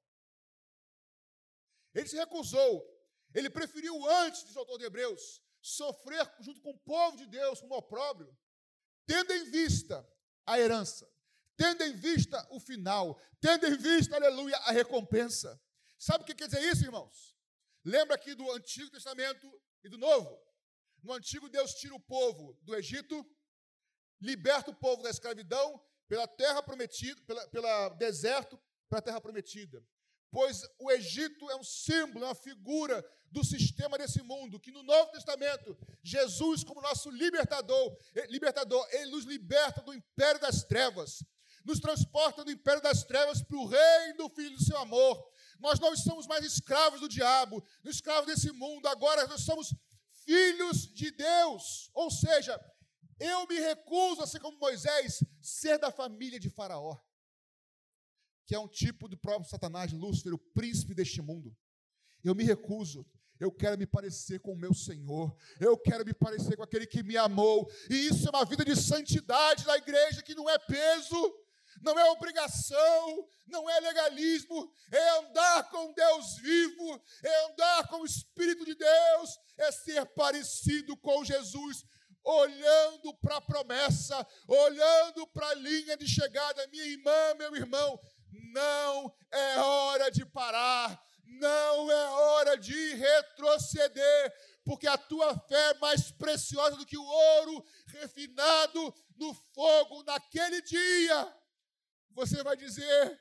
Ele 1.94 2.08
se 2.08 2.16
recusou. 2.16 2.88
Ele 3.34 3.48
preferiu, 3.48 4.06
antes, 4.06 4.44
diz 4.44 4.56
o 4.56 4.60
autor 4.60 4.78
de 4.78 4.84
Hebreus, 4.84 5.42
sofrer 5.60 6.30
junto 6.40 6.60
com 6.60 6.70
o 6.70 6.78
povo 6.80 7.16
de 7.16 7.26
Deus 7.26 7.60
como 7.60 7.76
opróbrio, 7.76 8.36
tendo 9.06 9.32
em 9.32 9.50
vista 9.50 10.06
a 10.44 10.58
herança, 10.58 11.08
tendo 11.56 11.82
em 11.84 11.94
vista 11.94 12.46
o 12.50 12.60
final, 12.60 13.18
tendo 13.40 13.66
em 13.66 13.76
vista, 13.76 14.16
aleluia, 14.16 14.56
a 14.58 14.72
recompensa. 14.72 15.60
Sabe 15.98 16.24
o 16.24 16.26
que 16.26 16.34
quer 16.34 16.46
dizer 16.46 16.62
isso, 16.62 16.84
irmãos? 16.84 17.36
Lembra 17.84 18.16
aqui 18.16 18.34
do 18.34 18.50
Antigo 18.52 18.90
Testamento 18.90 19.50
e 19.82 19.88
do 19.88 19.96
Novo? 19.96 20.38
No 21.02 21.12
Antigo, 21.12 21.48
Deus 21.48 21.74
tira 21.74 21.94
o 21.94 22.00
povo 22.00 22.58
do 22.62 22.74
Egito, 22.74 23.24
liberta 24.20 24.70
o 24.70 24.74
povo 24.74 25.02
da 25.02 25.10
escravidão 25.10 25.82
pela 26.06 26.28
terra 26.28 26.62
prometida, 26.62 27.20
pela, 27.22 27.48
pela 27.48 27.88
deserto 27.90 28.60
para 28.88 28.98
a 28.98 29.02
terra 29.02 29.20
prometida 29.20 29.82
pois 30.32 30.62
o 30.78 30.90
Egito 30.90 31.48
é 31.50 31.56
um 31.56 31.62
símbolo, 31.62 32.24
é 32.24 32.28
uma 32.28 32.34
figura 32.34 33.06
do 33.30 33.44
sistema 33.44 33.98
desse 33.98 34.22
mundo, 34.22 34.58
que 34.58 34.72
no 34.72 34.82
Novo 34.82 35.10
Testamento, 35.12 35.76
Jesus, 36.02 36.64
como 36.64 36.80
nosso 36.80 37.10
libertador, 37.10 37.96
eh, 38.14 38.26
libertador, 38.28 38.86
ele 38.92 39.10
nos 39.10 39.24
liberta 39.24 39.82
do 39.82 39.92
império 39.92 40.40
das 40.40 40.64
trevas, 40.64 41.22
nos 41.64 41.78
transporta 41.78 42.44
do 42.44 42.50
império 42.50 42.82
das 42.82 43.04
trevas 43.04 43.42
para 43.42 43.56
o 43.56 43.66
reino 43.66 44.16
do 44.16 44.30
Filho 44.30 44.56
do 44.56 44.64
seu 44.64 44.78
amor. 44.78 45.22
Nós 45.60 45.78
não 45.78 45.94
somos 45.94 46.26
mais 46.26 46.44
escravos 46.44 47.00
do 47.00 47.08
diabo, 47.08 47.62
escravos 47.84 48.26
desse 48.26 48.50
mundo, 48.52 48.88
agora 48.88 49.26
nós 49.26 49.42
somos 49.42 49.74
filhos 50.24 50.92
de 50.92 51.10
Deus. 51.10 51.90
Ou 51.94 52.10
seja, 52.10 52.58
eu 53.20 53.46
me 53.46 53.60
recuso 53.60 54.22
a 54.22 54.26
ser 54.26 54.40
como 54.40 54.58
Moisés, 54.58 55.22
ser 55.42 55.78
da 55.78 55.92
família 55.92 56.40
de 56.40 56.50
Faraó 56.50 56.98
que 58.46 58.54
é 58.54 58.58
um 58.58 58.68
tipo 58.68 59.08
do 59.08 59.16
próprio 59.16 59.48
Satanás, 59.48 59.92
Lúcifer, 59.92 60.34
o 60.34 60.38
príncipe 60.38 60.94
deste 60.94 61.22
mundo. 61.22 61.56
Eu 62.22 62.34
me 62.34 62.44
recuso. 62.44 63.06
Eu 63.38 63.50
quero 63.50 63.76
me 63.76 63.86
parecer 63.86 64.38
com 64.38 64.52
o 64.52 64.56
meu 64.56 64.72
Senhor. 64.72 65.34
Eu 65.58 65.76
quero 65.76 66.04
me 66.04 66.14
parecer 66.14 66.56
com 66.56 66.62
aquele 66.62 66.86
que 66.86 67.02
me 67.02 67.16
amou. 67.16 67.68
E 67.90 68.06
isso 68.06 68.28
é 68.28 68.30
uma 68.30 68.44
vida 68.44 68.64
de 68.64 68.76
santidade 68.76 69.66
na 69.66 69.76
igreja 69.76 70.22
que 70.22 70.34
não 70.34 70.48
é 70.48 70.56
peso, 70.60 71.34
não 71.80 71.98
é 71.98 72.04
obrigação, 72.10 73.28
não 73.46 73.68
é 73.68 73.80
legalismo, 73.80 74.72
é 74.92 75.18
andar 75.18 75.68
com 75.70 75.92
Deus 75.92 76.36
vivo, 76.36 77.02
é 77.24 77.44
andar 77.46 77.88
com 77.88 78.02
o 78.02 78.06
Espírito 78.06 78.64
de 78.64 78.76
Deus, 78.76 79.38
é 79.58 79.72
ser 79.72 80.06
parecido 80.14 80.96
com 80.96 81.24
Jesus, 81.24 81.84
olhando 82.24 83.12
para 83.14 83.38
a 83.38 83.40
promessa, 83.40 84.24
olhando 84.46 85.26
para 85.28 85.48
a 85.48 85.54
linha 85.54 85.96
de 85.96 86.06
chegada. 86.06 86.68
Minha 86.68 86.84
irmã, 86.84 87.34
meu 87.36 87.56
irmão, 87.56 87.98
não 88.52 89.14
é 89.30 89.58
hora 89.58 90.10
de 90.10 90.24
parar, 90.26 91.02
não 91.24 91.90
é 91.90 92.10
hora 92.10 92.56
de 92.56 92.94
retroceder, 92.94 94.34
porque 94.64 94.86
a 94.86 94.96
tua 94.96 95.38
fé 95.40 95.70
é 95.70 95.78
mais 95.78 96.10
preciosa 96.10 96.76
do 96.76 96.86
que 96.86 96.96
o 96.96 97.04
ouro 97.04 97.64
refinado 97.86 98.94
no 99.16 99.34
fogo 99.34 100.02
naquele 100.04 100.62
dia 100.62 101.42
você 102.14 102.42
vai 102.42 102.56
dizer: 102.56 103.20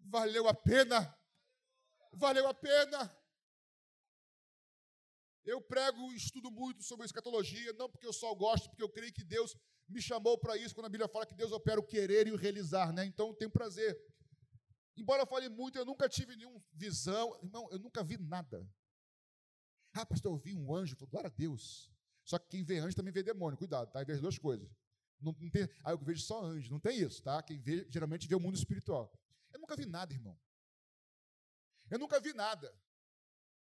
valeu 0.00 0.48
a 0.48 0.54
pena, 0.54 1.16
valeu 2.12 2.46
a 2.46 2.54
pena. 2.54 3.16
Eu 5.44 5.60
prego 5.60 6.12
e 6.12 6.16
estudo 6.16 6.50
muito 6.50 6.82
sobre 6.82 7.06
escatologia, 7.06 7.72
não 7.74 7.88
porque 7.88 8.06
eu 8.06 8.12
só 8.12 8.34
gosto, 8.34 8.68
porque 8.68 8.82
eu 8.82 8.88
creio 8.88 9.12
que 9.12 9.22
Deus 9.22 9.56
me 9.88 10.02
chamou 10.02 10.36
para 10.36 10.56
isso, 10.56 10.74
quando 10.74 10.86
a 10.86 10.90
Bíblia 10.90 11.08
fala 11.08 11.24
que 11.24 11.34
Deus 11.34 11.52
opera 11.52 11.78
o 11.78 11.86
querer 11.86 12.26
e 12.26 12.32
o 12.32 12.36
realizar, 12.36 12.92
né? 12.92 13.04
Então 13.04 13.28
eu 13.28 13.34
tenho 13.34 13.50
prazer. 13.50 13.96
Embora 14.96 15.22
eu 15.22 15.26
fale 15.26 15.48
muito, 15.48 15.78
eu 15.78 15.84
nunca 15.84 16.08
tive 16.08 16.34
nenhuma 16.36 16.62
visão, 16.72 17.36
irmão, 17.42 17.68
eu 17.70 17.78
nunca 17.78 18.02
vi 18.02 18.16
nada. 18.16 18.66
Ah, 19.92 20.06
pastor, 20.06 20.32
eu 20.32 20.38
vi 20.38 20.54
um 20.54 20.74
anjo, 20.74 20.96
glória 21.06 21.28
a 21.28 21.32
Deus. 21.32 21.90
Só 22.24 22.38
que 22.38 22.48
quem 22.48 22.64
vê 22.64 22.78
anjo 22.78 22.96
também 22.96 23.12
vê 23.12 23.22
demônio, 23.22 23.58
cuidado, 23.58 23.90
tá? 23.90 24.00
Aí 24.00 24.10
as 24.10 24.20
duas 24.20 24.38
coisas. 24.38 24.68
Não, 25.20 25.34
não 25.38 25.50
tem, 25.50 25.68
ah, 25.84 25.92
eu 25.92 25.98
vejo 25.98 26.22
só 26.22 26.42
anjo. 26.44 26.70
Não 26.70 26.80
tem 26.80 26.98
isso, 26.98 27.22
tá? 27.22 27.42
Quem 27.42 27.60
vê, 27.60 27.86
geralmente 27.90 28.26
vê 28.26 28.34
o 28.34 28.40
mundo 28.40 28.56
espiritual. 28.56 29.12
Eu 29.52 29.60
nunca 29.60 29.76
vi 29.76 29.86
nada, 29.86 30.12
irmão. 30.12 30.38
Eu 31.90 31.98
nunca 31.98 32.18
vi 32.20 32.32
nada. 32.32 32.74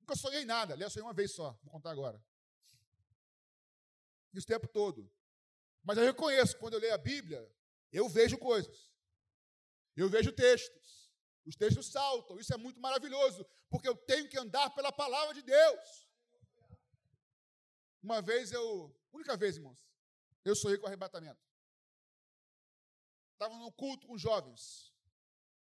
Nunca 0.00 0.16
sonhei 0.16 0.44
nada. 0.44 0.74
Aliás, 0.74 0.92
sonhei 0.92 1.06
uma 1.06 1.12
vez 1.12 1.32
só. 1.32 1.52
Vou 1.62 1.72
contar 1.72 1.90
agora. 1.90 2.24
Isso 4.32 4.44
o 4.44 4.48
tempo 4.48 4.68
todo. 4.68 5.10
Mas 5.82 5.98
eu 5.98 6.04
reconheço 6.04 6.54
que 6.54 6.60
quando 6.60 6.74
eu 6.74 6.80
leio 6.80 6.94
a 6.94 6.98
Bíblia, 6.98 7.48
eu 7.92 8.08
vejo 8.08 8.38
coisas. 8.38 8.90
Eu 9.94 10.08
vejo 10.08 10.32
textos. 10.32 11.05
Os 11.46 11.54
textos 11.54 11.86
saltam. 11.86 12.38
Isso 12.38 12.52
é 12.52 12.56
muito 12.56 12.80
maravilhoso, 12.80 13.46
porque 13.70 13.88
eu 13.88 13.96
tenho 13.96 14.28
que 14.28 14.36
andar 14.36 14.68
pela 14.74 14.90
palavra 14.92 15.32
de 15.32 15.42
Deus. 15.42 16.08
Uma 18.02 18.20
vez 18.20 18.50
eu, 18.50 18.94
única 19.12 19.36
vez, 19.36 19.56
irmãos, 19.56 19.78
eu 20.44 20.56
sonhei 20.56 20.76
com 20.78 20.86
arrebatamento. 20.86 21.40
Estava 23.32 23.56
no 23.56 23.70
culto 23.72 24.06
com 24.06 24.18
jovens. 24.18 24.92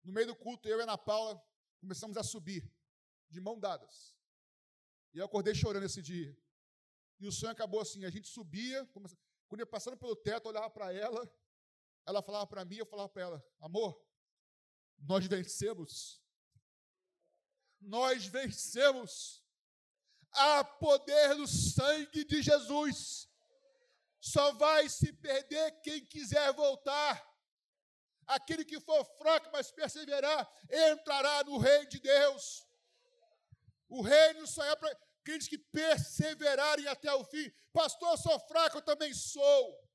No 0.03 0.11
meio 0.11 0.27
do 0.27 0.36
culto, 0.36 0.67
eu 0.67 0.77
e 0.77 0.82
a 0.82 0.84
Ana 0.84 0.97
Paula 0.97 1.41
começamos 1.80 2.17
a 2.17 2.23
subir, 2.23 2.69
de 3.30 3.39
mão 3.39 3.59
dadas. 3.59 4.15
E 5.13 5.17
eu 5.17 5.25
acordei 5.25 5.55
chorando 5.55 5.86
esse 5.86 6.01
dia. 6.01 6.38
E 7.19 7.27
o 7.27 7.32
sonho 7.32 7.51
acabou 7.51 7.80
assim: 7.80 8.05
a 8.05 8.09
gente 8.09 8.27
subia, 8.27 8.86
quando 9.47 9.59
ia 9.59 9.65
passando 9.65 9.97
pelo 9.97 10.15
teto, 10.15 10.45
eu 10.45 10.51
olhava 10.51 10.69
para 10.69 10.93
ela, 10.93 11.30
ela 12.05 12.21
falava 12.21 12.47
para 12.47 12.65
mim, 12.65 12.77
eu 12.77 12.86
falava 12.86 13.09
para 13.09 13.21
ela: 13.21 13.45
amor, 13.59 14.01
nós 15.08 15.26
vencemos. 15.26 16.22
Nós 17.82 18.26
vencemos. 18.26 19.43
Há 20.32 20.64
poder 20.64 21.36
no 21.36 21.47
sangue 21.47 22.24
de 22.24 22.41
Jesus. 22.41 23.28
Só 24.20 24.52
vai 24.54 24.89
se 24.89 25.14
perder 25.14 25.72
quem 25.82 26.06
quiser 26.06 26.54
voltar. 26.54 27.28
Aquele 28.28 28.64
que 28.64 28.80
for 28.80 29.04
fraco, 29.18 29.50
mas 29.52 29.72
perseverar, 29.72 30.47
entrará 30.70 31.43
no 31.45 31.58
reino 31.58 31.89
de 31.89 32.00
Deus. 32.00 32.68
O 33.88 34.04
reino 34.04 34.45
só 34.45 34.64
é 34.64 34.76
para 34.76 34.95
aqueles 35.22 35.47
que 35.47 35.58
perseverarem 35.58 36.88
até 36.88 37.12
o 37.14 37.24
fim. 37.24 37.52
Pastor, 37.74 38.12
eu 38.12 38.18
sou 38.18 38.39
fraco, 38.41 38.78
eu 38.78 38.82
também 38.84 39.14
sou. 39.14 39.88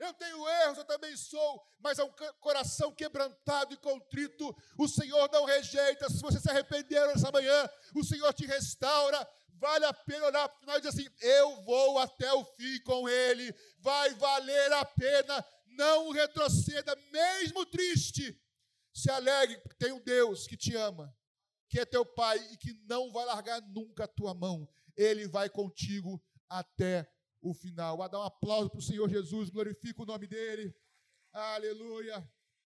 Eu 0.00 0.14
tenho 0.14 0.48
erros, 0.48 0.78
eu 0.78 0.84
também 0.84 1.14
sou, 1.14 1.62
mas 1.78 1.98
é 1.98 2.04
um 2.04 2.12
coração 2.40 2.90
quebrantado 2.90 3.74
e 3.74 3.76
contrito. 3.76 4.56
O 4.78 4.88
Senhor 4.88 5.28
não 5.30 5.44
rejeita. 5.44 6.08
Se 6.08 6.20
você 6.20 6.40
se 6.40 6.50
arrepender 6.50 7.06
nessa 7.06 7.30
manhã, 7.30 7.68
o 7.94 8.02
Senhor 8.02 8.32
te 8.32 8.46
restaura 8.46 9.28
vale 9.60 9.84
a 9.84 9.92
pena 9.92 10.26
olhar 10.26 10.48
para 10.48 10.56
o 10.56 10.60
final 10.60 10.76
e 10.76 10.80
dizer 10.80 10.88
assim: 10.88 11.10
eu 11.20 11.62
vou 11.62 11.98
até 11.98 12.32
o 12.32 12.44
fim 12.44 12.80
com 12.82 13.08
Ele, 13.08 13.54
vai 13.78 14.14
valer 14.14 14.72
a 14.72 14.84
pena, 14.84 15.44
não 15.66 16.10
retroceda, 16.10 16.96
mesmo 17.12 17.66
triste. 17.66 18.36
Se 18.92 19.10
alegre, 19.10 19.60
tem 19.78 19.92
um 19.92 20.00
Deus 20.00 20.46
que 20.46 20.56
te 20.56 20.74
ama, 20.74 21.14
que 21.68 21.78
é 21.78 21.84
teu 21.84 22.04
Pai 22.04 22.38
e 22.52 22.56
que 22.56 22.72
não 22.88 23.12
vai 23.12 23.24
largar 23.26 23.60
nunca 23.68 24.04
a 24.04 24.08
tua 24.08 24.34
mão, 24.34 24.68
Ele 24.96 25.28
vai 25.28 25.48
contigo 25.48 26.20
até 26.48 27.08
o 27.40 27.54
final. 27.54 28.02
A 28.02 28.08
dar 28.08 28.20
um 28.20 28.24
aplauso 28.24 28.70
para 28.70 28.78
o 28.78 28.82
Senhor 28.82 29.08
Jesus, 29.08 29.50
glorifica 29.50 30.02
o 30.02 30.06
nome 30.06 30.26
dEle. 30.26 30.74
Aleluia. 31.32 32.28